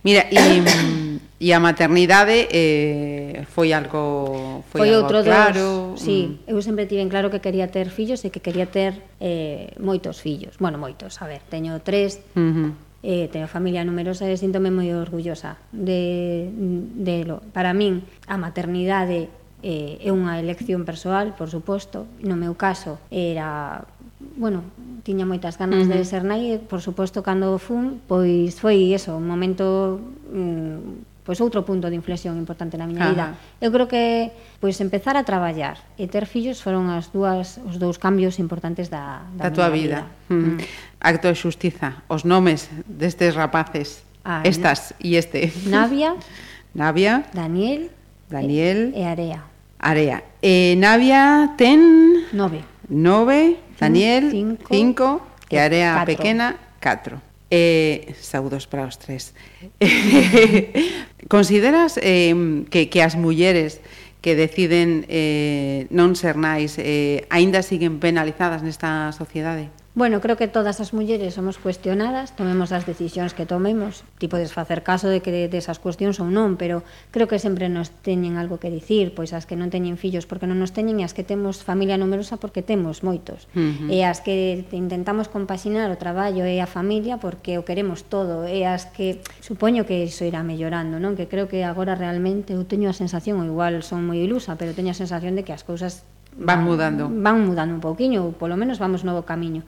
Mira, 0.00 0.24
e, 0.32 0.64
e 1.36 1.48
a 1.52 1.60
maternidade 1.60 2.48
eh, 2.48 3.44
foi 3.52 3.76
algo 3.76 4.64
foi, 4.72 4.88
foi 4.88 4.88
algo 4.88 5.04
outro 5.04 5.20
claro. 5.20 5.92
Dos, 5.92 6.00
sí, 6.00 6.40
mm. 6.40 6.48
eu 6.48 6.56
sempre 6.64 6.88
tiven 6.88 7.12
claro 7.12 7.28
que 7.28 7.44
quería 7.44 7.68
ter 7.68 7.92
fillos 7.92 8.24
e 8.24 8.32
que 8.32 8.40
quería 8.40 8.64
ter 8.64 9.04
eh, 9.20 9.76
moitos 9.76 10.24
fillos. 10.24 10.56
Bueno, 10.56 10.80
moitos, 10.80 11.20
a 11.20 11.28
ver, 11.28 11.44
teño 11.44 11.76
tres, 11.84 12.24
uh 12.32 12.40
-huh 12.40 12.83
eh, 13.04 13.28
teño 13.28 13.44
familia 13.46 13.84
numerosa 13.84 14.24
e 14.24 14.40
síntome 14.40 14.72
moi 14.72 14.88
orgullosa 14.96 15.60
de, 15.70 16.48
de 16.96 17.28
lo. 17.28 17.44
Para 17.52 17.76
min, 17.76 18.00
a 18.24 18.40
maternidade 18.40 19.28
eh, 19.60 20.00
é 20.00 20.08
unha 20.08 20.40
elección 20.40 20.88
persoal, 20.88 21.36
por 21.36 21.52
suposto. 21.52 22.08
No 22.24 22.40
meu 22.40 22.56
caso, 22.56 22.96
era 23.12 23.84
bueno, 24.40 24.64
tiña 25.04 25.28
moitas 25.28 25.60
ganas 25.60 25.84
uh 25.84 25.92
-huh. 25.92 26.00
de 26.00 26.08
ser 26.08 26.24
nai 26.24 26.56
e, 26.56 26.56
por 26.56 26.80
suposto, 26.80 27.20
cando 27.20 27.60
fun, 27.60 28.00
pois 28.08 28.56
foi 28.56 28.96
eso, 28.96 29.20
un 29.20 29.28
momento 29.28 30.00
mm, 30.32 31.13
pois 31.24 31.40
outro 31.40 31.64
punto 31.64 31.88
de 31.88 31.96
inflexión 31.96 32.36
importante 32.36 32.76
na 32.76 32.84
miña 32.84 33.08
Ajá. 33.08 33.10
vida. 33.10 33.26
Eu 33.58 33.72
creo 33.72 33.88
que 33.88 34.30
pois 34.60 34.76
empezar 34.84 35.16
a 35.16 35.24
traballar 35.24 35.80
e 35.96 36.04
ter 36.06 36.28
fillos 36.28 36.60
foron 36.60 36.92
as 36.92 37.08
dúas 37.10 37.56
os 37.64 37.80
dous 37.80 37.96
cambios 37.96 38.36
importantes 38.36 38.92
da 38.92 39.24
da, 39.32 39.48
da 39.48 39.50
túa 39.50 39.72
vida. 39.72 40.04
vida. 40.28 40.30
Mm. 40.30 40.60
mm. 40.60 41.00
Acto 41.00 41.32
de 41.32 41.36
xustiza, 41.40 42.04
os 42.12 42.28
nomes 42.28 42.68
destes 42.84 43.34
rapaces. 43.34 44.04
Ah, 44.24 44.40
Estas 44.44 44.96
e 45.00 45.16
este. 45.16 45.52
Navia, 45.68 46.16
Navia, 46.72 47.28
Daniel, 47.32 47.92
Daniel 48.28 48.92
e, 48.92 49.00
e 49.00 49.04
Area. 49.04 49.40
Area. 49.80 50.24
E 50.40 50.76
Navia 50.80 51.52
ten 51.56 52.24
9. 52.32 52.64
9, 52.88 53.56
Daniel 53.80 54.30
5 54.30 55.20
e 55.50 55.56
Area 55.56 56.04
pequena 56.04 56.56
4. 56.80 57.33
Eh, 57.50 58.16
saudos 58.20 58.66
para 58.66 58.88
os 58.88 58.96
tres. 58.98 59.34
Consideras 61.28 62.00
eh, 62.00 62.32
que, 62.70 62.88
que 62.88 63.00
as 63.04 63.14
mulleres 63.14 63.80
que 64.24 64.32
deciden 64.32 65.04
eh, 65.12 65.84
non 65.92 66.16
ser 66.16 66.40
nais 66.40 66.80
eh, 66.80 67.28
aínda 67.28 67.60
siguen 67.60 68.00
penalizadas 68.00 68.64
nesta 68.64 69.12
sociedade? 69.12 69.68
Bueno, 69.94 70.20
creo 70.20 70.36
que 70.36 70.48
todas 70.48 70.82
as 70.82 70.90
mulleres 70.90 71.38
somos 71.38 71.54
cuestionadas, 71.62 72.34
tomemos 72.34 72.74
as 72.74 72.82
decisións 72.82 73.30
que 73.30 73.46
tomemos, 73.46 74.02
ti 74.18 74.26
podes 74.26 74.50
facer 74.50 74.82
caso 74.82 75.06
de 75.06 75.22
que 75.22 75.46
desas 75.46 75.78
de 75.78 75.82
cuestións 75.86 76.18
ou 76.18 76.34
non, 76.34 76.58
pero 76.58 76.82
creo 77.14 77.30
que 77.30 77.38
sempre 77.38 77.70
nos 77.70 77.94
teñen 78.02 78.34
algo 78.34 78.58
que 78.58 78.74
dicir, 78.74 79.14
pois 79.14 79.30
as 79.30 79.46
que 79.46 79.54
non 79.54 79.70
teñen 79.70 79.94
fillos 79.94 80.26
porque 80.26 80.50
non 80.50 80.58
nos 80.58 80.74
teñen 80.74 80.98
e 80.98 81.06
as 81.06 81.14
que 81.14 81.22
temos 81.22 81.62
familia 81.62 81.94
numerosa 81.94 82.42
porque 82.42 82.58
temos 82.58 83.06
moitos. 83.06 83.46
Uh 83.54 83.70
-huh. 83.70 83.94
E 83.94 84.02
as 84.02 84.18
que 84.18 84.66
intentamos 84.74 85.30
compaxinar 85.30 85.86
o 85.94 85.96
traballo 86.00 86.42
e 86.42 86.58
a 86.58 86.66
familia 86.66 87.22
porque 87.22 87.54
o 87.54 87.62
queremos 87.62 88.02
todo, 88.02 88.50
e 88.50 88.66
as 88.66 88.90
que 88.90 89.22
supoño 89.46 89.86
que 89.86 90.02
iso 90.10 90.26
irá 90.26 90.42
mellorando, 90.42 90.98
non? 90.98 91.14
Que 91.14 91.30
creo 91.30 91.46
que 91.46 91.62
agora 91.62 91.94
realmente 91.94 92.58
eu 92.58 92.66
teño 92.66 92.90
a 92.90 92.98
sensación, 92.98 93.38
ou 93.38 93.46
igual 93.46 93.78
son 93.86 94.02
moi 94.02 94.18
ilusa, 94.18 94.58
pero 94.58 94.74
teño 94.74 94.90
a 94.90 94.98
sensación 94.98 95.38
de 95.38 95.46
que 95.46 95.54
as 95.54 95.62
cousas 95.62 96.02
Van 96.38 96.64
mudando. 96.64 97.08
Van 97.10 97.40
mudando 97.46 97.74
un 97.74 97.82
pouquiño, 97.82 98.26
ou 98.26 98.34
polo 98.34 98.58
menos 98.58 98.78
vamos 98.78 99.06
novo 99.06 99.22
camiño. 99.22 99.62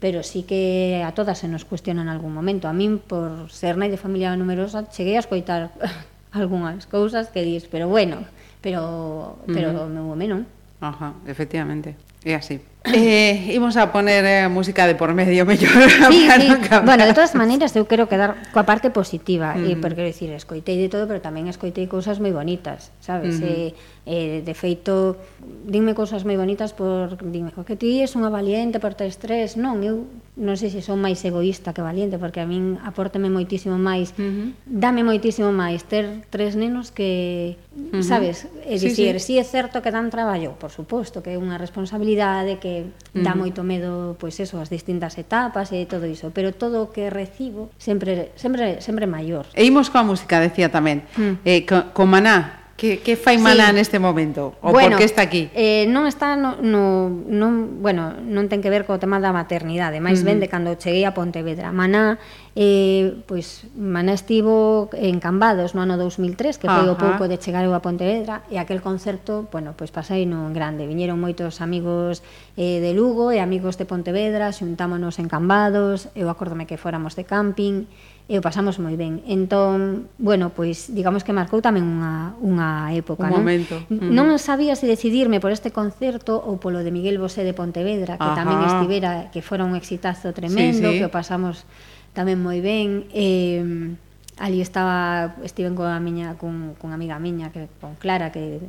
Pero 0.00 0.24
sí 0.24 0.44
que 0.48 1.04
a 1.04 1.12
todas 1.12 1.40
se 1.40 1.48
nos 1.48 1.64
cuestiona 1.64 2.00
en 2.00 2.08
algún 2.08 2.32
momento. 2.32 2.68
A 2.68 2.72
min, 2.72 3.00
por 3.00 3.52
ser 3.52 3.76
nai 3.76 3.92
de 3.92 4.00
familia 4.00 4.32
numerosa, 4.36 4.88
cheguei 4.88 5.16
a 5.16 5.24
escoitar 5.24 5.72
algunhas 6.32 6.86
cousas 6.86 7.28
que 7.28 7.44
dis, 7.44 7.68
pero 7.68 7.88
bueno, 7.88 8.24
pero, 8.60 9.40
pero 9.46 9.72
uh 9.72 9.84
-huh. 9.84 9.92
meu 9.92 10.08
home 10.12 10.28
non. 10.28 10.46
Ajá, 10.80 11.12
efectivamente, 11.28 11.96
é 12.24 12.34
así. 12.36 12.60
Eh, 12.84 13.52
imos 13.52 13.76
a 13.76 13.92
poner 13.92 14.24
eh, 14.24 14.48
música 14.48 14.86
de 14.86 14.94
por 14.94 15.12
medio 15.12 15.44
mellor 15.44 15.68
sí, 16.10 16.28
sí. 16.34 16.48
Bueno, 16.84 17.04
de 17.04 17.12
todas 17.12 17.34
maneiras 17.34 17.76
eu 17.76 17.84
quero 17.84 18.08
quedar 18.08 18.40
coa 18.56 18.64
parte 18.64 18.88
positiva 18.88 19.52
mm. 19.52 19.68
e 19.68 19.72
porque 19.76 20.00
decir, 20.00 20.32
escoitei 20.32 20.80
de 20.80 20.88
todo 20.88 21.04
pero 21.04 21.20
tamén 21.20 21.44
escoitei 21.52 21.84
cousas 21.84 22.24
moi 22.24 22.32
bonitas 22.32 22.88
sabes? 23.04 23.36
Mm 23.36 23.44
-hmm. 23.44 23.52
eh, 23.52 23.70
eh, 24.08 24.36
de 24.40 24.54
feito 24.56 25.20
dime 25.68 25.92
cousas 25.92 26.24
moi 26.24 26.40
bonitas 26.40 26.72
por 26.72 27.20
dime, 27.20 27.52
que 27.52 27.76
ti 27.76 28.00
és 28.00 28.16
unha 28.16 28.32
valiente 28.32 28.80
por 28.80 28.96
ter 28.96 29.12
estrés 29.12 29.60
non, 29.60 29.84
eu 29.84 30.08
non 30.40 30.56
sei 30.56 30.72
se 30.72 30.80
son 30.80 31.04
máis 31.04 31.20
egoísta 31.20 31.76
que 31.76 31.84
valiente, 31.84 32.16
porque 32.16 32.40
a 32.40 32.48
min 32.48 32.80
apórtame 32.80 33.28
moitísimo 33.28 33.76
máis, 33.76 34.16
uh 34.16 34.24
-huh. 34.24 34.48
dame 34.64 35.04
moitísimo 35.04 35.52
máis 35.52 35.84
ter 35.84 36.24
tres 36.32 36.56
nenos 36.56 36.88
que, 36.88 37.60
uh 37.76 38.00
-huh. 38.00 38.02
sabes, 38.02 38.48
é 38.64 38.80
dicir, 38.80 39.20
sí, 39.20 39.36
sí. 39.36 39.36
sí 39.36 39.42
é 39.42 39.44
certo 39.44 39.84
que 39.84 39.92
dan 39.92 40.08
traballo, 40.08 40.56
por 40.56 40.72
suposto, 40.72 41.20
que 41.20 41.36
é 41.36 41.38
unha 41.38 41.60
responsabilidade 41.60 42.56
que 42.56 42.88
uh 42.88 42.88
-huh. 42.88 43.20
dá 43.20 43.36
moito 43.36 43.60
medo, 43.60 44.16
pois 44.16 44.40
eso, 44.40 44.56
as 44.56 44.72
distintas 44.72 45.20
etapas 45.20 45.76
e 45.76 45.84
todo 45.84 46.08
iso, 46.08 46.32
pero 46.32 46.56
todo 46.56 46.80
o 46.80 46.86
que 46.88 47.12
recibo 47.12 47.68
sempre 47.76 48.32
sempre 48.40 48.80
sempre 48.80 49.04
maior. 49.04 49.44
E 49.52 49.62
imos 49.68 49.92
coa 49.92 50.02
música, 50.02 50.40
decía 50.40 50.72
tamén. 50.72 51.04
Uh 51.20 51.36
-huh. 51.36 51.44
Eh 51.44 51.60
co, 51.68 51.92
co 51.92 52.08
Maná, 52.08 52.59
Que, 52.80 52.96
que 53.04 53.12
fai 53.12 53.36
mala 53.36 53.68
sí. 53.68 53.76
neste 53.76 54.00
momento? 54.00 54.56
Ou 54.64 54.72
bueno, 54.72 54.96
por 54.96 55.04
que 55.04 55.04
está 55.04 55.20
aquí? 55.20 55.52
Eh, 55.52 55.84
non 55.92 56.08
está 56.08 56.32
no, 56.32 56.56
no, 56.64 57.12
non, 57.12 57.76
bueno, 57.84 58.16
non 58.16 58.48
ten 58.48 58.64
que 58.64 58.72
ver 58.72 58.88
co 58.88 58.96
tema 58.96 59.20
da 59.20 59.36
maternidade, 59.36 60.00
máis 60.00 60.24
uh 60.24 60.32
ben 60.32 60.40
de 60.40 60.48
cando 60.48 60.72
cheguei 60.80 61.04
a 61.04 61.12
Pontevedra. 61.12 61.76
Maná, 61.76 62.16
eh, 62.56 63.20
pois, 63.28 63.68
Maná 63.76 64.16
estivo 64.16 64.88
en 64.96 65.20
Cambados 65.20 65.76
no 65.76 65.84
ano 65.84 66.00
2003, 66.00 66.56
que 66.56 66.72
foi 66.72 66.88
Ajá. 66.88 66.92
o 66.92 66.96
pouco 66.96 67.28
de 67.28 67.36
chegar 67.36 67.68
eu 67.68 67.76
a 67.76 67.84
Pontevedra, 67.84 68.48
e 68.48 68.56
aquel 68.56 68.80
concerto, 68.80 69.44
bueno, 69.52 69.76
pois 69.76 69.92
pasei 69.92 70.24
non 70.24 70.56
grande. 70.56 70.88
Viñeron 70.88 71.20
moitos 71.20 71.60
amigos 71.60 72.24
eh, 72.56 72.80
de 72.80 72.96
Lugo 72.96 73.28
e 73.28 73.44
amigos 73.44 73.76
de 73.76 73.84
Pontevedra, 73.84 74.56
xuntámonos 74.56 75.20
en 75.20 75.28
Cambados, 75.28 76.08
eu 76.16 76.32
acórdome 76.32 76.64
que 76.64 76.80
fóramos 76.80 77.12
de 77.12 77.28
camping, 77.28 77.84
e 78.30 78.38
o 78.38 78.42
pasamos 78.46 78.78
moi 78.78 78.94
ben. 78.94 79.26
Entón, 79.26 80.06
bueno, 80.22 80.54
pois 80.54 80.94
digamos 80.94 81.26
que 81.26 81.34
marcou 81.34 81.58
tamén 81.58 81.82
unha, 81.82 82.38
unha 82.38 82.94
época, 82.94 83.26
Un 83.26 83.34
non? 83.34 83.42
momento. 83.42 83.74
Mm. 83.90 84.14
Non 84.14 84.30
sabía 84.38 84.78
se 84.78 84.86
decidirme 84.86 85.42
por 85.42 85.50
este 85.50 85.74
concerto 85.74 86.38
ou 86.38 86.62
polo 86.62 86.86
de 86.86 86.94
Miguel 86.94 87.18
Bosé 87.18 87.42
de 87.42 87.50
Pontevedra, 87.50 88.14
que 88.14 88.30
Ajá. 88.30 88.46
tamén 88.46 88.62
estivera, 88.62 89.34
que 89.34 89.42
fora 89.42 89.66
un 89.66 89.74
exitazo 89.74 90.30
tremendo, 90.30 90.94
sí, 90.94 90.94
sí. 90.94 90.98
que 91.02 91.06
o 91.06 91.10
pasamos 91.10 91.66
tamén 92.14 92.38
moi 92.38 92.62
ben. 92.62 93.10
Eh, 93.10 93.98
ali 94.38 94.62
estaba, 94.62 95.34
estiven 95.42 95.74
con 95.74 95.90
a 95.90 95.98
miña, 95.98 96.38
con, 96.38 96.78
con 96.78 96.94
amiga 96.94 97.18
miña, 97.18 97.50
que, 97.50 97.66
con 97.82 97.98
Clara, 97.98 98.30
que, 98.30 98.62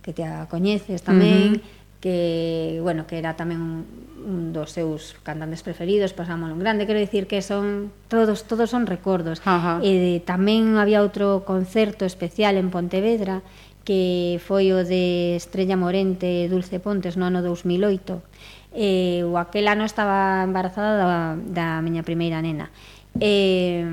que 0.00 0.16
te 0.16 0.24
a 0.24 0.48
coñeces 0.48 1.04
tamén, 1.04 1.60
uh 1.60 1.84
que, 2.04 2.80
bueno, 2.82 3.06
que 3.08 3.16
era 3.16 3.32
tamén 3.32 3.64
un, 3.64 3.80
dos 4.24 4.72
seus 4.72 5.14
cantantes 5.22 5.60
preferidos, 5.60 6.16
pasámoslo 6.16 6.56
en 6.56 6.60
grande, 6.60 6.88
quero 6.88 6.98
dicir 6.98 7.28
que 7.28 7.44
son 7.44 7.92
todos 8.08 8.48
todos 8.48 8.70
son 8.72 8.88
recordos. 8.88 9.44
Ajá. 9.44 9.78
E 9.84 10.24
tamén 10.24 10.80
había 10.80 11.04
outro 11.04 11.44
concerto 11.44 12.08
especial 12.08 12.56
en 12.56 12.72
Pontevedra 12.72 13.44
que 13.84 14.40
foi 14.40 14.72
o 14.72 14.80
de 14.80 15.36
Estrella 15.36 15.76
Morente 15.76 16.24
e 16.24 16.48
Dulce 16.48 16.80
Pontes 16.80 17.20
no 17.20 17.28
ano 17.28 17.44
2008. 17.44 18.72
E 18.72 19.22
o 19.22 19.36
aquel 19.36 19.68
ano 19.68 19.84
estaba 19.84 20.42
embarazada 20.42 20.98
da, 20.98 21.36
da 21.36 21.66
miña 21.84 22.02
primeira 22.02 22.40
nena. 22.40 22.72
E 23.20 23.84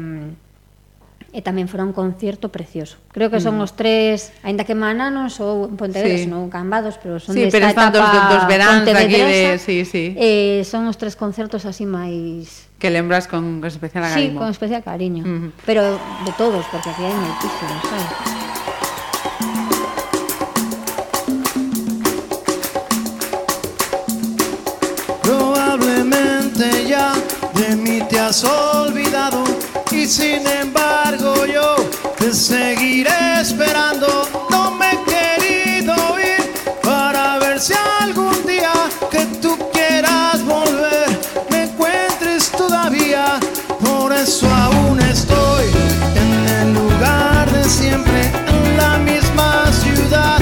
e 1.31 1.39
tamén 1.39 1.71
fora 1.71 1.87
un 1.87 1.95
concerto 1.95 2.51
precioso. 2.51 2.99
Creo 3.15 3.31
que 3.31 3.39
son 3.39 3.55
mm. 3.55 3.63
os 3.63 3.71
tres, 3.79 4.35
aínda 4.43 4.67
que 4.67 4.75
Mana 4.75 5.07
non 5.07 5.31
sou 5.31 5.71
en 5.71 5.79
Pontevedra, 5.79 6.19
sí. 6.19 6.27
non 6.27 6.51
Cambados, 6.51 6.99
pero 6.99 7.23
son 7.23 7.31
sí, 7.31 7.47
desta 7.47 7.55
pero 7.55 7.71
etapa 7.71 7.87
dos, 7.95 8.03
dos 8.35 8.43
veráns 8.51 8.83
aquí 8.91 9.15
de, 9.15 9.55
sí, 9.55 9.87
sí. 9.87 10.11
Eh, 10.19 10.67
son 10.67 10.91
os 10.91 10.99
tres 10.99 11.15
concertos 11.15 11.63
así 11.63 11.87
máis 11.87 12.67
que 12.75 12.89
lembras 12.91 13.31
con, 13.31 13.63
con 13.63 13.69
especial 13.71 14.03
cariño. 14.03 14.31
Sí, 14.31 14.35
con 14.35 14.49
especial 14.51 14.83
cariño, 14.83 15.23
mm 15.23 15.37
-hmm. 15.39 15.51
pero 15.63 15.95
de 16.27 16.31
todos, 16.35 16.65
porque 16.67 16.89
aquí 16.91 17.03
hai 17.07 17.15
moitísimos, 17.15 17.79
sabes? 17.87 18.11
Probablemente 25.23 26.65
ya 26.91 27.15
de 27.55 27.69
mí 27.79 28.03
te 28.09 28.19
has 28.19 28.43
olvidado 28.43 29.60
sin 30.11 30.45
embargo 30.45 31.45
yo 31.45 31.77
te 32.17 32.33
seguiré 32.33 33.39
esperando. 33.39 34.27
No 34.49 34.71
me 34.71 34.91
he 34.91 34.99
querido 35.05 35.95
ir 36.19 36.51
para 36.83 37.39
ver 37.39 37.61
si 37.61 37.73
algún 38.01 38.45
día 38.45 38.73
que 39.09 39.25
tú 39.41 39.57
quieras 39.71 40.43
volver 40.43 41.07
me 41.49 41.63
encuentres 41.63 42.51
todavía. 42.51 43.39
Por 43.79 44.11
eso 44.11 44.47
aún 44.53 44.99
estoy 44.99 45.67
en 46.15 46.49
el 46.59 46.73
lugar 46.73 47.49
de 47.49 47.63
siempre, 47.63 48.29
en 48.47 48.77
la 48.77 48.97
misma 48.97 49.71
ciudad 49.71 50.39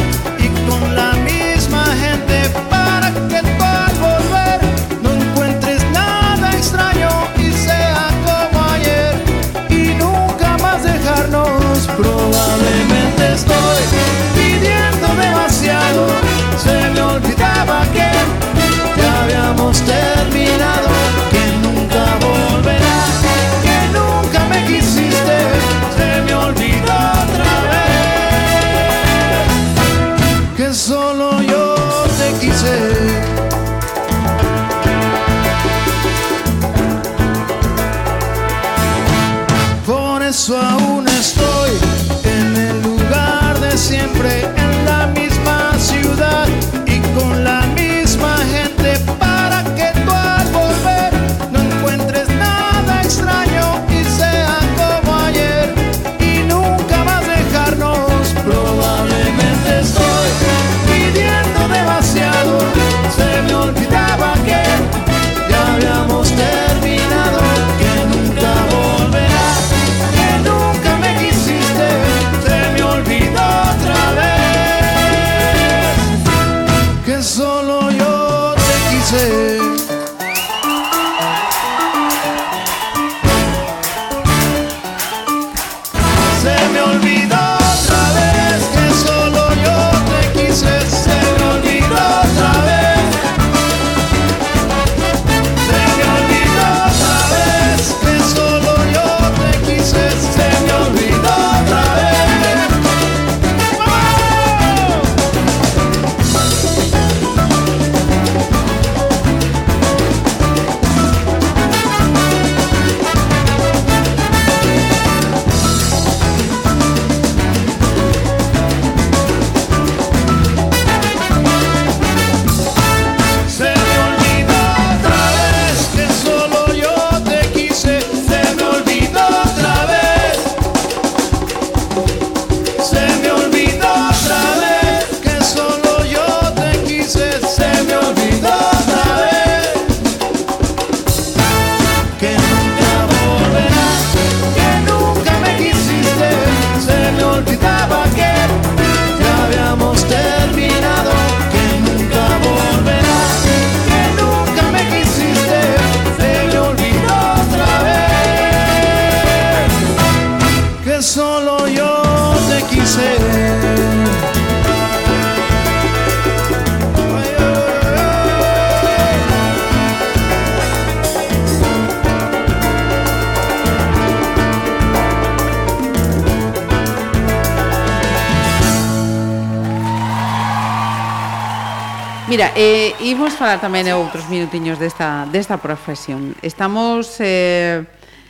imos 183.09 183.33
falar 183.33 183.57
tamén 183.57 183.89
de 183.89 183.97
outros 183.97 184.29
minutiños 184.29 184.77
desta, 184.77 185.25
desta 185.33 185.57
profesión. 185.57 186.37
Estamos 186.45 187.17
eh, 187.17 187.81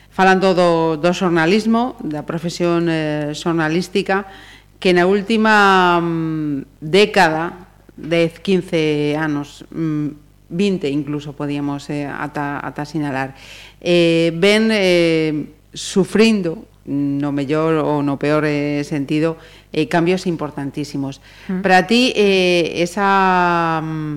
falando 0.08 0.56
do, 0.56 0.96
do 0.96 1.12
xornalismo, 1.12 2.00
da 2.00 2.24
profesión 2.24 2.88
eh, 2.88 3.36
xornalística, 3.36 4.24
que 4.80 4.96
na 4.96 5.04
última 5.04 6.00
mm, 6.00 6.80
década, 6.80 7.68
10, 8.00 8.40
15 8.40 9.20
anos, 9.20 9.68
mm, 9.68 10.48
20 10.48 10.88
incluso 10.88 11.36
podíamos 11.36 11.84
eh, 11.92 12.08
ata, 12.08 12.64
ata 12.64 12.88
sinalar, 12.88 13.36
eh, 13.84 14.32
ven 14.32 14.72
eh, 14.72 15.60
sufrindo 15.76 16.70
no 16.90 17.30
mellor 17.30 17.84
ou 17.84 18.00
no 18.02 18.16
peor 18.16 18.48
eh, 18.48 18.82
sentido 18.82 19.36
eh, 19.72 19.86
cambios 19.86 20.26
importantísimos. 20.26 21.20
Mm. 21.46 21.60
Para 21.62 21.86
ti 21.86 22.12
eh, 22.16 22.82
esa 22.82 23.80
mm, 23.84 24.09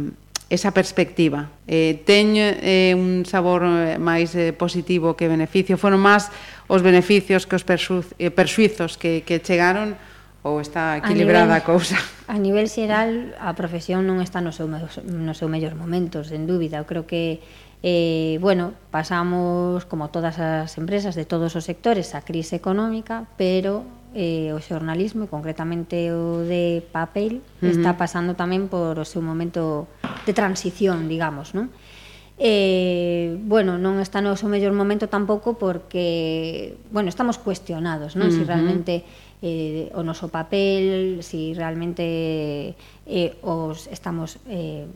esa 0.53 0.69
perspectiva. 0.69 1.49
Eh, 1.65 2.05
teño 2.05 2.45
eh, 2.45 2.93
un 2.93 3.25
sabor 3.25 3.65
eh, 3.65 3.97
máis 3.97 4.37
eh, 4.37 4.53
positivo 4.53 5.17
que 5.17 5.25
beneficio. 5.25 5.81
Foron 5.81 5.97
máis 5.97 6.29
os 6.69 6.85
beneficios 6.85 7.49
que 7.49 7.57
os 7.57 7.65
persuizos 7.65 8.13
eh, 8.21 8.29
persuizos 8.29 9.01
que, 9.01 9.25
que 9.25 9.41
chegaron 9.41 9.97
ou 10.45 10.61
está 10.61 11.01
equilibrada 11.01 11.57
a, 11.57 11.57
nivel, 11.57 11.63
a 11.63 11.65
cousa? 11.65 11.97
A 12.29 12.37
nivel 12.37 12.69
xeral, 12.69 13.33
a 13.41 13.57
profesión 13.57 14.05
non 14.05 14.21
está 14.21 14.45
no 14.45 14.53
seu, 14.53 14.69
no 14.69 15.33
seu 15.33 15.49
mellor 15.49 15.73
momento, 15.73 16.21
sen 16.21 16.45
dúbida. 16.45 16.77
Eu 16.77 16.85
creo 16.85 17.09
que 17.09 17.41
eh, 17.81 18.37
bueno, 18.37 18.77
pasamos, 18.93 19.89
como 19.89 20.13
todas 20.13 20.37
as 20.37 20.69
empresas 20.77 21.17
de 21.17 21.25
todos 21.25 21.57
os 21.57 21.65
sectores, 21.65 22.13
a 22.13 22.21
crise 22.21 22.55
económica, 22.55 23.25
pero 23.41 23.83
eh, 24.13 24.53
o 24.53 24.61
xornalismo, 24.61 25.25
e 25.25 25.31
concretamente 25.31 26.13
o 26.13 26.45
de 26.45 26.85
papel, 26.93 27.41
uh 27.41 27.65
-huh. 27.65 27.73
está 27.73 27.97
pasando 27.97 28.37
tamén 28.37 28.69
por 28.69 29.01
o 29.01 29.05
seu 29.05 29.25
momento 29.25 29.89
de 30.25 30.33
transición, 30.37 31.09
digamos, 31.09 31.57
non? 31.57 31.73
Eh, 32.41 33.37
bueno, 33.45 33.77
non 33.77 34.01
está 34.01 34.21
no 34.21 34.33
seu 34.37 34.49
mellor 34.49 34.73
momento 34.73 35.05
tampouco 35.05 35.53
porque, 35.57 36.77
bueno, 36.89 37.09
estamos 37.09 37.37
cuestionados, 37.37 38.17
non? 38.17 38.29
Uh 38.29 38.33
-huh. 38.33 38.37
Si 38.37 38.41
realmente 38.45 38.93
eh, 39.43 39.91
o 39.93 40.01
noso 40.01 40.31
papel, 40.31 41.19
si 41.21 41.53
realmente 41.53 42.73
eh, 43.05 43.35
os 43.43 43.91
estamos 43.91 44.39
eh, 44.47 44.87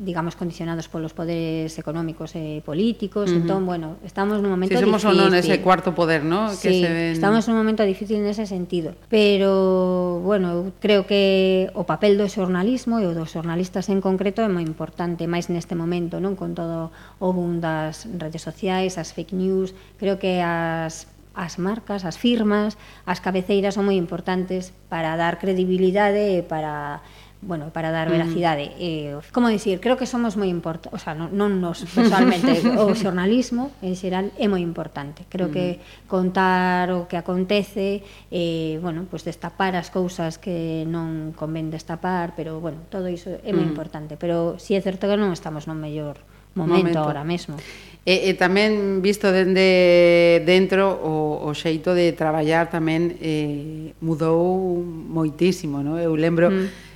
digamos, 0.00 0.34
condicionados 0.34 0.88
polos 0.88 1.12
poderes 1.12 1.76
económicos 1.76 2.32
e 2.32 2.64
políticos. 2.64 3.28
Uh 3.28 3.36
-huh. 3.36 3.40
Entón, 3.44 3.68
bueno, 3.68 4.00
estamos 4.00 4.40
nun 4.40 4.48
momento 4.56 4.72
si 4.72 4.80
somos 4.80 5.04
difícil. 5.04 5.20
somos 5.20 5.28
non 5.28 5.36
ese 5.36 5.60
cuarto 5.60 5.92
poder, 5.92 6.24
¿no? 6.24 6.48
Sí, 6.56 6.64
que 6.64 6.70
se 6.80 6.88
ven... 6.88 7.12
estamos 7.12 7.44
nun 7.44 7.60
momento 7.60 7.84
difícil 7.84 8.24
nese 8.24 8.48
sentido. 8.48 8.96
Pero, 9.12 10.24
bueno, 10.24 10.72
creo 10.80 11.04
que 11.04 11.68
o 11.76 11.84
papel 11.84 12.16
do 12.16 12.24
xornalismo 12.32 12.96
e 12.96 13.04
o 13.04 13.12
dos 13.12 13.28
xornalistas 13.36 13.92
en 13.92 14.00
concreto 14.00 14.40
é 14.40 14.48
moi 14.48 14.64
importante, 14.64 15.28
máis 15.28 15.52
neste 15.52 15.76
momento, 15.76 16.16
non? 16.16 16.32
Con 16.32 16.56
todo 16.56 16.88
o 17.20 17.28
boom 17.36 17.60
das 17.60 18.08
redes 18.16 18.40
sociais, 18.40 18.96
as 18.96 19.12
fake 19.12 19.36
news, 19.36 19.76
creo 20.00 20.16
que 20.16 20.40
as 20.40 21.12
as 21.34 21.58
marcas, 21.58 22.04
as 22.04 22.18
firmas, 22.18 22.74
as 23.06 23.22
cabeceiras 23.22 23.78
son 23.78 23.86
moi 23.86 23.94
importantes 23.94 24.74
para 24.90 25.14
dar 25.14 25.38
credibilidade 25.38 26.36
e 26.36 26.42
para 26.42 27.04
bueno, 27.42 27.70
para 27.72 27.90
dar 27.90 28.08
mm. 28.08 28.12
veracidade. 28.12 28.72
Eh, 28.78 29.16
como 29.32 29.48
dicir, 29.48 29.80
creo 29.80 29.96
que 29.96 30.06
somos 30.06 30.36
moi 30.36 30.52
importantes, 30.52 30.92
o 30.92 31.00
sea, 31.00 31.16
non, 31.16 31.32
non 31.32 31.56
nos 31.56 31.88
personalmente, 31.88 32.60
o 32.80 32.92
xornalismo 32.92 33.72
en 33.80 33.96
xeral 33.96 34.28
é 34.36 34.44
moi 34.44 34.60
importante. 34.60 35.24
Creo 35.32 35.48
que 35.48 35.80
mm. 35.80 36.08
contar 36.08 36.92
o 36.92 37.08
que 37.08 37.16
acontece, 37.16 38.04
eh, 38.28 38.76
bueno, 38.84 39.08
pues 39.08 39.24
destapar 39.24 39.72
as 39.72 39.88
cousas 39.88 40.36
que 40.36 40.84
non 40.84 41.32
convén 41.32 41.72
destapar, 41.72 42.36
pero 42.36 42.60
bueno, 42.60 42.84
todo 42.92 43.08
iso 43.08 43.32
é 43.40 43.52
moi 43.56 43.64
mm. 43.64 43.72
importante, 43.72 44.12
pero 44.20 44.60
si 44.60 44.76
é 44.76 44.80
certo 44.84 45.08
que 45.08 45.16
non 45.16 45.32
estamos 45.32 45.64
no 45.64 45.72
mellor 45.72 46.20
momento, 46.52 46.76
momento. 46.76 47.00
ahora 47.00 47.24
mesmo. 47.24 47.56
E, 48.04 48.28
e 48.28 48.36
tamén 48.36 49.04
visto 49.04 49.28
dende 49.28 50.40
dentro 50.48 50.88
o, 50.88 51.44
o 51.46 51.50
xeito 51.52 51.92
de 51.92 52.16
traballar 52.16 52.72
tamén 52.72 53.16
eh, 53.20 53.92
mudou 54.00 54.80
moitísimo, 54.84 55.84
no? 55.84 56.00
Eu 56.00 56.16
lembro 56.16 56.48
mm 56.48 56.89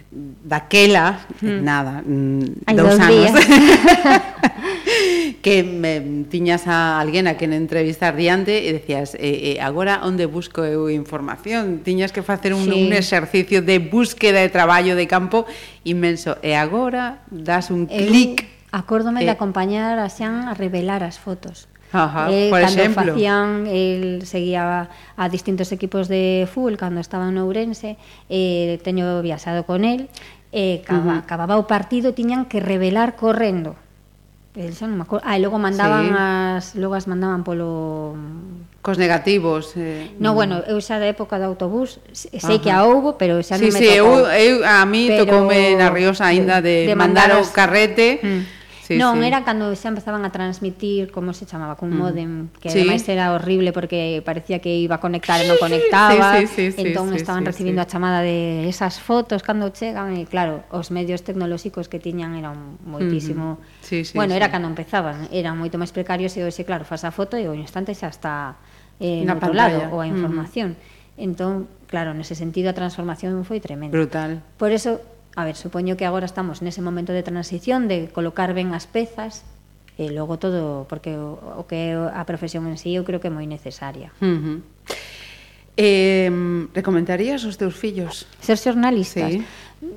daquela, 0.44 1.26
hmm. 1.42 1.48
mm. 1.48 1.64
nada, 1.64 2.04
Hai 2.66 2.74
dous 2.78 2.98
anos, 2.98 3.34
que 5.42 5.66
me, 5.66 6.24
tiñas 6.30 6.70
a 6.70 7.02
alguén 7.02 7.26
a 7.26 7.34
quen 7.34 7.52
entrevistar 7.52 8.14
diante 8.14 8.64
e 8.64 8.70
decías, 8.70 9.18
eh, 9.18 9.58
eh, 9.58 9.60
agora 9.60 10.06
onde 10.06 10.30
busco 10.30 10.62
eu 10.62 10.86
información? 10.86 11.82
Tiñas 11.82 12.14
que 12.14 12.22
facer 12.22 12.54
un, 12.54 12.64
sí. 12.64 12.70
un 12.70 12.94
exercicio 12.94 13.60
de 13.60 13.82
búsqueda 13.82 14.40
de 14.40 14.48
traballo 14.48 14.94
de 14.94 15.10
campo 15.10 15.44
inmenso. 15.82 16.38
E 16.46 16.54
agora 16.54 17.26
das 17.28 17.74
un 17.74 17.90
eu 17.90 18.06
clic. 18.06 18.46
Acórdome 18.70 19.22
eh, 19.22 19.26
de 19.26 19.32
acompañar 19.34 19.98
a 19.98 20.06
Xan 20.06 20.46
a 20.46 20.54
revelar 20.54 21.02
as 21.02 21.18
fotos 21.18 21.66
Ajá, 21.94 22.26
eh, 22.30 22.48
por 22.50 22.60
cando 22.60 22.82
exemplo. 22.82 23.12
facían, 23.12 23.66
el 23.68 24.26
seguía 24.26 24.90
a 25.16 25.28
distintos 25.28 25.70
equipos 25.70 26.08
de 26.08 26.48
fútbol 26.52 26.76
cando 26.76 27.00
estaba 27.00 27.28
en 27.28 27.38
Ourense, 27.38 27.96
eh, 28.28 28.80
teño 28.82 29.22
viaxado 29.22 29.62
con 29.64 29.84
el, 29.84 30.08
eh, 30.50 30.82
caba, 30.84 30.98
uh 30.98 31.16
-huh. 31.16 31.22
acababa 31.22 31.56
o 31.56 31.70
partido 31.70 32.12
tiñan 32.12 32.46
que 32.50 32.58
revelar 32.58 33.14
correndo. 33.14 33.76
El 34.54 34.74
xa 34.74 34.86
non 34.86 34.98
me 34.98 35.06
acordo. 35.06 35.22
Ah, 35.26 35.34
e 35.34 35.42
logo 35.42 35.58
mandaban 35.58 36.10
sí. 36.10 36.18
as 36.18 36.64
logo 36.78 36.94
as 36.94 37.10
mandaban 37.10 37.42
polo 37.42 38.14
cos 38.82 38.98
negativos. 38.98 39.74
Eh. 39.74 40.14
No, 40.22 40.34
bueno, 40.34 40.62
eu 40.66 40.78
xa 40.78 41.02
da 41.02 41.10
época 41.10 41.42
do 41.42 41.46
autobús, 41.50 41.98
sei 42.14 42.38
Ajá. 42.38 42.62
que 42.62 42.70
a 42.70 42.86
houbo, 42.86 43.18
pero 43.18 43.42
xa 43.42 43.58
sí, 43.58 43.66
non 43.66 43.74
me 43.74 43.80
sí, 43.82 43.98
tocou. 43.98 44.30
Sí, 44.30 44.46
eu, 44.46 44.62
eu 44.62 44.66
a 44.66 44.82
mí 44.86 45.10
pero... 45.10 45.26
tocoume 45.26 45.74
na 45.74 45.90
Riosa 45.90 46.30
aínda 46.30 46.62
de, 46.62 46.86
de 46.86 46.94
mandar 46.94 47.34
o 47.34 47.42
carrete. 47.50 48.18
Mm 48.22 48.63
Sí, 48.84 49.00
non, 49.00 49.16
sí. 49.16 49.24
era 49.24 49.40
cando 49.48 49.72
xa 49.72 49.88
empezaban 49.88 50.28
a 50.28 50.30
transmitir 50.30 51.08
como 51.08 51.32
se 51.32 51.48
chamaba, 51.48 51.72
cun 51.72 51.96
mm. 51.96 51.96
modem, 51.96 52.32
que 52.60 52.68
sí. 52.68 52.84
ademais 52.84 53.00
era 53.08 53.32
horrible 53.32 53.72
porque 53.72 54.20
parecía 54.20 54.60
que 54.60 54.76
iba 54.76 55.00
a 55.00 55.00
conectar 55.00 55.40
e 55.40 55.48
non 55.48 55.56
conectaba. 55.56 56.36
Sí, 56.36 56.44
sí, 56.44 56.68
sí, 56.68 56.76
sí, 56.76 56.80
entón 56.92 57.08
sí, 57.08 57.16
estaban 57.16 57.48
sí, 57.48 57.48
recibindo 57.48 57.80
sí. 57.80 57.84
a 57.84 57.88
chamada 57.88 58.20
de 58.20 58.68
esas 58.68 59.00
fotos 59.00 59.40
cando 59.40 59.72
chegan 59.72 60.20
e 60.20 60.28
claro, 60.28 60.68
os 60.68 60.92
medios 60.92 61.24
tecnolóxicos 61.24 61.88
que 61.88 61.96
tiñan 61.96 62.36
eran 62.36 62.76
moitísimo. 62.84 63.56
Mm 63.56 63.56
-hmm. 63.56 63.80
sí, 63.80 63.98
sí, 64.04 64.12
bueno, 64.12 64.36
sí. 64.36 64.44
era 64.44 64.52
cando 64.52 64.68
empezaban, 64.68 65.32
eran 65.32 65.56
moito 65.56 65.80
máis 65.80 65.88
precarios 65.88 66.36
e 66.36 66.44
hoxe 66.44 66.68
claro, 66.68 66.84
faz 66.84 67.08
a 67.08 67.10
foto 67.10 67.40
e 67.40 67.48
o 67.48 67.56
instante 67.56 67.96
xa 67.96 68.12
está 68.12 68.60
eh, 69.00 69.24
Na 69.24 69.40
no 69.40 69.48
lado 69.56 69.96
ou 69.96 70.04
a 70.04 70.06
información. 70.06 70.76
Mm 70.76 70.76
-hmm. 70.76 70.92
Entón, 71.16 71.70
claro, 71.88 72.12
nese 72.12 72.36
sentido 72.36 72.68
a 72.68 72.76
transformación 72.76 73.48
foi 73.48 73.64
tremenda. 73.64 73.96
Brutal. 73.96 74.44
Por 74.60 74.76
eso 74.76 75.00
a 75.34 75.42
ver, 75.44 75.56
supoño 75.58 75.98
que 75.98 76.06
agora 76.06 76.26
estamos 76.26 76.62
nese 76.62 76.82
momento 76.82 77.10
de 77.10 77.26
transición 77.26 77.90
de 77.90 78.06
colocar 78.10 78.54
ben 78.54 78.70
as 78.70 78.86
pezas 78.86 79.42
e 79.98 80.10
logo 80.10 80.38
todo, 80.38 80.86
porque 80.90 81.14
o, 81.14 81.38
o 81.38 81.62
que 81.70 81.90
é 81.90 81.98
a 81.98 82.22
profesión 82.26 82.66
en 82.66 82.78
sí 82.78 82.94
eu 82.94 83.06
creo 83.06 83.22
que 83.22 83.30
é 83.30 83.34
moi 83.34 83.46
necesaria. 83.46 84.10
Uh 84.22 84.38
-huh. 84.38 84.58
Eh, 85.74 86.30
recomendarías 86.70 87.42
os 87.42 87.58
teus 87.58 87.74
fillos? 87.74 88.30
Ser 88.38 88.58
xornalistas? 88.58 89.34
Sí. 89.34 89.42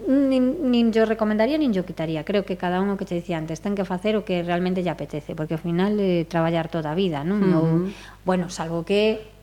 Nin, 0.10 0.74
nin 0.74 0.90
yo 0.90 1.06
recomendaría, 1.06 1.58
nin 1.62 1.70
yo 1.70 1.86
quitaría. 1.86 2.26
Creo 2.26 2.44
que 2.50 2.58
cada 2.58 2.82
un 2.82 2.90
o 2.90 2.98
que 2.98 3.06
te 3.06 3.14
dicía 3.14 3.38
antes, 3.38 3.62
ten 3.62 3.78
que 3.78 3.86
facer 3.86 4.18
o 4.18 4.26
que 4.26 4.42
realmente 4.42 4.82
lle 4.82 4.90
apetece, 4.90 5.38
porque 5.38 5.54
ao 5.54 5.62
final 5.62 6.02
eh, 6.02 6.26
traballar 6.26 6.68
toda 6.68 6.92
a 6.92 6.98
vida, 6.98 7.22
non? 7.22 7.40
Uh 7.42 7.46
-huh. 7.46 7.58
Ou, 7.62 7.66
bueno, 8.26 8.50
salvo 8.50 8.82
que 8.82 9.37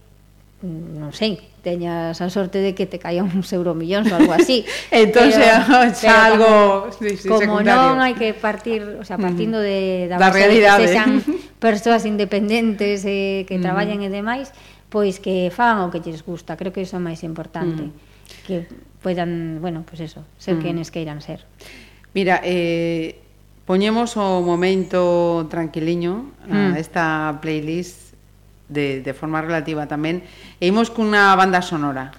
non 0.65 1.13
sei, 1.13 1.37
teñas 1.61 2.17
a 2.25 2.29
sorte 2.33 2.65
de 2.65 2.73
que 2.73 2.89
te 2.89 2.97
caía 2.97 3.21
uns 3.21 3.53
euromillóns 3.53 4.09
ou 4.09 4.17
algo 4.17 4.33
así. 4.33 4.65
entón, 4.91 5.29
pero, 5.29 5.93
xa 5.93 6.01
pero 6.01 6.17
algo 6.17 6.51
sí, 6.97 7.21
sí, 7.21 7.29
como 7.29 7.61
secundario. 7.61 7.93
non 7.93 8.01
hai 8.01 8.17
que 8.17 8.33
partir, 8.33 8.81
o 8.97 9.05
sea, 9.05 9.21
partindo 9.21 9.61
mm. 9.61 9.65
de 9.65 9.79
da, 10.09 10.17
da 10.17 10.33
realidade, 10.33 10.89
que 10.89 10.97
sexan 10.97 11.21
persoas 11.61 12.09
independentes 12.09 13.05
eh, 13.05 13.45
que 13.45 13.61
mm. 13.61 13.65
traballan 13.65 14.01
e 14.01 14.09
demais, 14.09 14.53
pois 14.89 15.21
que 15.21 15.53
fagan 15.53 15.89
o 15.89 15.93
que 15.93 16.01
lles 16.01 16.25
gusta, 16.25 16.57
creo 16.57 16.73
que 16.73 16.81
iso 16.85 16.97
é 16.97 17.03
máis 17.03 17.21
importante. 17.25 17.93
Mm. 17.93 17.93
Que 18.49 18.65
poidan, 19.05 19.61
bueno, 19.61 19.85
pois 19.85 20.01
pues 20.01 20.13
eso, 20.13 20.25
ser 20.41 20.57
mm. 20.57 20.63
quenes 20.65 20.89
queiran 20.89 21.21
ser. 21.21 21.45
Mira, 22.17 22.41
eh, 22.45 23.21
poñemos 23.65 24.17
o 24.17 24.41
momento 24.45 25.45
tranquiliño 25.49 26.33
mm. 26.49 26.73
a 26.73 26.79
esta 26.81 27.05
playlist 27.41 28.04
de, 28.69 29.01
de 29.03 29.13
forma 29.13 29.41
relativa 29.41 29.87
tamén, 29.87 30.25
e 30.61 30.69
imos 30.69 30.89
cunha 30.89 31.33
banda 31.37 31.61
sonora. 31.61 32.13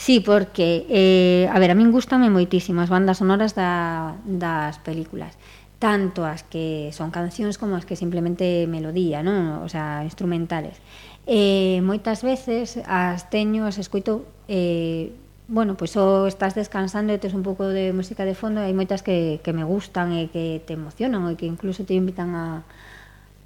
Sí, 0.00 0.24
porque, 0.24 0.88
eh, 0.88 1.44
a 1.52 1.58
ver, 1.60 1.70
a 1.70 1.76
min 1.76 1.92
gustame 1.92 2.32
moitísimo 2.32 2.80
as 2.80 2.88
bandas 2.88 3.20
sonoras 3.20 3.52
da, 3.52 4.16
das 4.24 4.80
películas 4.80 5.36
tanto 5.80 6.28
as 6.28 6.44
que 6.44 6.92
son 6.92 7.08
cancións 7.08 7.56
como 7.56 7.74
as 7.74 7.88
que 7.88 7.96
simplemente 7.96 8.68
melodía, 8.68 9.24
non? 9.24 9.64
O 9.64 9.68
sea, 9.72 10.04
instrumentales. 10.04 10.76
Eh, 11.24 11.80
moitas 11.80 12.20
veces 12.20 12.76
as 12.84 13.32
teño, 13.32 13.64
as 13.64 13.80
escoito 13.80 14.28
eh, 14.44 15.16
bueno, 15.50 15.74
pois 15.74 15.96
pues, 15.96 16.04
ou 16.04 16.28
estás 16.30 16.54
descansando 16.54 17.10
e 17.10 17.18
tes 17.18 17.34
un 17.34 17.42
pouco 17.42 17.66
de 17.66 17.90
música 17.96 18.28
de 18.28 18.36
fondo, 18.36 18.60
hai 18.62 18.76
moitas 18.76 19.00
que, 19.02 19.40
que 19.42 19.56
me 19.56 19.64
gustan 19.64 20.14
e 20.14 20.28
que 20.28 20.62
te 20.62 20.76
emocionan 20.76 21.26
e 21.32 21.34
que 21.34 21.48
incluso 21.48 21.82
te 21.82 21.96
invitan 21.96 22.36
a, 22.36 22.62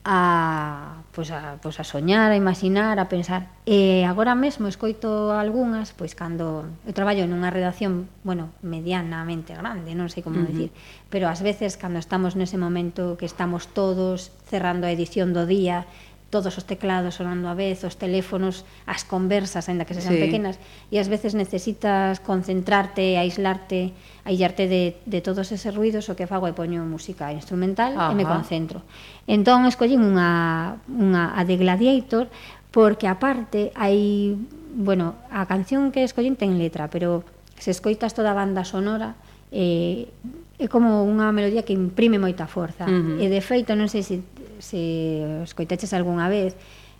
a, 0.04 1.00
pois 1.16 1.32
a, 1.32 1.56
pois 1.64 1.80
a 1.80 1.84
soñar, 1.84 2.28
a 2.30 2.36
imaginar, 2.36 3.00
a 3.00 3.08
pensar. 3.08 3.48
E 3.64 4.04
agora 4.04 4.36
mesmo 4.36 4.68
escoito 4.68 5.32
algunhas, 5.32 5.96
pois 5.96 6.12
cando 6.12 6.68
eu 6.84 6.92
traballo 6.92 7.24
nunha 7.24 7.48
redacción, 7.48 8.04
bueno, 8.20 8.52
medianamente 8.60 9.56
grande, 9.56 9.96
non 9.96 10.12
sei 10.12 10.20
como 10.20 10.38
uh 10.38 10.44
-huh. 10.44 10.52
dicir, 10.52 10.70
pero 11.08 11.32
ás 11.32 11.40
veces 11.40 11.80
cando 11.80 11.96
estamos 11.96 12.36
nese 12.36 12.60
momento 12.60 13.16
que 13.16 13.24
estamos 13.24 13.72
todos 13.72 14.28
cerrando 14.44 14.84
a 14.84 14.92
edición 14.92 15.32
do 15.32 15.48
día, 15.48 15.88
todos 16.30 16.58
os 16.58 16.66
teclados 16.66 17.22
sonando 17.22 17.46
a 17.46 17.54
vez, 17.54 17.86
os 17.86 17.94
teléfonos, 17.94 18.66
as 18.90 19.06
conversas, 19.06 19.70
aínda 19.70 19.86
que 19.86 19.94
sexan 19.94 20.18
sí. 20.18 20.22
pequenas, 20.22 20.58
e 20.90 20.98
ás 20.98 21.06
veces 21.06 21.38
necesitas 21.38 22.18
concentrarte, 22.18 23.16
aislarte, 23.16 23.94
aillarte 24.26 24.66
de, 24.66 24.98
de 25.06 25.20
todos 25.22 25.54
eses 25.54 25.70
ruidos, 25.70 26.10
o 26.10 26.18
que 26.18 26.26
fago 26.26 26.50
é 26.50 26.54
poño 26.56 26.82
música 26.82 27.30
instrumental 27.30 27.94
Ajá. 27.94 28.10
e 28.10 28.14
me 28.18 28.26
concentro. 28.26 28.82
Entón, 29.30 29.64
escollín 29.70 30.02
unha, 30.02 30.82
unha 30.90 31.38
a 31.38 31.46
de 31.46 31.54
Gladiator, 31.54 32.26
porque 32.74 33.06
aparte 33.06 33.70
hai, 33.78 34.34
bueno, 34.74 35.14
a 35.30 35.46
canción 35.46 35.94
que 35.94 36.02
escollín 36.02 36.34
ten 36.34 36.58
letra, 36.58 36.90
pero 36.90 37.22
se 37.54 37.70
escoitas 37.70 38.10
toda 38.10 38.34
a 38.34 38.38
banda 38.38 38.66
sonora, 38.66 39.14
eh, 39.54 40.10
é 40.58 40.66
como 40.66 41.06
unha 41.06 41.30
melodía 41.30 41.62
que 41.62 41.74
imprime 41.74 42.18
moita 42.18 42.50
forza. 42.50 42.90
Uh 42.90 43.18
-huh. 43.18 43.22
E 43.22 43.26
de 43.30 43.38
feito, 43.38 43.78
non 43.78 43.86
sei 43.86 44.02
se 44.02 44.18
se 44.58 45.40
os 45.42 45.54
coiteches 45.54 45.92
algunha 45.92 46.28
vez, 46.28 46.54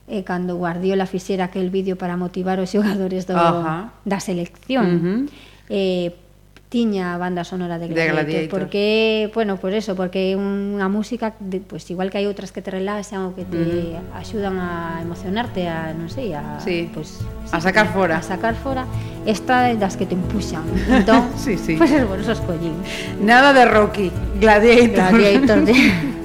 eh, 0.08 0.22
cando 0.22 0.58
Guardiola 0.58 1.06
fixera 1.06 1.48
aquel 1.48 1.70
vídeo 1.70 1.96
para 1.96 2.16
motivar 2.16 2.60
os 2.60 2.70
xogadores 2.70 3.26
do, 3.26 3.36
Ajá. 3.36 3.92
da 4.04 4.20
selección, 4.20 4.86
uh 4.86 5.00
-huh. 5.00 5.18
eh, 5.70 6.12
tiña 6.68 7.14
a 7.14 7.18
banda 7.22 7.46
sonora 7.46 7.78
de 7.78 7.86
Gladiator, 7.86 8.16
de 8.16 8.22
Gladiator. 8.24 8.50
porque, 8.50 9.30
bueno, 9.32 9.56
por 9.62 9.72
eso, 9.72 9.94
porque 9.94 10.34
é 10.34 10.36
unha 10.36 10.90
música 10.90 11.38
de, 11.38 11.62
pues, 11.62 11.86
igual 11.86 12.10
que 12.10 12.18
hai 12.18 12.26
outras 12.26 12.50
que 12.50 12.66
te 12.66 12.74
relaxan 12.74 13.30
ou 13.30 13.32
que 13.32 13.46
te 13.46 13.62
uh 13.62 14.02
-huh. 14.02 14.18
axudan 14.18 14.58
a 14.58 14.98
emocionarte, 14.98 15.70
a 15.70 15.94
non 15.94 16.10
sei, 16.10 16.34
a 16.34 16.58
sí. 16.58 16.90
pues, 16.90 17.22
sí, 17.22 17.54
a 17.54 17.62
sacar 17.62 17.94
fora. 17.94 18.18
A 18.18 18.26
sacar 18.26 18.58
fora. 18.58 18.90
Esta 19.22 19.70
é 19.70 19.78
das 19.78 19.94
que 19.94 20.04
te 20.04 20.18
empuxan. 20.18 20.66
Entón, 20.90 21.30
sí, 21.38 21.54
sí. 21.54 21.78
Pois 21.78 21.94
pues, 21.94 22.02
bueno, 22.10 22.22
eso 22.26 22.34
escollín. 22.34 22.74
Nada 23.22 23.54
de 23.54 23.64
Rocky, 23.70 24.10
Gladiator. 24.42 25.14
Gladiator 25.14 25.64
de... 25.64 25.74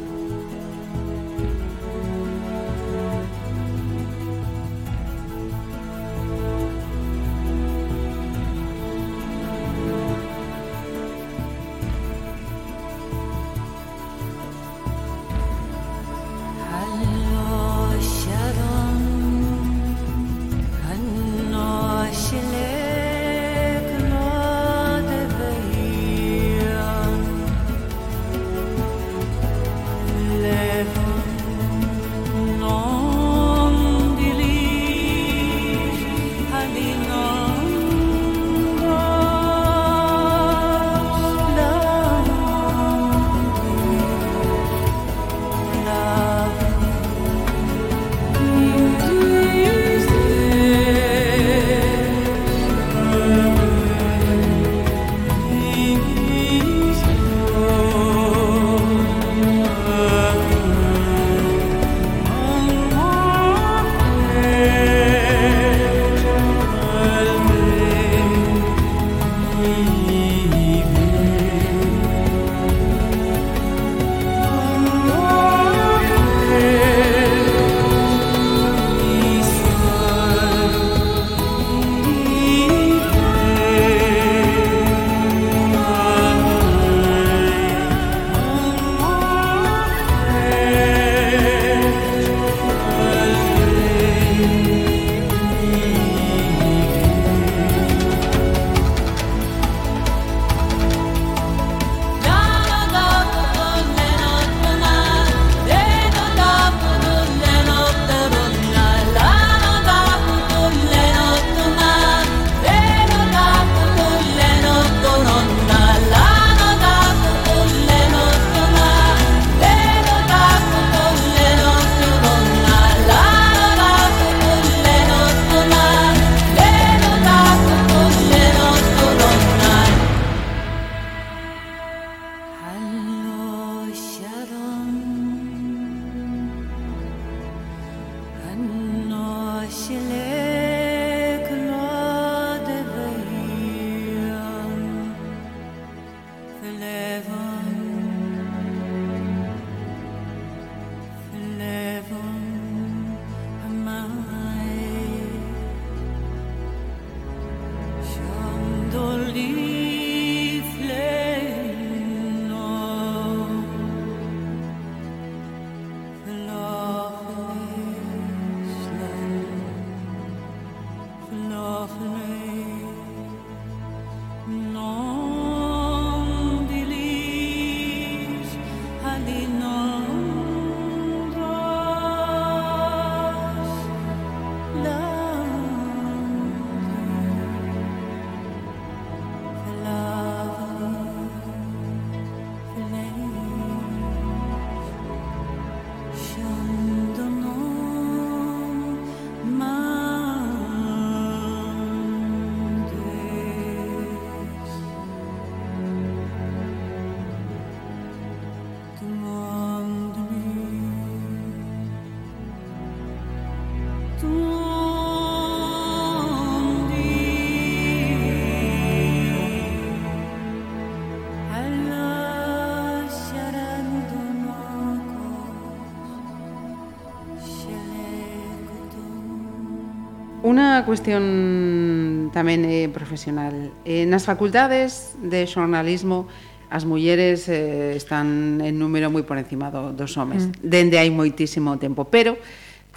cuestión 230.89 232.33
tamén 232.33 232.65
eh, 232.65 232.89
profesional. 232.89 233.53
Eh, 233.85 234.09
nas 234.09 234.25
facultades 234.25 235.13
de 235.21 235.45
xornalismo 235.45 236.25
as 236.73 236.89
mulleres 236.89 237.45
eh, 237.45 237.93
están 237.93 238.57
en 238.57 238.81
número 238.81 239.13
moi 239.13 239.21
por 239.21 239.37
encima 239.37 239.69
do, 239.69 239.93
dos 239.93 240.17
homes. 240.17 240.49
Mm. 240.49 240.65
Dende 240.65 240.97
hai 240.97 241.13
moitísimo 241.13 241.77
tempo, 241.77 242.09
pero 242.09 242.41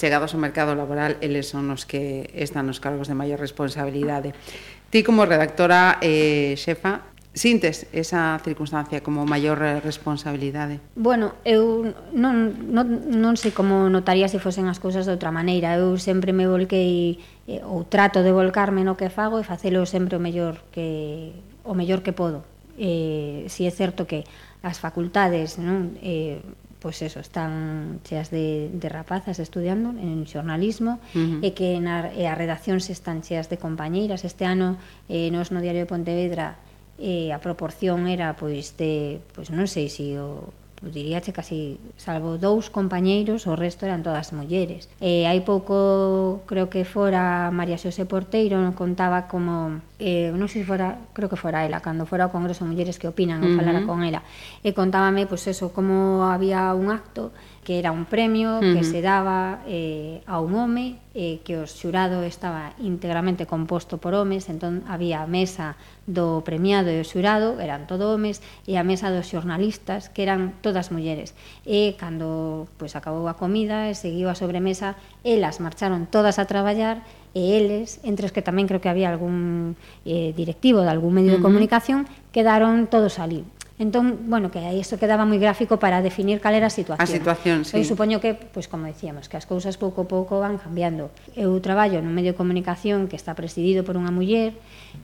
chegados 0.00 0.32
ao 0.32 0.40
mercado 0.40 0.72
laboral, 0.72 1.20
eles 1.20 1.52
son 1.52 1.68
os 1.68 1.84
que 1.84 2.32
están 2.32 2.64
nos 2.64 2.80
cargos 2.80 3.12
de 3.12 3.16
maior 3.16 3.36
responsabilidade. 3.36 4.32
Ti 4.88 5.04
como 5.04 5.28
redactora 5.28 6.00
eh, 6.00 6.56
xefa 6.56 7.11
Sintes 7.34 7.88
esa 7.96 8.36
circunstancia 8.44 9.00
como 9.00 9.24
maior 9.24 9.64
eh, 9.64 9.80
responsabilidade? 9.80 10.84
Bueno, 10.92 11.32
eu 11.48 11.96
non, 12.12 12.52
non, 12.68 13.08
non 13.08 13.40
sei 13.40 13.56
como 13.56 13.88
notaría 13.88 14.28
se 14.28 14.36
fosen 14.36 14.68
as 14.68 14.76
cousas 14.76 15.08
de 15.08 15.16
outra 15.16 15.32
maneira. 15.32 15.72
Eu 15.80 15.96
sempre 15.96 16.36
me 16.36 16.44
volquei 16.44 17.24
eh, 17.48 17.64
ou 17.64 17.88
trato 17.88 18.20
de 18.20 18.36
volcarme 18.36 18.84
no 18.84 19.00
que 19.00 19.08
fago 19.08 19.40
e 19.40 19.48
facelo 19.48 19.88
sempre 19.88 20.20
o 20.20 20.20
mellor 20.20 20.60
que 20.76 21.32
o 21.64 21.72
mellor 21.72 22.04
que 22.04 22.12
podo. 22.12 22.44
Eh, 22.76 23.48
si 23.48 23.64
é 23.64 23.72
certo 23.72 24.04
que 24.04 24.28
as 24.60 24.76
facultades, 24.76 25.56
non, 25.56 25.96
eh, 26.04 26.36
pois 26.84 27.00
eso, 27.00 27.16
están 27.16 28.04
cheas 28.04 28.28
de, 28.28 28.68
de 28.74 28.88
rapazas 28.92 29.38
estudiando 29.38 29.96
en 29.96 30.28
xornalismo 30.28 31.00
uh 31.14 31.40
-huh. 31.40 31.46
e 31.46 31.56
que 31.56 31.80
na, 31.80 32.12
e 32.12 32.28
a 32.28 32.36
redacción 32.36 32.84
se 32.84 32.92
están 32.92 33.24
cheas 33.24 33.48
de 33.48 33.56
compañeiras. 33.56 34.26
Este 34.28 34.44
ano 34.44 34.76
eh, 35.08 35.32
nos 35.32 35.48
no 35.48 35.64
Diario 35.64 35.86
de 35.86 35.88
Pontevedra 35.88 36.60
e 36.98 37.32
a 37.32 37.38
proporción 37.40 38.08
era 38.08 38.34
pois 38.36 38.76
de, 38.76 39.22
pois 39.32 39.48
non 39.48 39.68
sei 39.70 39.88
se 39.88 40.02
si 40.02 40.18
o 40.18 40.52
diríache 40.90 41.30
casi 41.32 41.78
salvo 41.96 42.38
dous 42.38 42.66
compañeiros, 42.66 43.46
o 43.46 43.54
resto 43.54 43.86
eran 43.86 44.02
todas 44.02 44.34
mulleres. 44.34 44.90
E 44.98 45.30
hai 45.30 45.38
pouco, 45.46 46.42
creo 46.50 46.66
que 46.66 46.82
fora 46.82 47.54
María 47.54 47.78
Xosé 47.78 48.02
Porteiro, 48.02 48.58
contaba 48.74 49.30
como 49.30 49.78
eh, 50.02 50.34
non 50.34 50.50
sei 50.50 50.66
se 50.66 50.68
fora, 50.68 50.98
creo 51.14 51.30
que 51.30 51.38
fora 51.38 51.62
ela, 51.62 51.78
cando 51.78 52.10
fora 52.10 52.26
ao 52.26 52.34
Congreso 52.34 52.66
de 52.66 52.74
Mulleres 52.74 52.98
que 52.98 53.06
opinan, 53.06 53.38
uh 53.38 53.46
-huh. 53.46 53.54
falara 53.54 53.86
con 53.86 54.02
ela, 54.02 54.26
e 54.66 54.74
contábame, 54.74 55.30
pois, 55.30 55.46
pues, 55.46 55.54
eso, 55.54 55.70
como 55.70 56.26
había 56.26 56.74
un 56.74 56.90
acto 56.90 57.30
que 57.62 57.78
era 57.78 57.94
un 57.94 58.10
premio 58.10 58.58
uh 58.58 58.60
-huh. 58.60 58.74
que 58.74 58.82
se 58.82 58.98
daba 58.98 59.62
eh, 59.70 60.26
a 60.26 60.42
un 60.42 60.58
home, 60.58 60.98
eh, 61.14 61.38
que 61.46 61.62
o 61.62 61.70
xurado 61.70 62.26
estaba 62.26 62.74
íntegramente 62.82 63.46
composto 63.46 64.02
por 64.02 64.18
homes, 64.18 64.50
entón 64.50 64.82
había 64.90 65.22
a 65.22 65.30
mesa 65.30 65.78
do 66.10 66.42
premiado 66.42 66.90
e 66.90 66.98
o 66.98 67.06
xurado, 67.06 67.62
eran 67.62 67.86
todo 67.86 68.10
homes, 68.10 68.42
e 68.66 68.74
a 68.74 68.82
mesa 68.82 69.14
dos 69.14 69.30
xornalistas, 69.30 70.10
que 70.10 70.26
eran 70.26 70.58
todas 70.66 70.90
mulleres. 70.90 71.38
E 71.62 71.94
cando 71.94 72.66
pois, 72.74 72.90
pues, 72.90 72.98
acabou 72.98 73.30
a 73.30 73.38
comida 73.38 73.86
e 73.86 73.94
seguiu 73.94 74.26
a 74.26 74.34
sobremesa, 74.34 74.98
elas 75.22 75.62
marcharon 75.62 76.10
todas 76.10 76.42
a 76.42 76.50
traballar 76.50 77.06
e 77.32 77.56
eles, 77.56 78.00
entre 78.04 78.28
os 78.28 78.32
que 78.32 78.44
tamén 78.44 78.68
creo 78.68 78.80
que 78.84 78.92
había 78.92 79.08
algún 79.08 79.74
eh, 80.04 80.36
directivo 80.36 80.84
de 80.84 80.90
algún 80.92 81.16
medio 81.16 81.32
uh 81.32 81.40
-huh. 81.40 81.44
de 81.44 81.46
comunicación, 81.48 82.00
quedaron 82.32 82.86
todos 82.86 83.16
ali. 83.18 83.44
Entón, 83.82 84.30
bueno, 84.30 84.50
que 84.50 84.60
aí 84.60 84.78
isto 84.78 85.00
quedaba 85.00 85.24
moi 85.26 85.40
gráfico 85.40 85.80
para 85.80 86.04
definir 86.04 86.38
cal 86.38 86.54
era 86.54 86.68
a 86.68 86.74
situación. 86.74 87.02
A 87.02 87.08
situación, 87.08 87.58
sí. 87.64 87.80
Eu 87.80 87.82
supoño 87.82 88.20
que, 88.22 88.36
pois 88.36 88.52
pues, 88.52 88.66
como 88.68 88.86
decíamos, 88.86 89.26
que 89.26 89.40
as 89.40 89.48
cousas 89.48 89.74
pouco 89.80 90.04
a 90.04 90.08
pouco 90.08 90.38
van 90.38 90.60
cambiando. 90.60 91.10
Eu 91.34 91.56
traballo 91.58 91.98
nun 91.98 92.14
medio 92.14 92.36
de 92.36 92.38
comunicación 92.38 93.10
que 93.10 93.18
está 93.18 93.34
presidido 93.34 93.82
por 93.82 93.98
unha 93.98 94.12
muller 94.12 94.54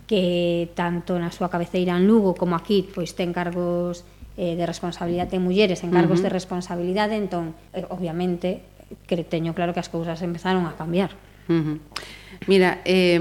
que 0.06 0.68
tanto 0.76 1.16
na 1.16 1.32
súa 1.34 1.48
cabeceira 1.50 1.96
en 1.96 2.06
Lugo 2.06 2.36
como 2.36 2.54
aquí 2.54 2.86
pois 2.86 3.16
ten 3.16 3.32
cargos 3.34 4.04
eh, 4.38 4.54
de 4.54 4.64
responsabilidade 4.68 5.34
ten 5.34 5.42
mulleres, 5.42 5.82
en 5.82 5.90
cargos 5.90 6.20
uh 6.20 6.28
-huh. 6.28 6.30
de 6.30 6.36
responsabilidade, 6.38 7.18
entón, 7.18 7.58
eh, 7.74 7.82
obviamente, 7.90 8.62
que 9.08 9.26
teño 9.26 9.58
claro 9.58 9.74
que 9.74 9.82
as 9.82 9.90
cousas 9.90 10.20
empezaron 10.22 10.68
a 10.68 10.78
cambiar. 10.78 11.16
Uh 11.50 11.52
-huh. 11.52 11.76
Mira, 12.46 12.80
eh, 12.84 13.18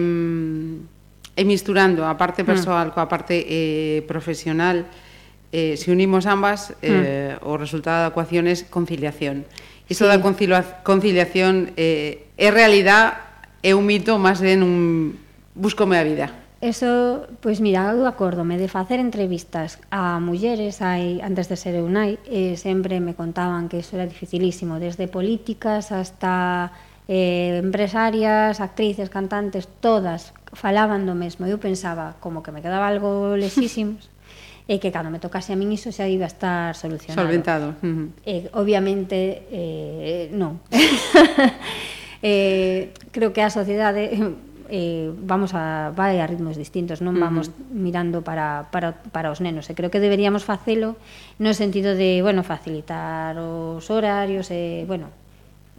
e 1.37 1.45
misturando 1.45 2.03
a 2.03 2.17
parte 2.17 2.41
mm. 2.41 2.49
persoal 2.49 2.87
mm. 2.89 2.93
coa 2.97 3.05
parte 3.05 3.45
eh, 3.45 4.01
profesional, 4.09 4.89
eh, 5.53 5.77
se 5.77 5.93
unimos 5.93 6.25
ambas, 6.25 6.73
mm. 6.73 6.75
eh, 6.81 7.37
mm. 7.37 7.45
o 7.45 7.53
resultado 7.61 8.09
da 8.09 8.11
ecuación 8.11 8.49
é 8.49 8.57
conciliación. 8.73 9.45
Iso 9.87 10.03
sí. 10.03 10.11
da 10.11 10.17
conciliación 10.83 11.71
eh, 11.77 12.27
é 12.35 12.49
realidad, 12.49 13.21
é 13.61 13.77
un 13.77 13.85
mito 13.85 14.17
máis 14.17 14.41
ben 14.41 14.65
un 14.65 15.15
búscome 15.53 16.01
a 16.01 16.03
vida. 16.03 16.27
Eso, 16.57 17.29
pois 17.37 17.61
mira, 17.61 17.93
eu 17.93 18.09
acórdome 18.09 18.57
de 18.57 18.65
facer 18.65 18.97
entrevistas 18.97 19.77
a 19.93 20.17
mulleres 20.17 20.81
aí 20.81 21.21
antes 21.21 21.45
de 21.45 21.53
ser 21.53 21.77
eu 21.77 21.85
nai, 21.85 22.17
e 22.25 22.57
sempre 22.57 22.97
me 22.97 23.13
contaban 23.13 23.69
que 23.69 23.77
iso 23.85 23.93
era 23.93 24.09
dificilísimo, 24.09 24.81
desde 24.81 25.05
políticas 25.05 25.93
hasta 25.93 26.73
eh, 27.07 27.59
empresarias, 27.63 28.59
actrices, 28.59 29.09
cantantes, 29.09 29.67
todas 29.79 30.35
falaban 30.53 31.07
do 31.07 31.15
mesmo. 31.15 31.47
Eu 31.47 31.59
pensaba, 31.59 32.19
como 32.19 32.43
que 32.43 32.51
me 32.51 32.61
quedaba 32.61 32.87
algo 32.87 33.35
lesísimos, 33.39 34.11
e 34.67 34.83
que 34.83 34.91
cando 34.91 35.07
me 35.07 35.23
tocase 35.23 35.55
a 35.55 35.57
min 35.57 35.71
iso 35.71 35.95
xa 35.95 36.11
iba 36.11 36.27
a 36.27 36.31
estar 36.31 36.75
solucionado. 36.75 37.23
Solventado. 37.23 37.67
Uh 37.79 37.87
-huh. 37.87 38.07
eh, 38.27 38.43
obviamente, 38.51 39.47
eh, 39.47 40.27
non. 40.35 40.59
eh, 42.21 42.91
creo 43.15 43.31
que 43.31 43.39
a 43.39 43.47
sociedade 43.47 44.11
eh, 44.67 45.07
vamos 45.23 45.55
a 45.55 45.95
vai 45.95 46.19
a 46.19 46.27
ritmos 46.27 46.59
distintos, 46.59 46.99
non 46.99 47.15
vamos 47.15 47.47
uh 47.47 47.55
-huh. 47.55 47.71
mirando 47.71 48.27
para, 48.27 48.67
para, 48.67 48.99
para 49.15 49.31
os 49.31 49.39
nenos. 49.39 49.71
E 49.71 49.73
creo 49.73 49.87
que 49.87 50.03
deberíamos 50.03 50.43
facelo 50.43 50.99
no 51.39 51.55
sentido 51.55 51.95
de, 51.95 52.19
bueno, 52.19 52.43
facilitar 52.43 53.39
os 53.39 53.87
horarios 53.87 54.51
e, 54.51 54.83
bueno, 54.83 55.07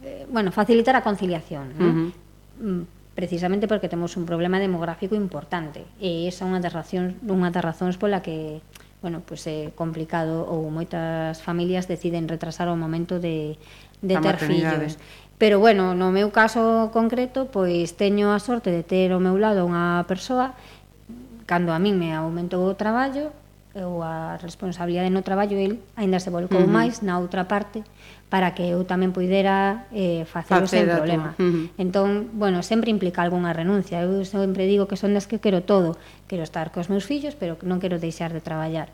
eh, 0.03 0.25
bueno, 0.31 0.51
facilitar 0.51 0.95
a 0.95 1.01
conciliación, 1.01 1.73
uh 1.75 1.83
-huh. 1.83 2.11
Mm, 2.59 2.83
precisamente 3.15 3.67
porque 3.67 3.87
temos 3.87 4.15
un 4.15 4.25
problema 4.25 4.59
demográfico 4.59 5.15
importante 5.15 5.83
e 5.99 6.27
esa 6.27 6.43
é 6.43 6.47
unha 6.47 6.63
das 6.63 6.71
razóns, 6.71 7.15
unha 7.23 7.51
das 7.51 7.63
razóns 7.63 7.95
pola 7.99 8.23
que 8.23 8.63
bueno, 9.01 9.21
pues, 9.25 9.47
é 9.47 9.71
complicado 9.75 10.43
ou 10.43 10.67
moitas 10.67 11.39
familias 11.39 11.87
deciden 11.87 12.27
retrasar 12.27 12.67
o 12.67 12.75
momento 12.75 13.19
de, 13.19 13.55
de 14.03 14.15
ter 14.19 14.35
fillos. 14.43 14.99
Pero 15.39 15.59
bueno, 15.59 15.95
no 15.95 16.11
meu 16.11 16.35
caso 16.35 16.91
concreto, 16.91 17.47
pois 17.47 17.95
teño 17.95 18.35
a 18.35 18.43
sorte 18.43 18.75
de 18.75 18.83
ter 18.83 19.15
ao 19.15 19.23
meu 19.23 19.39
lado 19.39 19.63
unha 19.63 20.03
persoa 20.03 20.51
cando 21.47 21.71
a 21.71 21.79
min 21.79 21.95
me 21.95 22.11
aumentou 22.11 22.67
o 22.67 22.75
traballo 22.75 23.31
ou 23.71 24.03
a 24.03 24.35
responsabilidade 24.43 25.07
no 25.07 25.23
traballo, 25.23 25.55
el 25.55 25.79
aínda 25.95 26.19
se 26.19 26.27
volcou 26.27 26.59
uh 26.59 26.67
-huh. 26.67 26.75
máis 26.83 26.99
na 26.99 27.23
outra 27.23 27.47
parte 27.47 27.87
para 28.29 28.53
que 28.53 28.69
eu 28.69 28.85
tamén 28.85 29.09
poidera 29.09 29.89
eh, 29.89 30.21
facelo 30.29 30.69
sen 30.69 30.85
problema. 30.85 31.33
Uh 31.41 31.73
-huh. 31.73 31.81
Entón, 31.81 32.29
bueno, 32.37 32.61
sempre 32.61 32.93
implica 32.93 33.25
algunha 33.25 33.57
renuncia. 33.57 34.05
Eu 34.05 34.21
sempre 34.21 34.69
digo 34.69 34.85
que 34.85 35.01
son 35.01 35.17
das 35.17 35.25
que 35.25 35.41
quero 35.41 35.65
todo. 35.65 35.97
Quero 36.29 36.45
estar 36.45 36.69
cos 36.69 36.93
meus 36.93 37.09
fillos, 37.09 37.33
pero 37.33 37.57
non 37.65 37.81
quero 37.81 37.97
deixar 37.97 38.29
de 38.29 38.39
traballar. 38.39 38.93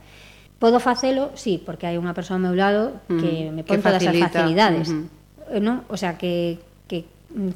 Podo 0.56 0.80
facelo, 0.80 1.36
sí, 1.36 1.60
porque 1.60 1.84
hai 1.84 2.00
unha 2.00 2.16
persoa 2.16 2.40
ao 2.40 2.44
meu 2.48 2.56
lado 2.56 3.04
que 3.12 3.52
uh 3.52 3.52
-huh. 3.52 3.56
me 3.60 3.62
pon 3.68 3.76
que 3.76 3.84
todas 3.84 4.08
as 4.08 4.16
facilidades. 4.16 4.88
Uh 4.88 5.04
eh, 5.52 5.60
-huh. 5.60 5.62
non? 5.62 5.84
O 5.92 6.00
sea, 6.00 6.16
que, 6.16 6.64
que 6.88 7.04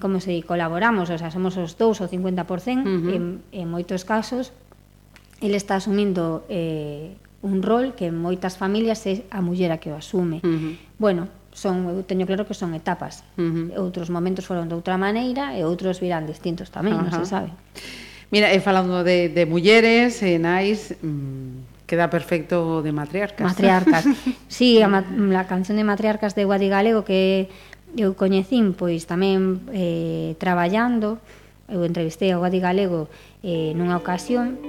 como 0.04 0.20
se 0.20 0.36
di, 0.36 0.44
colaboramos, 0.44 1.08
o 1.08 1.16
sea, 1.16 1.32
somos 1.32 1.56
os 1.56 1.80
dous 1.80 2.04
o 2.04 2.12
50% 2.12 2.20
uh 2.20 2.44
-huh. 2.44 3.16
en, 3.16 3.24
en 3.56 3.66
moitos 3.72 4.04
casos 4.04 4.52
el 5.40 5.56
está 5.56 5.80
asumindo 5.80 6.44
eh, 6.52 7.16
un 7.42 7.64
rol 7.64 7.96
que 7.96 8.12
en 8.12 8.20
moitas 8.20 8.60
familias 8.60 9.08
é 9.08 9.24
a 9.32 9.40
muller 9.40 9.72
a 9.72 9.80
que 9.80 9.88
o 9.92 9.96
asume. 9.96 10.44
Uh 10.44 10.52
-huh. 10.52 10.74
Bueno, 11.00 11.32
son 11.60 11.92
eu 11.92 12.08
teño 12.08 12.24
claro 12.24 12.48
que 12.48 12.56
son 12.56 12.72
etapas. 12.72 13.28
Uh 13.36 13.76
-huh. 13.76 13.84
Outros 13.84 14.08
momentos 14.08 14.48
foron 14.48 14.72
de 14.72 14.76
outra 14.80 14.96
maneira 14.96 15.52
e 15.60 15.68
outros 15.68 16.00
virán 16.00 16.24
distintos 16.24 16.72
tamén, 16.72 16.96
uh 16.96 17.04
-huh. 17.04 17.12
non 17.12 17.20
se 17.20 17.28
sabe. 17.28 17.52
Mira, 18.32 18.48
e 18.56 18.64
falando 18.64 19.04
de, 19.04 19.28
de 19.28 19.44
mulleres 19.44 20.24
e 20.24 20.40
nais, 20.40 20.96
mmm, 21.04 21.84
queda 21.90 22.08
perfecto 22.08 22.80
de 22.86 22.92
matriarcas. 22.96 23.44
Matriarcas. 23.44 24.06
sí, 24.48 24.80
a, 24.80 24.88
a 24.88 25.44
canción 25.50 25.76
de 25.76 25.84
matriarcas 25.84 26.38
de 26.38 26.46
Guadi 26.46 26.70
Galego 26.70 27.04
que 27.04 27.50
eu 27.98 28.14
coñecín 28.14 28.78
pois 28.78 29.10
tamén 29.10 29.66
eh, 29.74 30.38
traballando, 30.38 31.18
eu 31.66 31.82
entrevistei 31.82 32.30
a 32.30 32.38
Guadi 32.38 32.62
Galego 32.62 33.10
eh, 33.42 33.74
nunha 33.74 33.98
ocasión 33.98 34.62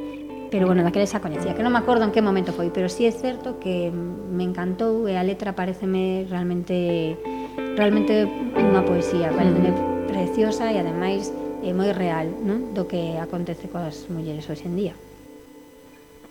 pero 0.50 0.66
bueno, 0.66 0.82
daquela 0.82 1.06
xa 1.06 1.22
coñecía, 1.22 1.54
que 1.54 1.62
non 1.62 1.70
me 1.70 1.78
acordo 1.78 2.02
en 2.02 2.10
que 2.10 2.18
momento 2.18 2.50
foi, 2.50 2.74
pero 2.74 2.90
sí 2.90 3.06
é 3.06 3.14
certo 3.14 3.62
que 3.62 3.94
me 3.94 4.42
encantou 4.42 5.06
e 5.06 5.14
a 5.14 5.22
letra 5.22 5.54
pareceme 5.54 6.26
realmente 6.26 7.14
realmente 7.78 8.26
unha 8.58 8.82
poesía, 8.82 9.30
pareceme 9.30 9.70
mm. 9.70 10.10
preciosa 10.10 10.74
e 10.74 10.82
ademais 10.82 11.30
é 11.62 11.70
moi 11.70 11.94
real, 11.94 12.26
non? 12.42 12.74
Do 12.74 12.90
que 12.90 13.14
acontece 13.22 13.70
coas 13.70 14.10
mulleres 14.10 14.50
hoxe 14.50 14.66
en 14.66 14.74
día. 14.74 14.94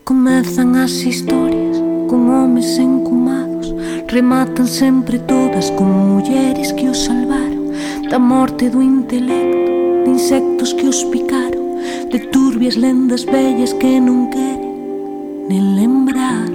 Comezan 0.03 0.75
as 0.75 0.91
historias 0.99 1.79
con 2.11 2.27
homes 2.27 2.75
encumados, 2.75 3.71
rematan 4.11 4.67
sempre 4.67 5.23
todas 5.23 5.71
con 5.71 5.87
mulleres 5.87 6.75
que 6.75 6.91
os 6.91 7.07
salvaron 7.07 7.71
da 8.11 8.19
morte 8.19 8.67
do 8.67 8.83
intelecto, 8.83 10.03
de 10.03 10.09
insectos 10.11 10.75
que 10.75 10.89
os 10.89 11.07
picaron 11.07 11.48
de 12.09 12.19
turbias 12.19 12.75
lendas 12.75 13.23
vellas 13.23 13.71
que 13.75 13.99
non 14.01 14.33
quere 14.33 14.65
nen 15.49 15.77
lembrar. 15.77 16.49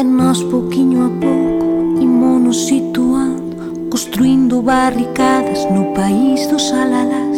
En 0.00 0.08
nós 0.16 0.40
pouquiño 0.48 1.04
a 1.04 1.12
pouco 1.20 1.66
imonos 2.00 2.64
situando 2.72 3.92
construindo 3.92 4.62
barricadas 4.62 5.68
no 5.68 5.92
país 5.92 6.48
dos 6.48 6.72
alalás. 6.72 7.36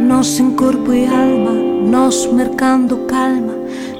Nos 0.00 0.40
en 0.40 0.56
corpo 0.56 0.92
e 0.92 1.04
alma 1.04 1.71
nos 1.90 2.32
mercando 2.32 3.06
calma 3.06 3.54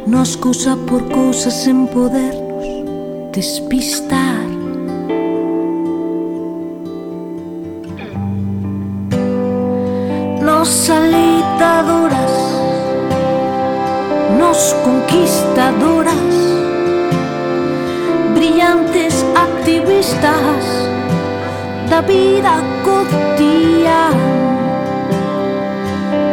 Nos 0.07 0.37
cousa 0.37 0.77
por 0.89 1.03
cousa 1.11 1.51
sen 1.51 1.87
podernos 1.87 2.67
despistar. 3.33 4.47
Nos 10.41 10.91
alitadoras 10.91 12.33
Nos 14.39 14.75
conquistadoras 14.85 16.15
Brillantes 18.35 19.25
activistas 19.37 20.65
da 21.89 22.01
vida 22.01 22.61
cotidiana 22.85 24.42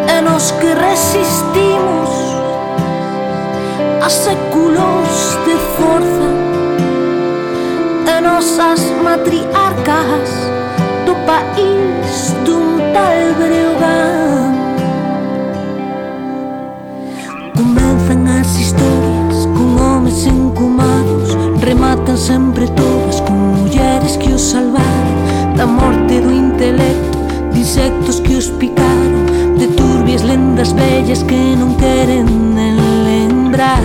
e 0.10 0.22
nos 0.22 0.52
que 0.52 0.74
resistimos 0.74 2.10
a 4.02 4.10
séculos 4.10 5.38
de 5.46 5.56
forza 5.78 6.30
e 8.08 8.22
nosas 8.22 8.82
matriarcas 9.04 10.30
do 11.06 11.14
país 11.30 12.34
dun 12.44 12.80
tal 12.94 13.20
Breogán. 13.38 14.56
Comenzan 17.56 18.28
as 18.40 18.56
historias 18.58 19.46
con 19.54 19.80
homes 19.80 20.26
encumados 20.26 21.38
rematan 21.62 22.18
sempre 22.18 22.68
todas 22.70 23.22
con 23.22 23.62
mulleres 23.62 24.18
que 24.18 24.34
os 24.34 24.42
salvaron. 24.42 25.20
Da 25.56 25.68
morte 25.68 26.20
do 26.20 26.32
intelecto, 26.32 27.20
disectos 27.52 28.20
que 28.22 28.36
os 28.36 28.50
picaron 28.50 28.99
lendas 30.30 30.74
bellas 30.74 31.24
que 31.24 31.56
non 31.58 31.74
queren 31.76 32.54
lembrar. 32.54 33.82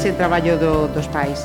ese 0.00 0.12
traballo 0.12 0.56
do, 0.56 0.88
dos 0.88 1.08
pais. 1.08 1.44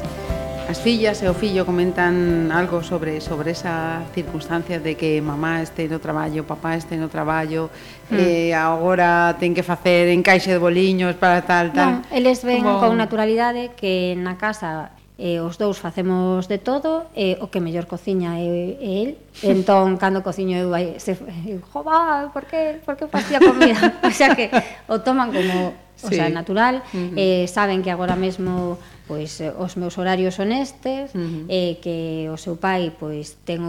As 0.71 0.79
fillas 0.79 1.19
e 1.19 1.27
o 1.27 1.35
fillo 1.35 1.67
comentan 1.67 2.47
algo 2.55 2.79
sobre 2.87 3.19
sobre 3.19 3.51
esa 3.51 4.07
circunstancia 4.15 4.79
de 4.79 4.95
que 4.95 5.19
mamá 5.19 5.59
este 5.59 5.91
no 5.91 5.99
traballo, 5.99 6.47
papá 6.47 6.79
este 6.79 6.95
no 6.95 7.11
traballo, 7.11 7.67
mm. 8.07 8.15
eh, 8.15 8.55
agora 8.55 9.35
ten 9.43 9.51
que 9.51 9.59
facer 9.59 10.07
encaixe 10.07 10.55
de 10.55 10.59
boliños 10.63 11.19
para 11.19 11.43
tal, 11.43 11.75
tal. 11.75 11.99
Non, 11.99 12.15
eles 12.15 12.47
ven 12.47 12.63
Como... 12.63 12.79
con 12.79 12.95
naturalidade 12.95 13.75
que 13.75 14.15
na 14.15 14.39
casa 14.39 14.95
eh, 15.19 15.43
os 15.43 15.59
dous 15.59 15.75
facemos 15.75 16.47
de 16.47 16.55
todo, 16.55 17.11
eh, 17.11 17.35
o 17.43 17.51
que 17.51 17.59
mellor 17.59 17.91
cociña 17.91 18.39
é, 18.39 18.47
é 18.79 18.91
el, 19.03 19.09
entón 19.51 19.99
cando 19.99 20.23
cociño 20.23 20.55
eu 20.55 20.71
vai 20.71 20.95
se 20.95 21.11
eu, 21.43 21.59
va, 21.83 22.31
por 22.31 22.47
que, 22.47 22.79
por 22.87 22.95
que 22.95 23.11
facía 23.11 23.43
comida? 23.43 23.99
o 23.99 24.15
sea 24.15 24.31
que 24.31 24.47
o 24.87 25.03
toman 25.03 25.35
como 25.35 25.84
sí. 26.05 26.13
o 26.13 26.17
sea, 26.17 26.29
natural. 26.29 26.85
Uh 26.93 26.97
-huh. 26.97 27.13
eh, 27.17 27.45
saben 27.49 27.81
que 27.81 27.91
agora 27.91 28.15
mesmo 28.15 28.77
pois 29.07 29.41
os 29.41 29.77
meus 29.77 29.97
horarios 29.97 30.33
son 30.33 30.49
estes, 30.51 31.13
uh 31.13 31.19
-huh. 31.19 31.45
eh, 31.49 31.77
que 31.81 32.29
o 32.29 32.37
seu 32.37 32.57
pai 32.57 32.93
pois 32.93 33.37
ten, 33.45 33.61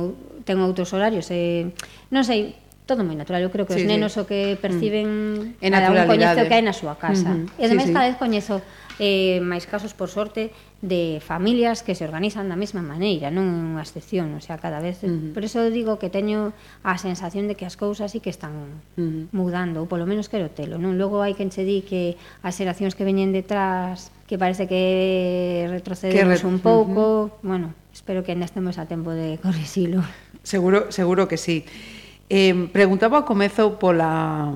ten 0.44 0.56
outros 0.60 0.92
horarios, 0.92 1.28
eh, 1.32 1.72
non 2.12 2.24
sei, 2.24 2.56
todo 2.86 3.02
moi 3.02 3.18
natural, 3.18 3.42
eu 3.42 3.50
creo 3.50 3.66
que 3.66 3.74
sí, 3.74 3.82
os 3.82 3.86
nenos 3.90 4.14
sí. 4.14 4.22
o 4.22 4.24
que 4.24 4.54
perciben 4.62 5.58
mm. 5.58 5.68
cada 5.74 5.90
un 5.90 6.06
coñece 6.06 6.38
o 6.40 6.46
que 6.46 6.54
hai 6.54 6.62
na 6.62 6.72
súa 6.72 6.94
casa. 6.94 7.34
Mm 7.34 7.50
-hmm. 7.50 7.60
E 7.60 7.62
ademais 7.66 7.90
sí, 7.90 7.92
sí. 7.92 7.96
cada 7.98 8.06
vez 8.06 8.16
coñezo 8.16 8.62
eh, 8.98 9.40
máis 9.44 9.68
casos 9.68 9.92
por 9.92 10.08
sorte 10.08 10.50
de 10.80 11.20
familias 11.24 11.82
que 11.82 11.94
se 11.94 12.04
organizan 12.04 12.48
da 12.48 12.56
mesma 12.56 12.80
maneira, 12.80 13.28
non 13.28 13.48
é 13.48 13.60
unha 13.76 13.82
excepción, 13.84 14.32
o 14.36 14.40
sea, 14.40 14.56
cada 14.56 14.80
vez, 14.80 15.04
uh 15.04 15.08
-huh. 15.08 15.32
por 15.36 15.44
eso 15.44 15.60
digo 15.68 16.00
que 16.00 16.08
teño 16.08 16.52
a 16.84 16.96
sensación 16.96 17.48
de 17.48 17.56
que 17.56 17.64
as 17.68 17.76
cousas 17.76 18.12
sí 18.12 18.20
que 18.20 18.32
están 18.32 18.52
uh 18.56 19.00
-huh. 19.00 19.28
mudando, 19.32 19.84
ou 19.84 19.88
polo 19.88 20.08
menos 20.08 20.28
quero 20.28 20.48
telo, 20.52 20.80
non? 20.80 20.96
Logo 20.96 21.20
hai 21.20 21.36
quen 21.36 21.52
che 21.52 21.64
di 21.64 21.84
que 21.84 22.16
as 22.44 22.56
xeracións 22.56 22.96
que 22.96 23.04
veñen 23.04 23.32
detrás 23.32 24.12
que 24.28 24.36
parece 24.40 24.66
que 24.66 25.66
retrocedemos 25.68 26.40
que 26.40 26.46
re... 26.46 26.48
un 26.48 26.58
pouco, 26.60 27.02
uh 27.02 27.20
-huh. 27.28 27.44
bueno, 27.44 27.66
espero 27.92 28.24
que 28.24 28.32
ainda 28.32 28.48
estemos 28.48 28.76
a 28.80 28.88
tempo 28.88 29.12
de 29.12 29.36
corrixilo. 29.40 30.04
Seguro, 30.42 30.92
seguro 30.92 31.26
que 31.26 31.36
sí. 31.36 31.64
Eh, 32.28 32.68
preguntaba 32.72 33.18
ao 33.18 33.24
comezo 33.24 33.78
pola 33.78 34.50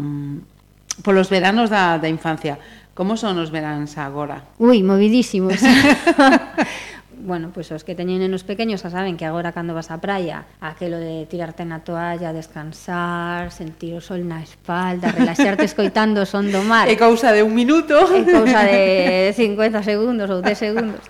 polos 1.03 1.31
veranos 1.31 1.71
da, 1.71 1.99
da 1.99 2.09
infancia. 2.09 2.59
Como 2.95 3.17
son 3.17 3.39
os 3.39 3.51
veráns 3.51 3.97
agora? 3.97 4.45
Ui, 4.59 4.83
movidísimos. 4.83 5.59
bueno, 7.21 7.51
pois 7.53 7.69
pues, 7.69 7.83
os 7.83 7.85
que 7.85 7.95
teñen 7.95 8.25
nenos 8.25 8.43
pequeños 8.43 8.81
xa 8.81 8.91
saben 8.91 9.17
que 9.21 9.29
agora 9.29 9.53
cando 9.53 9.77
vas 9.77 9.93
á 9.93 10.01
praia, 10.01 10.49
aquelo 10.59 10.97
de 10.97 11.29
tirarte 11.29 11.63
na 11.69 11.85
toalla, 11.85 12.33
descansar, 12.33 13.53
sentir 13.53 13.93
o 13.95 14.01
sol 14.01 14.25
na 14.25 14.41
espalda, 14.41 15.13
relaxarte 15.21 15.69
escoitando 15.69 16.25
o 16.25 16.27
son 16.27 16.49
do 16.49 16.65
mar. 16.65 16.89
É 16.89 16.97
cousa 16.97 17.31
de 17.31 17.45
un 17.45 17.53
minuto. 17.53 17.95
É 17.95 18.25
cousa 18.25 18.61
de 18.65 19.33
50 19.37 19.85
segundos 19.85 20.29
ou 20.33 20.41
10 20.41 20.57
segundos. 20.57 21.05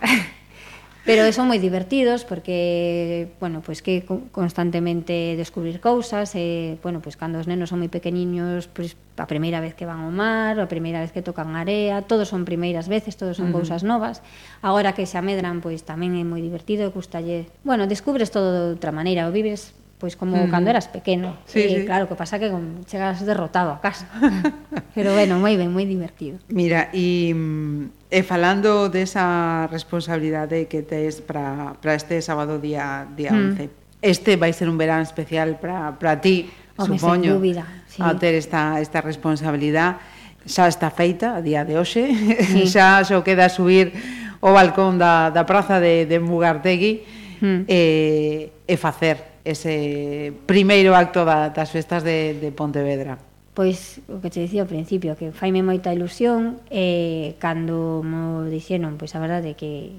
Pero 1.04 1.24
son 1.32 1.48
moi 1.48 1.56
divertidos 1.56 2.28
porque, 2.28 3.32
bueno, 3.40 3.64
pois 3.64 3.80
que 3.80 4.04
constantemente 4.04 5.32
descubrir 5.32 5.80
cousas, 5.80 6.36
e, 6.36 6.76
bueno, 6.84 7.00
pois 7.00 7.16
cando 7.16 7.40
os 7.40 7.48
nenos 7.48 7.72
son 7.72 7.80
moi 7.80 7.88
pequeniños, 7.88 8.68
pois 8.68 9.00
a 9.16 9.24
primeira 9.24 9.64
vez 9.64 9.72
que 9.72 9.88
van 9.88 10.04
ao 10.04 10.12
mar, 10.12 10.60
a 10.60 10.68
primeira 10.68 11.00
vez 11.00 11.08
que 11.08 11.24
tocan 11.24 11.56
area, 11.56 12.04
todos 12.04 12.28
son 12.28 12.44
primeiras 12.44 12.92
veces, 12.92 13.16
todos 13.16 13.40
son 13.40 13.48
uh 13.48 13.56
-huh. 13.56 13.64
cousas 13.64 13.80
novas. 13.80 14.20
Agora 14.60 14.92
que 14.92 15.08
se 15.08 15.16
amedran, 15.16 15.64
pois 15.64 15.88
tamén 15.88 16.20
é 16.20 16.24
moi 16.24 16.44
divertido, 16.44 16.92
gustalle. 16.92 17.48
Bueno, 17.64 17.88
descubres 17.88 18.28
todo 18.28 18.52
de 18.52 18.60
outra 18.76 18.92
maneira, 18.92 19.24
o 19.24 19.32
vives 19.32 19.72
pois 20.00 20.16
como 20.16 20.40
mm. 20.40 20.50
cando 20.50 20.72
eras 20.72 20.88
pequeno. 20.88 21.36
Sí, 21.44 21.60
e, 21.60 21.68
sí. 21.68 21.84
claro, 21.84 22.08
que 22.08 22.16
pasa 22.16 22.40
que 22.40 22.48
con, 22.48 22.82
chegas 22.88 23.20
derrotado 23.20 23.70
a 23.70 23.84
casa. 23.84 24.08
Pero 24.96 25.12
bueno, 25.12 25.36
moi 25.36 25.54
ben, 25.60 25.68
moi 25.68 25.84
divertido. 25.84 26.40
Mira, 26.48 26.88
e, 26.96 27.30
mm, 27.36 28.08
e 28.08 28.18
eh, 28.18 28.24
falando 28.24 28.88
desa 28.88 29.68
responsabilidade 29.68 30.66
que 30.72 30.80
tes 30.80 31.20
para 31.20 31.76
este 31.92 32.24
sábado 32.24 32.56
día 32.56 33.04
día 33.12 33.30
mm. 33.30 33.68
11. 34.00 34.00
Este 34.00 34.40
vai 34.40 34.56
ser 34.56 34.72
un 34.72 34.80
verán 34.80 35.04
especial 35.04 35.60
para 35.60 36.24
ti, 36.24 36.48
Home, 36.80 36.96
supoño. 36.96 37.36
Dúbida, 37.36 37.68
sí. 37.84 38.00
A 38.00 38.16
ter 38.16 38.32
esta 38.32 38.80
esta 38.80 39.04
responsabilidade 39.04 40.00
xa 40.48 40.72
está 40.72 40.88
feita 40.88 41.36
a 41.36 41.44
día 41.44 41.68
de 41.68 41.76
hoxe. 41.76 42.08
Sí. 42.48 42.64
xa 42.72 43.04
só 43.04 43.20
queda 43.20 43.52
subir 43.52 43.92
o 44.40 44.56
balcón 44.56 44.96
da, 44.96 45.28
da 45.28 45.44
praza 45.44 45.78
de, 45.78 46.08
de 46.08 46.16
Mugartegui 46.16 47.04
mm. 47.44 47.68
e, 47.68 48.50
eh, 48.56 48.72
e 48.72 48.74
facer 48.80 49.29
ese 49.44 50.32
primeiro 50.46 50.94
acto 50.94 51.24
da, 51.24 51.50
das 51.50 51.70
festas 51.70 52.04
de, 52.04 52.34
de 52.36 52.52
Pontevedra? 52.52 53.18
Pois, 53.54 54.00
o 54.08 54.22
que 54.22 54.30
te 54.30 54.40
dicía 54.40 54.62
ao 54.62 54.70
principio, 54.70 55.18
que 55.18 55.34
faime 55.34 55.60
moita 55.60 55.90
ilusión, 55.90 56.62
e 56.70 57.34
cando 57.42 58.00
mo 58.06 58.46
dixeron, 58.46 58.94
pois 58.96 59.12
a 59.12 59.20
verdade 59.20 59.58
que 59.58 59.98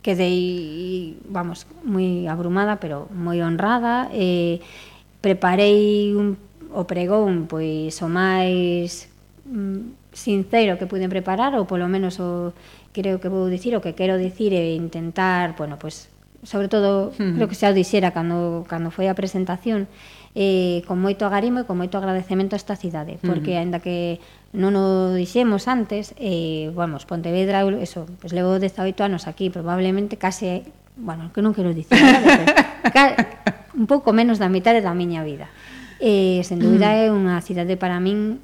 quedei, 0.00 1.18
vamos, 1.26 1.66
moi 1.82 2.30
abrumada, 2.30 2.78
pero 2.78 3.10
moi 3.10 3.42
honrada, 3.42 4.06
e 4.14 4.62
preparei 5.18 6.14
un, 6.14 6.38
o 6.70 6.86
pregón, 6.86 7.50
pois, 7.50 7.98
o 7.98 8.08
máis 8.08 9.10
mm, 9.42 10.14
sincero 10.14 10.78
que 10.78 10.86
pude 10.86 11.10
preparar, 11.10 11.58
ou 11.58 11.66
polo 11.66 11.90
menos 11.90 12.22
o 12.22 12.54
creo 12.94 13.20
que 13.20 13.28
vou 13.28 13.50
dicir 13.50 13.74
o 13.76 13.82
que 13.82 13.98
quero 13.98 14.16
dicir 14.16 14.54
e 14.56 14.78
intentar, 14.78 15.58
bueno, 15.58 15.76
pois 15.76 16.08
sobre 16.46 16.68
todo, 16.68 17.10
creo 17.18 17.48
que 17.50 17.58
xa 17.58 17.74
o 17.74 17.76
dixera 17.76 18.14
cando, 18.14 18.62
cando 18.70 18.94
foi 18.94 19.10
a 19.10 19.18
presentación, 19.18 19.90
eh, 20.38 20.86
con 20.86 21.02
moito 21.02 21.26
agarimo 21.26 21.58
e 21.58 21.66
con 21.66 21.74
moito 21.74 21.98
agradecemento 21.98 22.54
a 22.54 22.58
esta 22.62 22.78
cidade, 22.78 23.18
porque 23.18 23.52
uh 23.52 23.58
-huh. 23.58 23.62
aínda 23.66 23.78
que 23.82 24.22
non 24.54 24.78
o 24.78 25.12
dixemos 25.18 25.66
antes, 25.66 26.14
eh, 26.22 26.70
vamos, 26.70 27.02
Pontevedra, 27.02 27.66
eso, 27.82 28.06
pues 28.22 28.30
levo 28.30 28.62
18 28.62 28.94
anos 29.02 29.26
aquí, 29.26 29.50
probablemente 29.50 30.14
case, 30.16 30.70
bueno, 30.94 31.34
que 31.34 31.42
non 31.42 31.50
quero 31.50 31.74
dicir, 31.74 31.98
vale, 31.98 32.46
un 33.74 33.90
pouco 33.90 34.14
menos 34.14 34.38
da 34.38 34.46
mitad 34.46 34.78
da 34.78 34.94
miña 34.94 35.26
vida. 35.26 35.50
Eh, 35.98 36.44
sen 36.46 36.62
dúbida 36.62 36.94
uh 36.94 36.94
-huh. 36.94 37.04
é 37.04 37.12
unha 37.12 37.36
cidade 37.42 37.74
para 37.74 37.98
min 37.98 38.38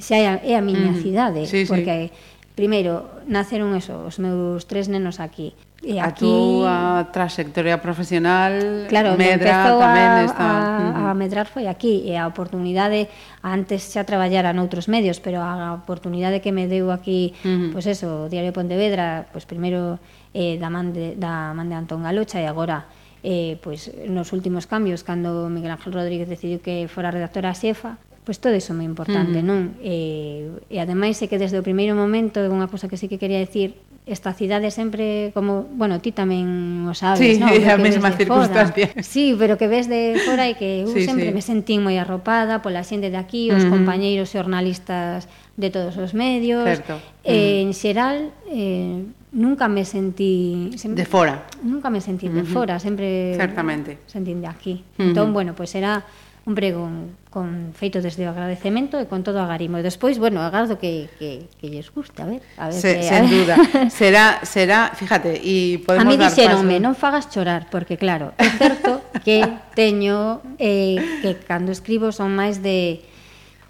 xa 0.00 0.16
é 0.16 0.26
a, 0.26 0.34
é 0.40 0.52
a 0.56 0.62
miña 0.64 0.90
uh 0.90 0.96
-huh. 0.96 1.04
cidade, 1.04 1.44
sí, 1.44 1.68
porque 1.68 2.08
sí 2.08 2.33
primeiro, 2.54 3.10
naceron 3.26 3.74
eso, 3.74 4.06
os 4.06 4.22
meus 4.22 4.66
tres 4.70 4.86
nenos 4.86 5.18
aquí. 5.18 5.54
E 5.84 6.00
aquí... 6.00 6.24
A 6.24 6.24
túa 6.24 6.76
trayectoria 7.12 7.82
profesional 7.82 8.86
claro, 8.88 9.18
medra 9.18 9.74
tamén 9.74 10.10
a, 10.10 10.24
está... 10.24 10.48
A, 10.94 11.10
a 11.10 11.18
medrar 11.18 11.50
foi 11.50 11.66
aquí, 11.66 12.06
e 12.06 12.16
a 12.16 12.24
oportunidade, 12.30 13.10
antes 13.44 13.90
xa 13.90 14.06
traballara 14.06 14.56
noutros 14.56 14.86
medios, 14.86 15.18
pero 15.18 15.42
a 15.42 15.76
oportunidade 15.76 16.40
que 16.40 16.54
me 16.54 16.70
deu 16.70 16.88
aquí, 16.94 17.36
uh 17.42 17.50
-huh. 17.50 17.70
pois 17.74 17.84
pues 17.84 18.00
eso, 18.00 18.24
o 18.24 18.30
Diario 18.30 18.54
Pontevedra, 18.54 19.28
pois 19.28 19.44
pues 19.44 19.50
primeiro 19.50 19.98
eh, 20.32 20.56
da, 20.56 20.70
man 20.70 20.94
de, 20.94 21.18
da 21.18 21.52
man 21.52 21.68
de 21.68 21.76
Antón 21.76 22.06
Galocha 22.06 22.40
e 22.40 22.46
agora 22.48 22.88
eh, 23.24 23.56
pois 23.64 23.88
nos 24.06 24.30
últimos 24.36 24.68
cambios, 24.70 25.02
cando 25.02 25.48
Miguel 25.48 25.72
Ángel 25.72 25.96
Rodríguez 25.96 26.28
decidiu 26.28 26.60
que 26.60 26.86
fora 26.92 27.10
redactora 27.10 27.56
xefa, 27.56 27.96
Pois 28.24 28.40
todo 28.40 28.56
iso 28.56 28.72
é 28.72 28.76
moi 28.80 28.88
importante, 28.88 29.44
mm. 29.44 29.44
non? 29.44 29.76
E, 29.84 30.48
e 30.72 30.80
ademais 30.80 31.20
é 31.20 31.28
que 31.28 31.36
desde 31.36 31.60
o 31.60 31.64
primeiro 31.64 31.92
momento 31.92 32.40
é 32.40 32.48
unha 32.48 32.72
cousa 32.72 32.88
que 32.88 32.96
sí 32.96 33.04
que 33.04 33.20
quería 33.20 33.36
decir 33.36 33.76
esta 34.06 34.32
cidade 34.32 34.70
sempre 34.70 35.30
como, 35.32 35.64
bueno, 35.76 36.00
ti 36.00 36.12
tamén 36.12 36.88
o 36.88 36.92
sabes, 36.96 37.20
sí, 37.20 37.36
non? 37.36 37.52
Sí, 37.56 37.68
a 37.68 37.76
mesma 37.76 38.12
circunstancia. 38.16 38.96
Fora. 38.96 39.04
Sí, 39.04 39.36
pero 39.36 39.56
que 39.60 39.68
ves 39.68 39.92
de 39.92 40.16
fora 40.24 40.48
e 40.48 40.56
que 40.56 40.84
eu 40.84 40.92
sí, 40.92 41.04
sempre 41.04 41.32
sí. 41.32 41.36
me 41.36 41.44
sentín 41.44 41.84
moi 41.84 42.00
arropada 42.00 42.64
pola 42.64 42.80
xente 42.80 43.08
de 43.08 43.20
aquí, 43.20 43.48
os 43.52 43.60
uh 43.60 43.68
-huh. 43.68 43.76
compañeiros 43.76 44.32
xornalistas 44.32 45.28
de 45.60 45.68
todos 45.68 45.96
os 46.00 46.12
medios. 46.12 46.64
Certo. 46.64 47.00
Eh, 47.24 47.28
uh 47.28 47.68
-huh. 47.68 47.68
En 47.68 47.68
xeral, 47.72 48.32
eh, 48.48 49.04
nunca 49.32 49.68
me 49.68 49.84
sentí 49.84 50.68
sempre, 50.76 51.04
de 51.04 51.06
fora. 51.08 51.44
Nunca 51.64 51.88
me 51.88 52.00
sentí 52.00 52.28
uh 52.28 52.32
-huh. 52.32 52.40
de 52.40 52.44
fora, 52.44 52.74
sempre 52.80 53.36
Certamente. 53.36 54.04
sentín 54.04 54.44
de 54.44 54.48
aquí. 54.48 54.80
Uh 54.80 55.00
-huh. 55.00 55.08
Entón, 55.12 55.32
bueno, 55.32 55.52
pois 55.52 55.72
pues 55.72 55.80
era 55.80 56.04
un 56.44 56.54
pregón 56.54 57.16
con 57.34 57.74
feito 57.74 57.98
desde 57.98 58.22
o 58.22 58.30
agradecemento 58.30 59.02
e 59.02 59.10
con 59.10 59.26
todo 59.26 59.42
o 59.42 59.44
agarimo. 59.44 59.74
E 59.74 59.82
despois, 59.82 60.22
bueno, 60.22 60.38
agardo 60.38 60.78
que, 60.78 61.10
que, 61.18 61.50
que 61.58 61.66
lles 61.66 61.90
guste, 61.90 62.22
a 62.22 62.30
ver. 62.30 62.46
A 62.54 62.70
ver 62.70 62.78
Se, 62.78 62.94
que, 62.94 63.02
a 63.02 63.10
sen 63.10 63.26
ver. 63.26 63.34
duda. 63.34 63.54
Será, 63.90 64.38
será, 64.46 64.94
fíjate, 64.94 65.42
e 65.42 65.82
podemos 65.82 66.06
A 66.06 66.08
mí 66.08 66.14
dixeronme, 66.14 66.78
paso... 66.78 66.86
non 66.86 66.94
fagas 66.94 67.26
chorar, 67.26 67.66
porque 67.74 67.98
claro, 67.98 68.30
é 68.38 68.46
certo 68.54 69.02
que 69.26 69.42
teño, 69.74 70.46
eh, 70.62 71.02
que 71.18 71.34
cando 71.42 71.74
escribo 71.74 72.14
son 72.14 72.30
máis 72.38 72.62
de... 72.62 73.02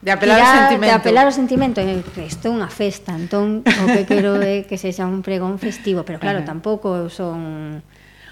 De 0.05 0.13
apelar 0.13 0.45
ao 0.45 0.53
sentimento. 0.69 0.85
De 0.85 0.93
apelar 1.01 1.25
ao 1.25 1.33
sentimento. 1.33 1.79
Isto 2.21 2.45
é 2.47 2.51
unha 2.53 2.69
festa, 2.69 3.17
entón 3.17 3.65
o 3.65 3.85
que 3.89 4.05
quero 4.05 4.37
é 4.45 4.69
que 4.69 4.77
sexa 4.77 5.09
un 5.09 5.25
pregón 5.25 5.57
festivo, 5.57 6.05
pero 6.05 6.21
claro, 6.21 6.45
Ajá. 6.45 6.53
tampouco 6.53 7.09
son... 7.09 7.81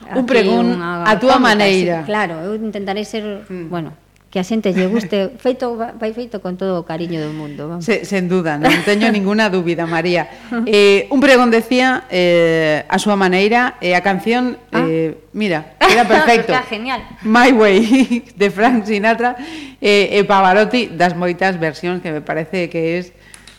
Un 0.02 0.26
pregón 0.28 0.76
a 0.84 1.16
túa 1.16 1.40
maneira. 1.40 2.04
Claro, 2.04 2.44
eu 2.44 2.52
intentarei 2.60 3.08
ser, 3.08 3.48
mm. 3.48 3.72
bueno, 3.72 3.96
que 4.32 4.40
a 4.40 4.48
xente 4.48 4.72
lle 4.72 4.88
guste, 4.88 5.36
feito 5.36 5.76
vai 5.76 6.16
feito 6.16 6.40
con 6.40 6.56
todo 6.56 6.80
o 6.80 6.88
cariño 6.88 7.20
do 7.20 7.36
mundo, 7.36 7.68
vamos. 7.68 7.84
Se, 7.84 8.08
sen 8.08 8.32
duda, 8.32 8.56
non 8.56 8.72
teño 8.80 9.12
ninguna 9.12 9.52
dúbida, 9.52 9.84
María. 9.84 10.26
Eh, 10.72 11.10
un 11.10 11.20
pregón 11.20 11.50
decía 11.52 12.06
eh 12.08 12.86
a 12.88 12.96
súa 12.96 13.12
maneira 13.12 13.76
e 13.82 13.92
eh, 13.92 13.98
a 13.98 14.00
canción 14.00 14.56
ah. 14.72 14.88
eh 14.88 15.20
mira, 15.36 15.76
era 15.76 16.08
perfecto. 16.08 16.52
Era 16.56 16.64
genial. 16.64 17.00
My 17.28 17.52
Way 17.52 18.32
de 18.40 18.48
Frank 18.48 18.88
Sinatra 18.88 19.36
eh, 19.84 20.16
e 20.16 20.24
Pavarotti 20.24 20.88
das 20.88 21.12
moitas 21.12 21.60
versións 21.60 22.00
que 22.00 22.08
me 22.08 22.24
parece 22.24 22.72
que 22.72 22.80
é 22.96 23.04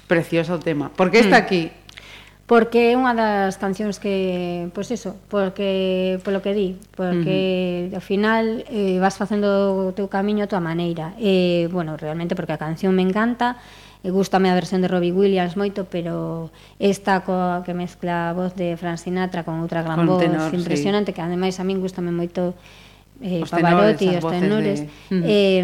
precioso 0.10 0.58
o 0.58 0.60
tema. 0.60 0.90
Porque 0.90 1.22
está 1.22 1.38
mm. 1.38 1.44
aquí 1.46 1.62
porque 2.46 2.92
é 2.92 3.00
unha 3.00 3.16
das 3.16 3.56
cancións 3.56 4.04
que, 4.04 4.68
pois 4.76 4.92
pues 4.92 5.00
eso, 5.00 5.16
porque 5.32 6.20
polo 6.28 6.44
que 6.44 6.52
di, 6.52 6.76
porque 6.92 7.88
uh 7.88 7.96
-huh. 7.96 8.00
ao 8.00 8.04
final 8.04 8.68
eh, 8.68 9.00
vas 9.00 9.16
facendo 9.16 9.88
o 9.88 9.96
teu 9.96 10.12
camiño 10.12 10.44
a 10.44 10.52
tua 10.52 10.60
maneira. 10.60 11.16
Eh, 11.24 11.72
bueno, 11.72 11.96
realmente 11.96 12.36
porque 12.36 12.52
a 12.52 12.60
canción 12.60 12.92
me 12.92 13.02
encanta, 13.02 13.64
e 14.04 14.12
gustame 14.12 14.52
a 14.52 14.56
versión 14.60 14.84
de 14.84 14.92
Robbie 14.92 15.16
Williams 15.16 15.56
moito, 15.56 15.88
pero 15.88 16.52
esta 16.76 17.24
coa 17.24 17.64
que 17.64 17.72
mezcla 17.72 18.30
a 18.30 18.36
voz 18.36 18.52
de 18.60 18.76
Frank 18.76 19.00
Sinatra 19.00 19.48
con 19.48 19.64
outra 19.64 19.80
gran 19.80 20.04
con 20.04 20.12
voz 20.12 20.20
tenor, 20.20 20.52
impresionante, 20.52 21.10
sí. 21.10 21.16
que 21.16 21.24
ademais 21.24 21.56
a 21.56 21.64
min 21.64 21.80
gustame 21.80 22.12
moito 22.12 22.52
eh, 23.24 23.40
os 23.40 23.48
Pavarotti, 23.48 24.20
tenores, 24.20 24.20
os 24.20 24.34
tenores. 24.36 24.78
De... 24.84 25.24
Eh, 25.24 25.64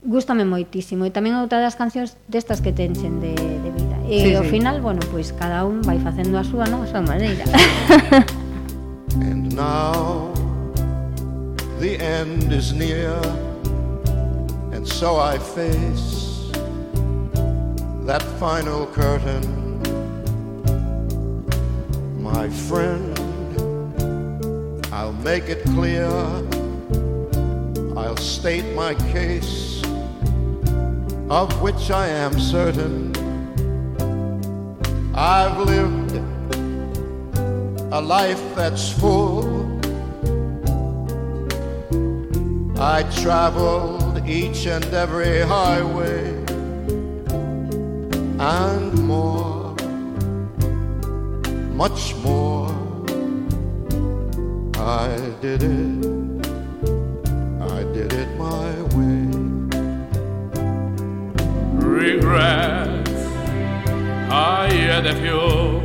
gustame 0.00 0.48
moitísimo, 0.48 1.04
e 1.04 1.12
tamén 1.12 1.36
outra 1.36 1.60
das 1.60 1.76
cancións 1.76 2.16
destas 2.32 2.64
que 2.64 2.72
tenchen 2.72 3.20
de, 3.20 3.36
de 3.36 3.85
E 4.08 4.20
Sí, 4.22 4.34
ao 4.34 4.44
sí. 4.44 4.50
final, 4.50 4.80
bueno, 4.80 5.00
pois 5.10 5.32
cada 5.32 5.64
un 5.64 5.82
vai 5.82 5.98
facendo 5.98 6.38
a 6.38 6.44
súa, 6.44 6.66
non? 6.66 6.82
A 6.82 6.86
súa 6.86 7.02
maneira. 7.02 7.44
And 9.18 9.50
now 9.56 10.30
the 11.80 11.98
end 11.98 12.52
is 12.52 12.72
near, 12.72 13.18
and 14.72 14.86
so 14.86 15.18
I 15.18 15.38
face 15.38 16.50
that 18.06 18.22
final 18.38 18.86
curtain. 18.94 19.42
My 22.22 22.48
friend, 22.68 23.10
I'll 24.92 25.16
make 25.24 25.48
it 25.48 25.64
clear, 25.74 26.06
I'll 27.96 28.16
state 28.18 28.66
my 28.76 28.94
case, 29.10 29.82
of 31.30 31.48
which 31.62 31.90
I 31.90 32.06
am 32.08 32.38
certain. 32.38 33.10
I've 35.16 35.58
lived 35.58 36.12
a 37.90 38.00
life 38.00 38.54
that's 38.54 38.92
full. 38.92 39.64
I 42.78 43.02
traveled 43.22 44.28
each 44.28 44.66
and 44.66 44.84
every 44.92 45.40
highway 45.40 46.26
and 48.38 48.92
more, 49.02 49.74
much 51.72 52.14
more. 52.16 52.68
I 54.76 55.16
did 55.40 55.62
it, 55.62 56.46
I 57.62 57.84
did 57.94 58.12
it 58.12 58.28
my 58.36 58.82
way. 58.94 59.46
regret 61.80 62.85
Had 64.96 65.08
a 65.08 65.14
few 65.20 65.80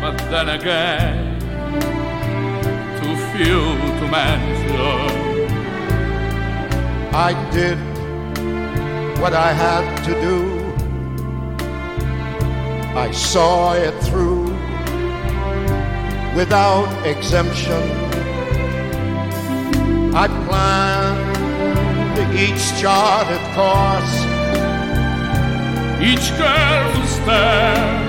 but 0.00 0.16
then 0.30 0.48
again 0.50 1.40
too 3.00 3.16
few 3.32 3.60
to 3.98 4.06
mention. 4.06 5.10
I 7.12 7.32
did 7.50 7.78
what 9.20 9.32
I 9.34 9.52
had 9.52 9.84
to 10.04 10.12
do. 10.20 10.38
I 12.96 13.10
saw 13.10 13.72
it 13.72 13.94
through 14.04 14.44
without 16.36 16.88
exemption. 17.04 17.82
I 20.14 20.28
planned 20.46 21.28
each 22.38 22.80
charted 22.80 23.42
course, 23.56 24.27
each 26.00 26.30
careful 26.36 27.06
step 27.06 28.08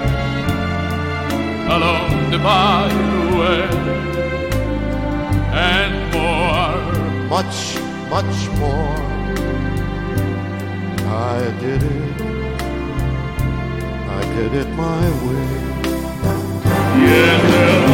along 1.76 2.32
the 2.32 2.38
byway, 2.38 3.68
and 5.52 5.96
more, 6.14 6.82
much, 7.28 7.78
much 8.10 8.50
more. 8.60 9.00
I 11.12 11.52
did 11.60 11.82
it, 11.82 12.22
I 14.18 14.22
did 14.36 14.54
it 14.54 14.70
my 14.76 15.04
way. 15.26 15.70
Yet 17.02 17.89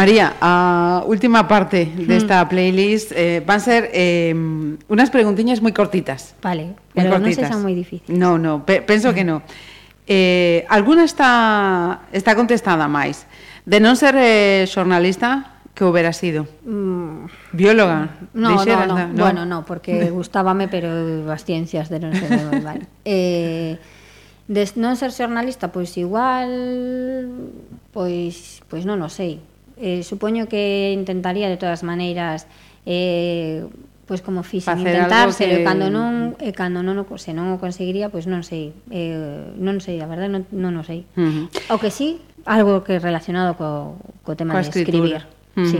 María, 0.00 0.32
a 0.40 1.04
última 1.04 1.44
parte 1.46 1.84
desta 1.84 2.40
de 2.40 2.44
hmm. 2.44 2.48
playlist 2.48 3.12
eh, 3.12 3.44
van 3.44 3.60
ser 3.60 3.92
eh, 3.92 4.32
unas 4.88 5.12
preguntiñas 5.12 5.60
moi 5.60 5.76
cortitas. 5.76 6.32
Vale, 6.40 6.72
pero 6.96 7.20
non 7.20 7.28
se 7.28 7.44
son 7.44 7.60
moi 7.60 7.76
difíciles. 7.76 8.08
No, 8.08 8.40
no, 8.40 8.64
pe 8.64 8.80
penso 8.80 9.12
que 9.12 9.28
no. 9.28 9.44
Eh, 10.08 10.64
alguna 10.72 11.04
está, 11.04 12.08
está 12.16 12.32
contestada 12.32 12.88
máis. 12.88 13.28
De 13.68 13.76
non 13.76 13.92
ser 13.92 14.16
eh, 14.16 14.64
xornalista, 14.64 15.60
que 15.76 15.84
hubiera 15.84 16.16
sido? 16.16 16.48
Mm. 16.64 17.28
Bióloga? 17.52 18.16
No, 18.32 18.56
Deixeras, 18.56 18.88
no, 18.88 18.96
no. 18.96 19.12
no, 19.12 19.20
Bueno, 19.20 19.44
no, 19.44 19.68
porque 19.68 20.08
gustábame, 20.08 20.72
pero 20.72 21.28
as 21.28 21.44
ciencias 21.44 21.92
de 21.92 22.00
non 22.00 22.16
ser 22.16 22.40
vale. 22.64 22.88
eh, 23.04 23.76
de 24.48 24.64
non 24.80 24.96
ser 24.96 25.12
xornalista, 25.12 25.68
pois 25.68 25.92
igual, 26.00 26.48
pois, 27.92 28.64
pois 28.64 28.88
non 28.88 29.04
o 29.04 29.12
sei 29.12 29.44
eh, 29.80 30.02
supoño 30.04 30.46
que 30.46 30.92
intentaría 30.92 31.48
de 31.48 31.56
todas 31.56 31.82
maneiras 31.82 32.46
eh, 32.86 33.64
pois 34.10 34.22
como 34.22 34.42
fixen 34.42 34.82
intentar, 34.82 35.30
que... 35.30 35.62
cando 35.62 35.86
non 35.86 36.34
e 36.42 36.50
cando 36.50 36.82
non 36.82 36.98
o 36.98 37.06
se 37.14 37.30
non 37.30 37.54
o 37.54 37.62
conseguiría, 37.62 38.10
pois 38.10 38.26
non 38.26 38.42
sei. 38.42 38.74
Eh, 38.90 39.54
non 39.54 39.78
sei, 39.78 40.02
a 40.02 40.10
verdade 40.10 40.26
non, 40.26 40.42
non 40.50 40.74
o 40.74 40.82
sei. 40.82 41.06
Uh 41.14 41.46
-huh. 41.46 41.74
O 41.74 41.78
que 41.78 41.94
sí, 41.94 42.18
algo 42.42 42.82
que 42.82 42.98
relacionado 42.98 43.54
co, 43.54 43.94
co 44.26 44.34
tema 44.34 44.58
Coa 44.58 44.66
de 44.66 44.74
escribir. 44.74 45.22
Uh 45.54 45.62
-huh. 45.62 45.70
Sí. 45.70 45.78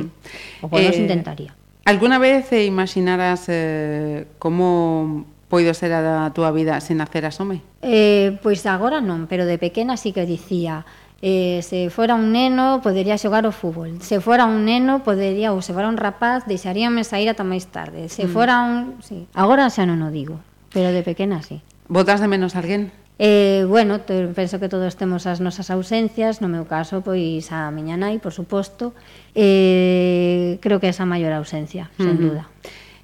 O 0.62 0.70
eh, 0.78 0.94
intentaría. 0.94 1.58
Alguna 1.82 2.22
vez 2.22 2.54
eh, 2.54 2.70
imaginaras 2.70 3.50
eh, 3.50 4.30
como 4.38 5.26
poido 5.50 5.74
ser 5.74 5.90
a 5.90 6.30
túa 6.30 6.54
vida 6.54 6.78
sen 6.78 7.02
nacer 7.02 7.26
asome? 7.26 7.66
Eh, 7.82 8.38
pois 8.46 8.62
agora 8.70 9.02
non, 9.02 9.26
pero 9.26 9.42
de 9.42 9.58
pequena 9.58 9.98
sí 9.98 10.14
que 10.14 10.22
dicía, 10.22 10.86
Eh, 11.22 11.60
se 11.62 11.90
fora 11.90 12.14
un 12.16 12.32
neno, 12.32 12.80
podería 12.80 13.20
xogar 13.20 13.44
ao 13.44 13.52
fútbol. 13.52 14.00
Se 14.00 14.24
fora 14.24 14.48
un 14.48 14.64
neno, 14.64 15.04
podería 15.04 15.52
ou 15.52 15.60
se 15.60 15.76
fora 15.76 15.92
un 15.92 16.00
rapaz, 16.00 16.48
deixaríame 16.48 17.04
sair 17.04 17.28
ata 17.28 17.44
máis 17.44 17.68
tarde. 17.68 18.08
Se 18.08 18.24
mm. 18.24 18.32
fora 18.32 18.64
un, 18.64 18.96
sí. 19.04 19.28
agora 19.36 19.68
xa 19.68 19.84
non 19.84 20.00
o 20.00 20.08
digo, 20.08 20.40
pero 20.72 20.88
de 20.96 21.04
pequena 21.04 21.44
sí. 21.44 21.60
Votas 21.92 22.24
de 22.24 22.28
menos 22.30 22.56
alguén? 22.56 22.88
Eh, 23.20 23.66
bueno, 23.68 24.00
penso 24.32 24.56
que 24.58 24.72
todos 24.72 24.96
temos 24.96 25.28
as 25.28 25.44
nosas 25.44 25.68
ausencias, 25.68 26.40
no 26.40 26.48
meu 26.48 26.64
caso, 26.64 27.04
pois 27.04 27.52
a 27.52 27.68
miña 27.68 28.00
nai, 28.00 28.16
por 28.16 28.32
suposto, 28.32 28.96
eh, 29.36 30.56
creo 30.64 30.80
que 30.80 30.88
é 30.88 30.94
a 30.96 31.04
maior 31.04 31.36
ausencia, 31.36 31.92
sen 32.00 32.16
uh 32.16 32.32
duda. 32.32 32.44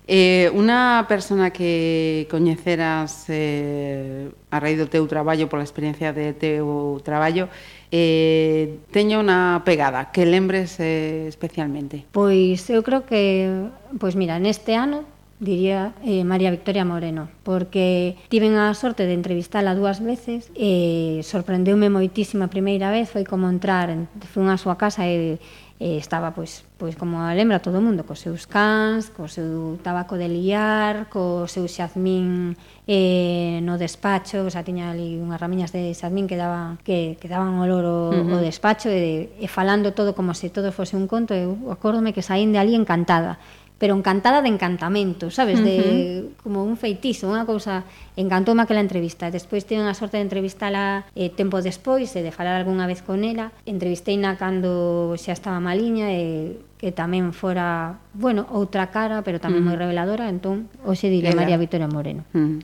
Eh, 0.08 0.48
unha 0.54 1.04
persona 1.04 1.50
que 1.50 2.30
coñeceras 2.30 3.26
eh, 3.26 4.30
a 4.54 4.56
raíz 4.56 4.80
do 4.80 4.86
teu 4.86 5.04
traballo, 5.04 5.50
pola 5.50 5.66
experiencia 5.66 6.14
de 6.14 6.30
teu 6.30 6.96
traballo, 7.02 7.50
eh, 7.90 8.78
teña 8.90 9.18
unha 9.22 9.62
pegada 9.62 10.10
que 10.10 10.26
lembres 10.26 10.78
eh, 10.78 11.26
especialmente? 11.30 12.04
Pois 12.10 12.66
eu 12.70 12.82
creo 12.82 13.06
que, 13.06 13.50
pois 13.98 14.14
mira, 14.18 14.38
neste 14.38 14.74
ano 14.74 15.04
diría 15.38 15.92
eh, 16.02 16.24
María 16.24 16.50
Victoria 16.50 16.84
Moreno, 16.84 17.28
porque 17.44 18.16
tiven 18.28 18.56
a 18.56 18.72
sorte 18.72 19.04
de 19.04 19.12
entrevistala 19.12 19.76
dúas 19.76 20.00
veces 20.00 20.48
e 20.56 21.20
sorprendeume 21.20 21.92
moitísima 21.92 22.48
a 22.48 22.52
primeira 22.52 22.88
vez, 22.88 23.12
foi 23.12 23.28
como 23.28 23.44
entrar, 23.44 23.92
fui 24.32 24.48
a 24.48 24.56
súa 24.56 24.80
casa 24.80 25.04
e 25.04 25.36
eh, 25.78 25.98
estaba 26.00 26.32
pois, 26.32 26.64
pois 26.80 26.96
como 26.96 27.20
lembra 27.36 27.60
todo 27.60 27.78
o 27.78 27.84
mundo 27.84 28.08
cos 28.08 28.24
seus 28.24 28.48
cans, 28.48 29.12
co 29.12 29.28
seu 29.28 29.76
tabaco 29.84 30.16
de 30.16 30.28
liar, 30.28 31.12
co 31.12 31.44
seu 31.44 31.68
xazmín 31.68 32.56
eh, 32.88 33.60
no 33.60 33.76
despacho, 33.76 34.46
o 34.46 34.50
sea, 34.50 34.64
tiña 34.64 34.88
ali 34.88 35.20
unhas 35.20 35.36
ramiñas 35.36 35.76
de 35.76 35.92
xazmín 35.92 36.24
que 36.24 36.40
daban 36.40 36.80
que, 36.80 37.20
que 37.20 37.28
daban 37.28 37.60
olor 37.60 37.84
o, 37.84 37.98
uh 38.08 38.24
-huh. 38.24 38.36
o 38.36 38.38
despacho 38.40 38.88
e, 38.88 39.28
e 39.36 39.46
falando 39.52 39.92
todo 39.92 40.16
como 40.16 40.32
se 40.32 40.48
todo 40.48 40.72
fose 40.72 40.96
un 40.96 41.04
conto, 41.04 41.36
eu 41.36 41.56
acórdome 41.68 42.16
que 42.16 42.24
saín 42.24 42.56
de 42.56 42.58
ali 42.58 42.72
encantada 42.72 43.36
pero 43.78 43.94
encantada 43.94 44.40
de 44.40 44.48
encantamento, 44.48 45.30
sabes, 45.30 45.60
uh 45.60 45.62
-huh. 45.62 45.68
de 45.68 46.28
como 46.42 46.64
un 46.64 46.80
feitizo, 46.80 47.28
unha 47.28 47.44
cousa 47.44 47.84
encantoume 48.16 48.64
aquela 48.64 48.80
entrevista. 48.80 49.28
Despois 49.28 49.68
tive 49.68 49.84
a 49.84 49.92
sorte 49.92 50.16
de 50.16 50.24
entrevistala 50.24 51.04
eh, 51.12 51.28
tempo 51.28 51.60
despois 51.60 52.08
e 52.16 52.24
de 52.24 52.32
falar 52.32 52.56
algunha 52.56 52.88
vez 52.88 53.04
con 53.04 53.20
ela. 53.20 53.52
Entrevisteina 53.68 54.40
cando 54.40 55.12
xa 55.20 55.36
estaba 55.36 55.60
maliña 55.60 56.08
e 56.08 56.56
que 56.80 56.92
tamén 56.92 57.36
fora, 57.36 58.00
bueno, 58.16 58.48
outra 58.48 58.88
cara, 58.88 59.20
pero 59.20 59.40
tamén 59.40 59.60
uh 59.60 59.68
-huh. 59.68 59.76
moi 59.76 59.76
reveladora, 59.76 60.32
entón 60.32 60.72
hoxe 60.80 61.12
diré 61.12 61.36
ela. 61.36 61.44
María 61.44 61.60
Victoria 61.60 61.88
Moreno. 61.88 62.24
Uh 62.32 62.40
-huh. 62.40 62.58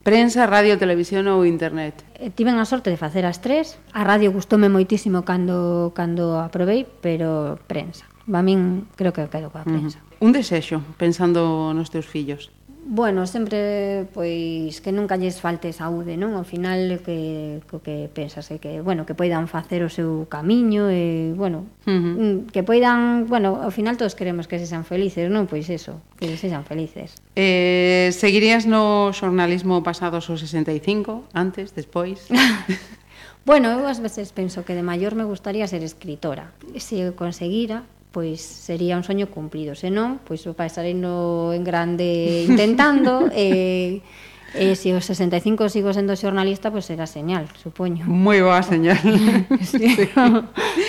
Prensa, 0.00 0.48
radio, 0.48 0.80
televisión 0.80 1.28
ou 1.28 1.44
internet? 1.44 2.04
Eh, 2.16 2.32
tiven 2.32 2.56
a 2.56 2.64
sorte 2.64 2.88
de 2.88 2.96
facer 2.96 3.28
as 3.28 3.44
tres. 3.44 3.76
A 3.92 4.04
radio 4.04 4.32
gustoume 4.32 4.72
moitísimo 4.72 5.24
cando 5.28 5.92
cando 5.96 6.40
aprobei, 6.40 6.84
pero 6.84 7.60
prensa. 7.68 8.08
A 8.28 8.40
min 8.44 8.88
creo 8.96 9.12
que 9.12 9.28
quedo 9.28 9.52
coa 9.52 9.64
prensa. 9.64 10.00
Uh 10.00 10.04
-huh 10.04 10.09
un 10.20 10.32
desexo 10.32 10.84
pensando 11.00 11.72
nos 11.72 11.88
teus 11.88 12.06
fillos? 12.06 12.52
Bueno, 12.92 13.26
sempre 13.26 14.08
pois 14.12 14.80
que 14.80 14.90
nunca 14.90 15.16
lles 15.16 15.38
falte 15.38 15.70
saúde, 15.70 16.18
non? 16.18 16.34
Ao 16.34 16.42
final 16.42 16.98
que 17.06 17.62
o 17.70 17.78
que 17.78 18.10
pensas 18.10 18.50
é 18.50 18.58
que, 18.58 18.82
bueno, 18.82 19.06
que 19.06 19.14
poidan 19.14 19.46
facer 19.46 19.86
o 19.86 19.90
seu 19.92 20.26
camiño 20.26 20.90
e, 20.90 21.30
bueno, 21.38 21.70
uh 21.86 21.92
-huh. 21.92 22.16
Mm, 22.18 22.36
que 22.50 22.66
poidan, 22.66 23.30
bueno, 23.30 23.62
ao 23.62 23.70
final 23.70 23.94
todos 23.94 24.18
queremos 24.18 24.50
que 24.50 24.58
sexan 24.58 24.82
felices, 24.82 25.30
non? 25.30 25.46
Pois 25.46 25.70
eso, 25.70 26.02
que 26.18 26.34
sexan 26.34 26.66
felices. 26.66 27.14
Eh, 27.38 28.10
seguirías 28.10 28.66
no 28.66 29.14
xornalismo 29.14 29.86
pasados 29.86 30.26
os 30.26 30.42
65, 30.42 31.30
antes, 31.30 31.70
despois? 31.78 32.26
bueno, 33.46 33.70
eu 33.70 33.86
ás 33.86 34.02
veces 34.02 34.34
penso 34.34 34.66
que 34.66 34.74
de 34.74 34.82
maior 34.82 35.14
me 35.14 35.22
gustaría 35.22 35.68
ser 35.70 35.86
escritora. 35.86 36.50
Se 36.74 36.98
eu 37.06 37.14
conseguira, 37.14 37.86
pois 38.10 38.42
sería 38.42 38.96
un 38.98 39.04
soño 39.06 39.30
cumprido, 39.30 39.74
senón, 39.74 40.18
pois 40.26 40.42
o 40.50 40.54
pasareno 40.54 41.54
en 41.54 41.62
grande 41.62 42.44
intentando 42.46 43.30
e 43.30 44.02
eh, 44.54 44.74
se 44.74 44.94
os 44.94 45.04
65 45.06 45.68
sigo 45.68 45.92
sendo 45.94 46.16
xornalista, 46.18 46.74
pois 46.74 46.84
será 46.84 47.06
señal, 47.06 47.46
supoño. 47.54 48.06
Moi 48.06 48.42
boa 48.42 48.62
señal. 48.66 48.98
sí. 49.62 49.86
sí. 49.94 50.06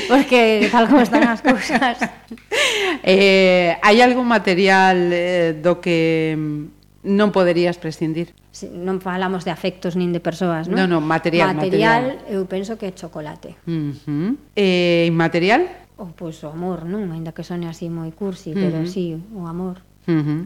Porque 0.09 0.69
tal 0.73 0.89
como 0.89 1.05
están 1.05 1.29
as 1.29 1.41
cousas. 1.41 1.97
Eh, 3.03 3.77
hai 3.81 3.97
algún 4.03 4.29
material 4.29 5.09
eh, 5.09 5.57
do 5.57 5.81
que 5.81 6.37
mm, 6.37 7.09
non 7.17 7.33
poderías 7.33 7.81
prescindir? 7.81 8.29
Si, 8.53 8.69
non 8.69 9.01
falamos 9.01 9.41
de 9.41 9.49
afectos 9.49 9.97
nin 9.97 10.13
de 10.13 10.21
persoas, 10.21 10.69
non? 10.69 10.85
Non, 10.85 10.99
non, 10.99 11.01
material, 11.01 11.57
material. 11.57 12.21
Material, 12.21 12.29
eu 12.29 12.45
penso 12.45 12.77
que 12.77 12.85
é 12.87 12.93
chocolate. 12.93 13.57
Uh 13.65 13.95
-huh. 14.05 14.31
Eh, 14.53 15.09
inmaterial? 15.09 15.65
o, 16.01 16.09
pois, 16.17 16.41
o 16.41 16.49
amor, 16.49 16.89
non? 16.89 17.13
Ainda 17.13 17.29
que 17.29 17.45
sone 17.45 17.69
así 17.69 17.85
moi 17.93 18.09
cursi, 18.09 18.57
pero 18.57 18.81
uh 18.81 18.85
-huh. 18.85 18.89
sí, 18.89 19.13
o 19.37 19.45
amor. 19.45 19.85
Uh 20.09 20.21
-huh. 20.25 20.41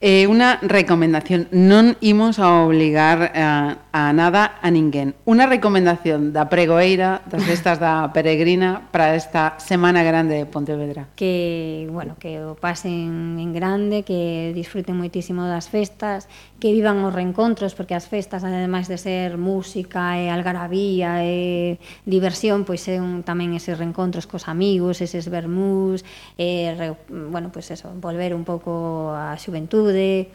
Eh, 0.00 0.24
unha 0.24 0.56
recomendación, 0.64 1.44
non 1.52 1.92
imos 2.00 2.40
a 2.40 2.64
obligar 2.64 3.36
a, 3.36 3.84
a 3.92 4.16
nada 4.16 4.56
a 4.64 4.72
ninguén. 4.72 5.12
Una 5.28 5.44
recomendación 5.44 6.32
da 6.32 6.48
pregoeira 6.48 7.20
das 7.28 7.44
festas 7.44 7.76
da 7.76 8.08
peregrina 8.16 8.88
para 8.88 9.12
esta 9.12 9.60
semana 9.60 10.00
grande 10.00 10.40
de 10.40 10.48
Pontevedra. 10.48 11.12
Que, 11.20 11.84
bueno, 11.92 12.16
que 12.16 12.40
o 12.40 12.56
pasen 12.56 13.36
en 13.36 13.52
grande, 13.52 14.00
que 14.00 14.56
disfruten 14.56 14.96
moitísimo 14.96 15.44
das 15.44 15.68
festas 15.68 16.32
que 16.60 16.70
vivan 16.76 17.02
os 17.02 17.10
reencontros, 17.10 17.72
porque 17.72 17.96
as 17.96 18.04
festas, 18.06 18.44
ademais 18.44 18.86
de 18.86 19.00
ser 19.00 19.40
música 19.40 20.20
e 20.20 20.28
algarabía 20.28 21.24
e 21.24 21.80
diversión, 22.04 22.68
pois 22.68 22.84
é 22.86 23.00
un, 23.00 23.24
tamén 23.24 23.56
eses 23.56 23.80
reencontros 23.80 24.28
cos 24.28 24.46
amigos, 24.46 25.00
eses 25.00 25.26
vermús, 25.32 26.04
e, 26.36 26.76
bueno, 27.08 27.48
pois 27.48 27.72
eso, 27.72 27.88
volver 27.96 28.36
un 28.36 28.44
pouco 28.44 29.10
a 29.16 29.34
xuventude, 29.40 30.28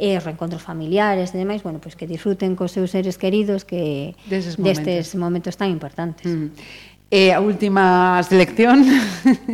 e 0.00 0.16
os 0.16 0.22
reencontros 0.24 0.60
familiares 0.60 1.32
e 1.32 1.40
demais, 1.40 1.64
bueno, 1.64 1.80
pois 1.80 1.96
que 1.96 2.04
disfruten 2.04 2.56
cos 2.56 2.76
seus 2.76 2.92
seres 2.92 3.16
queridos 3.16 3.64
que 3.64 4.12
Deses 4.28 4.60
momentos. 4.60 4.84
destes 4.84 5.16
momentos 5.16 5.56
tan 5.56 5.72
importantes. 5.72 6.28
Mm. 6.28 6.52
E 7.10 7.34
a 7.34 7.42
última 7.42 8.22
selección? 8.22 8.86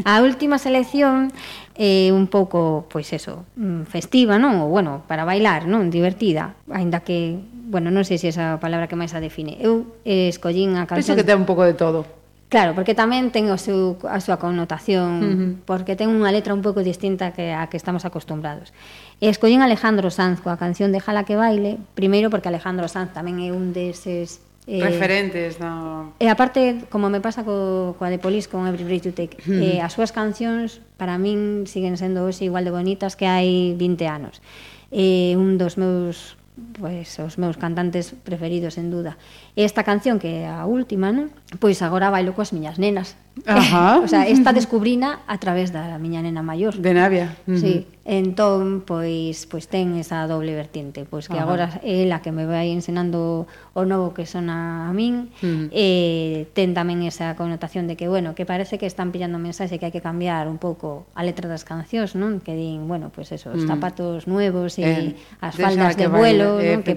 A 0.04 0.20
última 0.20 0.60
selección 0.60 1.32
eh, 1.76 2.10
un 2.10 2.26
pouco, 2.26 2.88
pois 2.88 3.12
eso, 3.12 3.44
mm, 3.56 3.84
festiva, 3.86 4.40
non? 4.40 4.64
Ou, 4.64 4.72
bueno, 4.72 5.04
para 5.04 5.28
bailar, 5.28 5.68
non? 5.68 5.92
Divertida, 5.92 6.56
aínda 6.72 7.04
que, 7.04 7.36
bueno, 7.68 7.92
non 7.92 8.02
sei 8.08 8.16
se 8.16 8.32
esa 8.32 8.56
palabra 8.56 8.88
que 8.88 8.96
máis 8.96 9.12
a 9.12 9.20
define. 9.20 9.60
Eu 9.60 10.00
eh, 10.08 10.32
escollín 10.32 10.80
a 10.80 10.88
canción... 10.88 11.04
Penso 11.04 11.18
que 11.20 11.26
ten 11.28 11.44
un 11.44 11.48
pouco 11.48 11.68
de 11.68 11.76
todo. 11.76 12.08
Claro, 12.48 12.78
porque 12.78 12.94
tamén 12.94 13.34
ten 13.34 13.50
o 13.50 13.58
seu, 13.58 13.98
a 14.06 14.22
súa 14.22 14.38
connotación, 14.38 15.10
uh 15.18 15.34
-huh. 15.34 15.50
porque 15.66 15.98
ten 15.98 16.08
unha 16.14 16.30
letra 16.30 16.54
un 16.54 16.62
pouco 16.62 16.80
distinta 16.80 17.34
que 17.34 17.50
a 17.50 17.66
que 17.66 17.76
estamos 17.76 18.06
acostumbrados. 18.06 18.70
E 19.18 19.26
escollín 19.28 19.66
Alejandro 19.66 20.14
Sanz 20.14 20.38
coa 20.40 20.54
canción 20.54 20.94
Dejala 20.94 21.26
que 21.26 21.34
baile, 21.34 21.82
primeiro 21.98 22.30
porque 22.30 22.46
Alejandro 22.46 22.86
Sanz 22.86 23.10
tamén 23.10 23.42
é 23.42 23.50
un 23.50 23.74
deses 23.74 24.40
Eh, 24.66 24.82
Referentes, 24.82 25.60
no... 25.62 26.12
E 26.18 26.26
aparte, 26.26 26.82
como 26.90 27.06
me 27.06 27.22
pasa 27.22 27.46
co, 27.46 27.94
coa 28.02 28.10
de 28.10 28.18
Polis 28.18 28.50
con 28.50 28.66
Every 28.66 28.82
Breath 28.82 29.06
You 29.06 29.14
Take, 29.14 29.38
mm. 29.46 29.62
eh, 29.62 29.78
as 29.78 29.94
súas 29.94 30.10
cancións 30.10 30.82
para 30.98 31.14
min 31.22 31.70
siguen 31.70 31.94
sendo 31.94 32.26
hoxe 32.26 32.50
igual 32.50 32.66
de 32.66 32.74
bonitas 32.74 33.14
que 33.14 33.30
hai 33.30 33.78
20 33.78 34.10
anos. 34.10 34.42
Eh, 34.90 35.38
un 35.38 35.54
dos 35.54 35.78
meus 35.78 36.34
pois, 36.56 37.14
pues, 37.14 37.18
os 37.20 37.38
meus 37.38 37.56
cantantes 37.56 38.14
preferidos, 38.24 38.78
en 38.78 38.90
duda. 38.90 39.20
E 39.56 39.64
esta 39.64 39.88
canción 39.88 40.20
que 40.20 40.44
é 40.44 40.52
a 40.52 40.68
última, 40.68 41.16
non? 41.16 41.32
Pois 41.56 41.80
agora 41.80 42.12
bailo 42.12 42.36
coas 42.36 42.52
miñas 42.52 42.76
nenas. 42.76 43.16
Ajá. 43.48 44.00
o 44.04 44.08
sea, 44.08 44.28
esta 44.28 44.52
descubrina 44.52 45.24
a 45.26 45.40
través 45.40 45.72
da 45.72 45.96
miña 45.96 46.20
nena 46.20 46.44
maior. 46.44 46.76
De 46.76 46.92
Navia. 46.92 47.32
Uh 47.48 47.56
-huh. 47.56 47.60
Sí. 47.60 47.74
Entón, 48.06 48.86
pois, 48.86 49.50
pois 49.50 49.66
ten 49.66 49.98
esa 49.98 50.30
doble 50.30 50.54
vertiente, 50.54 51.02
pois 51.02 51.26
que 51.26 51.34
Ajá. 51.34 51.42
agora 51.42 51.66
é 51.82 52.06
a 52.14 52.22
que 52.22 52.30
me 52.30 52.46
vai 52.46 52.70
ensinando 52.70 53.50
o 53.74 53.82
novo 53.82 54.14
que 54.14 54.30
sona 54.30 54.86
a 54.86 54.94
min, 54.94 55.34
uh 55.42 55.66
-huh. 55.66 55.66
e 55.74 56.46
ten 56.54 56.70
tamén 56.70 57.02
esa 57.02 57.34
connotación 57.34 57.90
de 57.90 57.98
que, 57.98 58.06
bueno, 58.06 58.38
que 58.38 58.46
parece 58.46 58.78
que 58.78 58.86
están 58.86 59.10
pillando 59.10 59.42
mensaxe 59.42 59.82
que 59.82 59.90
hai 59.90 59.94
que 59.94 59.98
cambiar 59.98 60.46
un 60.46 60.62
pouco 60.62 61.10
a 61.18 61.26
letra 61.26 61.50
das 61.50 61.66
cancións, 61.66 62.14
non? 62.14 62.38
Que 62.38 62.54
din, 62.54 62.86
bueno, 62.86 63.10
pois 63.10 63.34
eso, 63.34 63.50
os 63.50 63.66
zapatos 63.66 64.30
nuevos 64.30 64.78
e 64.78 64.86
eh, 64.86 65.42
as 65.42 65.58
faldas 65.58 65.98
de 65.98 66.06
vuelo, 66.06 66.62
baile, 66.62 66.78
non? 66.78 66.86
Que, 66.86 66.94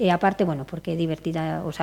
e 0.00 0.08
aparte, 0.08 0.48
bueno, 0.48 0.64
porque 0.64 0.92
é 0.92 0.96
divertida, 0.96 1.60
o 1.68 1.72
sea, 1.76 1.79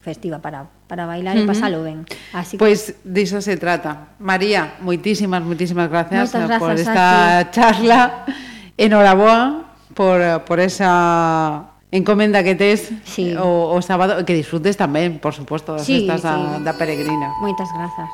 festiva 0.00 0.38
para, 0.38 0.66
para 0.86 1.06
bailar 1.06 1.36
uh 1.36 1.40
-huh. 1.40 1.44
e 1.44 1.50
pasalo 1.50 1.82
ben. 1.82 2.06
Así 2.32 2.56
que... 2.56 2.62
Pois 2.62 2.94
diso 3.04 3.40
se 3.42 3.56
trata. 3.56 4.16
María, 4.18 4.78
moitísimas, 4.80 5.42
moitísimas 5.42 5.88
gracias, 5.90 6.32
gracias 6.32 6.58
por 6.58 6.72
esta 6.72 7.50
charla. 7.50 8.24
Enhoraboa 8.78 9.68
por, 9.94 10.18
por 10.46 10.58
esa 10.60 11.77
encomenda 11.90 12.42
que 12.44 12.54
tes 12.54 12.90
sí. 13.04 13.30
Eh, 13.32 13.38
o, 13.38 13.72
o 13.72 13.82
sábado 13.82 14.24
que 14.24 14.34
disfrutes 14.34 14.76
tamén, 14.76 15.18
por 15.18 15.32
suposto, 15.32 15.74
das 15.74 15.88
sí, 15.88 16.04
festas 16.04 16.22
sí. 16.22 16.64
Da 16.64 16.76
peregrina. 16.76 17.32
Moitas 17.40 17.68
grazas. 17.72 18.08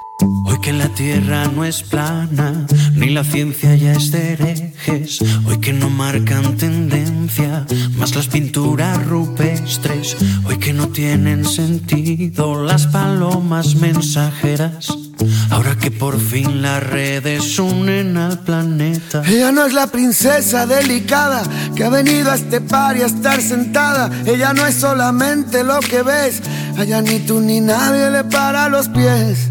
Hoy 0.46 0.60
que 0.60 0.72
la 0.72 0.88
tierra 0.94 1.48
no 1.48 1.64
es 1.64 1.82
plana, 1.82 2.66
ni 2.94 3.10
la 3.10 3.24
ciencia 3.24 3.74
ya 3.74 3.92
es 3.92 4.12
de 4.12 4.32
herejes, 4.34 5.18
hoy 5.46 5.58
que 5.58 5.72
no 5.72 5.90
marcan 5.90 6.56
tendencia, 6.56 7.66
más 7.98 8.14
las 8.14 8.28
pinturas 8.28 9.04
rupestres, 9.06 10.16
hoy 10.46 10.58
que 10.58 10.72
no 10.72 10.88
tienen 10.88 11.44
sentido 11.44 12.62
las 12.62 12.86
palomas 12.86 13.74
mensajeras. 13.74 15.03
Ahora 15.50 15.76
que 15.76 15.90
por 15.90 16.20
fin 16.20 16.62
las 16.62 16.82
redes 16.82 17.58
unen 17.58 18.16
al 18.16 18.38
planeta. 18.40 19.22
Ella 19.26 19.52
no 19.52 19.64
es 19.64 19.72
la 19.72 19.86
princesa 19.86 20.66
delicada 20.66 21.42
que 21.74 21.84
ha 21.84 21.88
venido 21.88 22.30
a 22.30 22.34
este 22.34 22.60
par 22.60 22.96
y 22.96 23.02
a 23.02 23.06
estar 23.06 23.40
sentada. 23.40 24.10
Ella 24.26 24.52
no 24.52 24.66
es 24.66 24.74
solamente 24.74 25.64
lo 25.64 25.80
que 25.80 26.02
ves, 26.02 26.42
allá 26.78 27.00
ni 27.00 27.20
tú 27.20 27.40
ni 27.40 27.60
nadie 27.60 28.10
le 28.10 28.24
para 28.24 28.68
los 28.68 28.88
pies. 28.88 29.50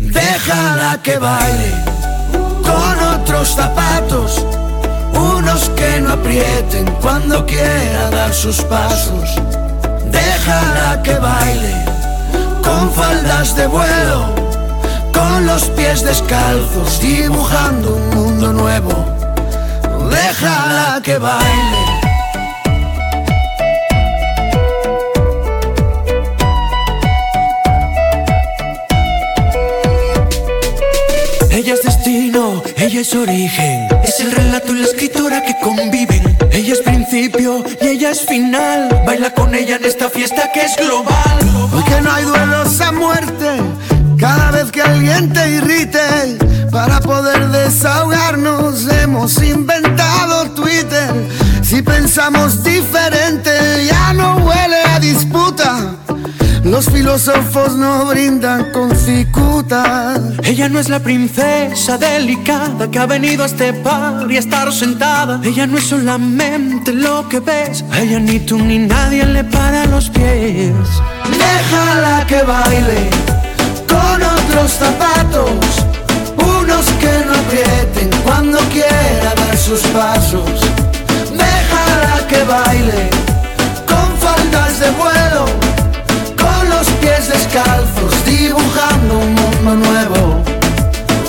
Déjala 0.00 1.00
que 1.02 1.18
baile 1.18 1.74
con 2.62 3.20
otros 3.20 3.48
zapatos, 3.54 4.44
unos 5.14 5.68
que 5.70 6.00
no 6.00 6.14
aprieten 6.14 6.86
cuando 7.00 7.44
quiera 7.44 8.10
dar 8.10 8.32
sus 8.32 8.62
pasos. 8.62 9.28
Déjala 10.10 11.02
que 11.02 11.14
baile 11.14 11.84
con 12.62 12.90
faldas 12.92 13.54
de 13.56 13.66
vuelo, 13.66 14.49
con 15.40 15.46
los 15.46 15.64
pies 15.70 16.02
descalzos, 16.02 17.00
dibujando 17.00 17.94
un 17.94 18.10
mundo 18.10 18.52
nuevo. 18.52 18.92
Déjala 20.10 21.00
que 21.02 21.18
baile. 21.18 22.00
Ella 31.50 31.74
es 31.74 31.82
destino, 31.82 32.62
ella 32.76 33.00
es 33.00 33.14
origen, 33.14 33.88
es 34.04 34.20
el 34.20 34.32
relato 34.32 34.74
y 34.74 34.80
la 34.80 34.86
escritora 34.86 35.42
que 35.42 35.54
conviven. 35.62 36.36
Ella 36.50 36.72
es 36.74 36.80
principio 36.80 37.64
y 37.80 37.88
ella 37.88 38.10
es 38.10 38.22
final. 38.26 38.88
Baila 39.06 39.32
con 39.32 39.54
ella 39.54 39.76
en 39.76 39.84
esta 39.84 40.10
fiesta 40.10 40.50
que 40.52 40.62
es 40.62 40.76
global. 40.76 41.38
Hoy 41.72 41.84
que 41.84 42.00
no 42.00 42.12
hay 42.12 42.24
duelos 42.24 42.80
a 42.80 42.92
muerte, 42.92 43.48
cada 44.20 44.50
vez 44.50 44.70
que 44.70 44.82
alguien 44.82 45.32
te 45.32 45.50
irrite, 45.50 46.36
para 46.70 47.00
poder 47.00 47.48
desahogarnos 47.48 48.86
hemos 48.86 49.42
inventado 49.42 50.50
Twitter. 50.50 51.10
Si 51.62 51.80
pensamos 51.80 52.62
diferente, 52.62 53.50
ya 53.86 54.12
no 54.12 54.36
huele 54.36 54.82
a 54.94 55.00
disputa. 55.00 55.94
Los 56.62 56.90
filósofos 56.90 57.74
no 57.76 58.04
brindan 58.06 58.70
con 58.72 58.94
cicuta. 58.94 60.14
Ella 60.42 60.68
no 60.68 60.78
es 60.78 60.90
la 60.90 61.00
princesa 61.00 61.96
delicada 61.96 62.90
que 62.90 62.98
ha 62.98 63.06
venido 63.06 63.44
a 63.44 63.46
este 63.46 63.72
par 63.72 64.30
y 64.30 64.36
a 64.36 64.40
estar 64.40 64.70
sentada. 64.70 65.40
Ella 65.42 65.66
no 65.66 65.78
es 65.78 65.84
solamente 65.84 66.92
lo 66.92 67.26
que 67.28 67.40
ves. 67.40 67.82
A 67.90 68.00
ella 68.00 68.20
ni 68.20 68.38
tú 68.40 68.58
ni 68.58 68.78
nadie 68.78 69.24
le 69.24 69.44
para 69.44 69.86
los 69.86 70.10
pies. 70.10 70.74
Déjala 71.38 72.26
que 72.26 72.42
baile 72.42 73.39
otros 74.50 74.72
zapatos, 74.72 75.50
unos 76.36 76.86
que 77.00 77.24
no 77.24 77.34
aprieten 77.34 78.10
cuando 78.24 78.58
quiera 78.70 79.34
dar 79.36 79.56
sus 79.56 79.80
pasos. 79.88 80.60
Déjala 81.32 82.26
que 82.28 82.42
baile 82.44 83.10
con 83.86 84.16
faldas 84.18 84.80
de 84.80 84.90
vuelo, 84.90 85.44
con 86.36 86.68
los 86.68 86.86
pies 87.00 87.28
descalzos 87.28 88.24
dibujando 88.24 89.18
un 89.18 89.34
mundo 89.34 89.88
nuevo. 89.88 90.42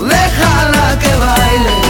Déjala 0.01 0.97
que 0.99 1.15
baile. 1.15 1.80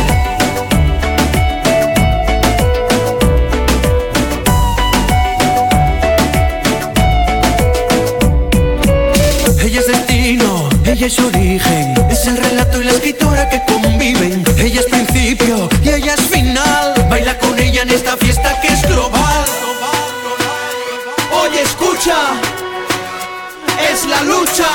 Ella 11.01 11.07
es 11.07 11.19
origen. 11.19 11.95
Es 12.11 12.27
el 12.27 12.37
relato 12.37 12.79
y 12.79 12.83
la 12.83 12.91
escritura 12.91 13.49
que 13.49 13.59
conviven. 13.65 14.43
Ella 14.55 14.81
es 14.81 14.85
principio 14.85 15.67
y 15.83 15.89
ella 15.89 16.13
es 16.13 16.21
final. 16.21 16.93
Baila 17.09 17.39
con 17.39 17.57
ella 17.57 17.81
en 17.81 17.89
esta 17.89 18.15
fiesta 18.17 18.61
que 18.61 18.67
es 18.67 18.83
global. 18.83 19.45
Oye, 21.43 21.63
escucha, 21.63 22.17
es 23.91 24.05
la 24.05 24.21
lucha. 24.21 24.67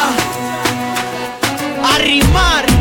Arrimar. 1.94 2.75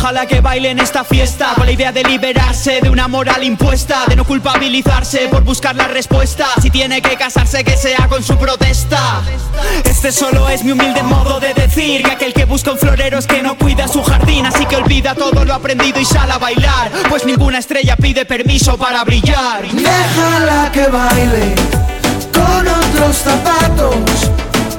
Déjala 0.00 0.24
que 0.24 0.40
baile 0.40 0.70
en 0.70 0.78
esta 0.78 1.04
fiesta 1.04 1.52
Con 1.56 1.66
la 1.66 1.72
idea 1.72 1.92
de 1.92 2.02
liberarse 2.02 2.80
de 2.80 2.88
una 2.88 3.06
moral 3.06 3.44
impuesta 3.44 4.06
De 4.08 4.16
no 4.16 4.24
culpabilizarse 4.24 5.28
por 5.28 5.44
buscar 5.44 5.76
la 5.76 5.88
respuesta. 5.88 6.46
Si 6.62 6.70
tiene 6.70 7.02
que 7.02 7.16
casarse 7.16 7.62
que 7.64 7.76
sea 7.76 8.08
con 8.08 8.24
su 8.24 8.38
protesta. 8.38 9.20
Este 9.84 10.10
solo 10.10 10.48
es 10.48 10.64
mi 10.64 10.72
humilde 10.72 11.02
modo 11.02 11.38
de 11.38 11.52
decir 11.52 12.02
Que 12.02 12.12
aquel 12.12 12.32
que 12.32 12.46
busca 12.46 12.72
un 12.72 12.78
florero 12.78 13.18
es 13.18 13.26
que 13.26 13.42
no 13.42 13.58
cuida 13.58 13.88
su 13.88 14.02
jardín 14.02 14.46
Así 14.46 14.64
que 14.64 14.76
olvida 14.76 15.14
todo 15.14 15.44
lo 15.44 15.52
aprendido 15.52 16.00
y 16.00 16.06
sale 16.06 16.32
a 16.32 16.38
bailar 16.38 16.90
Pues 17.10 17.26
ninguna 17.26 17.58
estrella 17.58 17.94
pide 17.96 18.24
permiso 18.24 18.78
para 18.78 19.04
brillar. 19.04 19.70
Déjala 19.70 20.70
que 20.72 20.86
baile 20.86 21.54
con 22.32 22.66
otros 22.66 23.16
zapatos, 23.16 24.30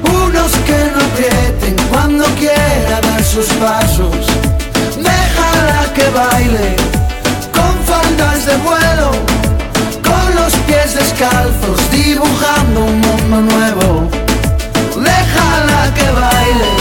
unos 0.01 0.51
que 0.65 0.91
no 0.95 1.05
aprieten 1.05 1.75
cuando 1.91 2.25
quiera 2.39 3.01
dar 3.01 3.23
sus 3.23 3.45
pasos. 3.53 4.30
Que 5.95 6.09
baile 6.09 6.75
con 7.51 7.73
faldas 7.85 8.45
de 8.45 8.55
vuelo, 8.57 9.11
con 10.01 10.35
los 10.35 10.53
pies 10.65 10.95
descalzos, 10.95 11.91
dibujando 11.91 12.85
un 12.85 13.01
mundo 13.01 13.41
nuevo. 13.41 14.09
Déjala 14.95 15.93
que 15.93 16.11
baile. 16.11 16.80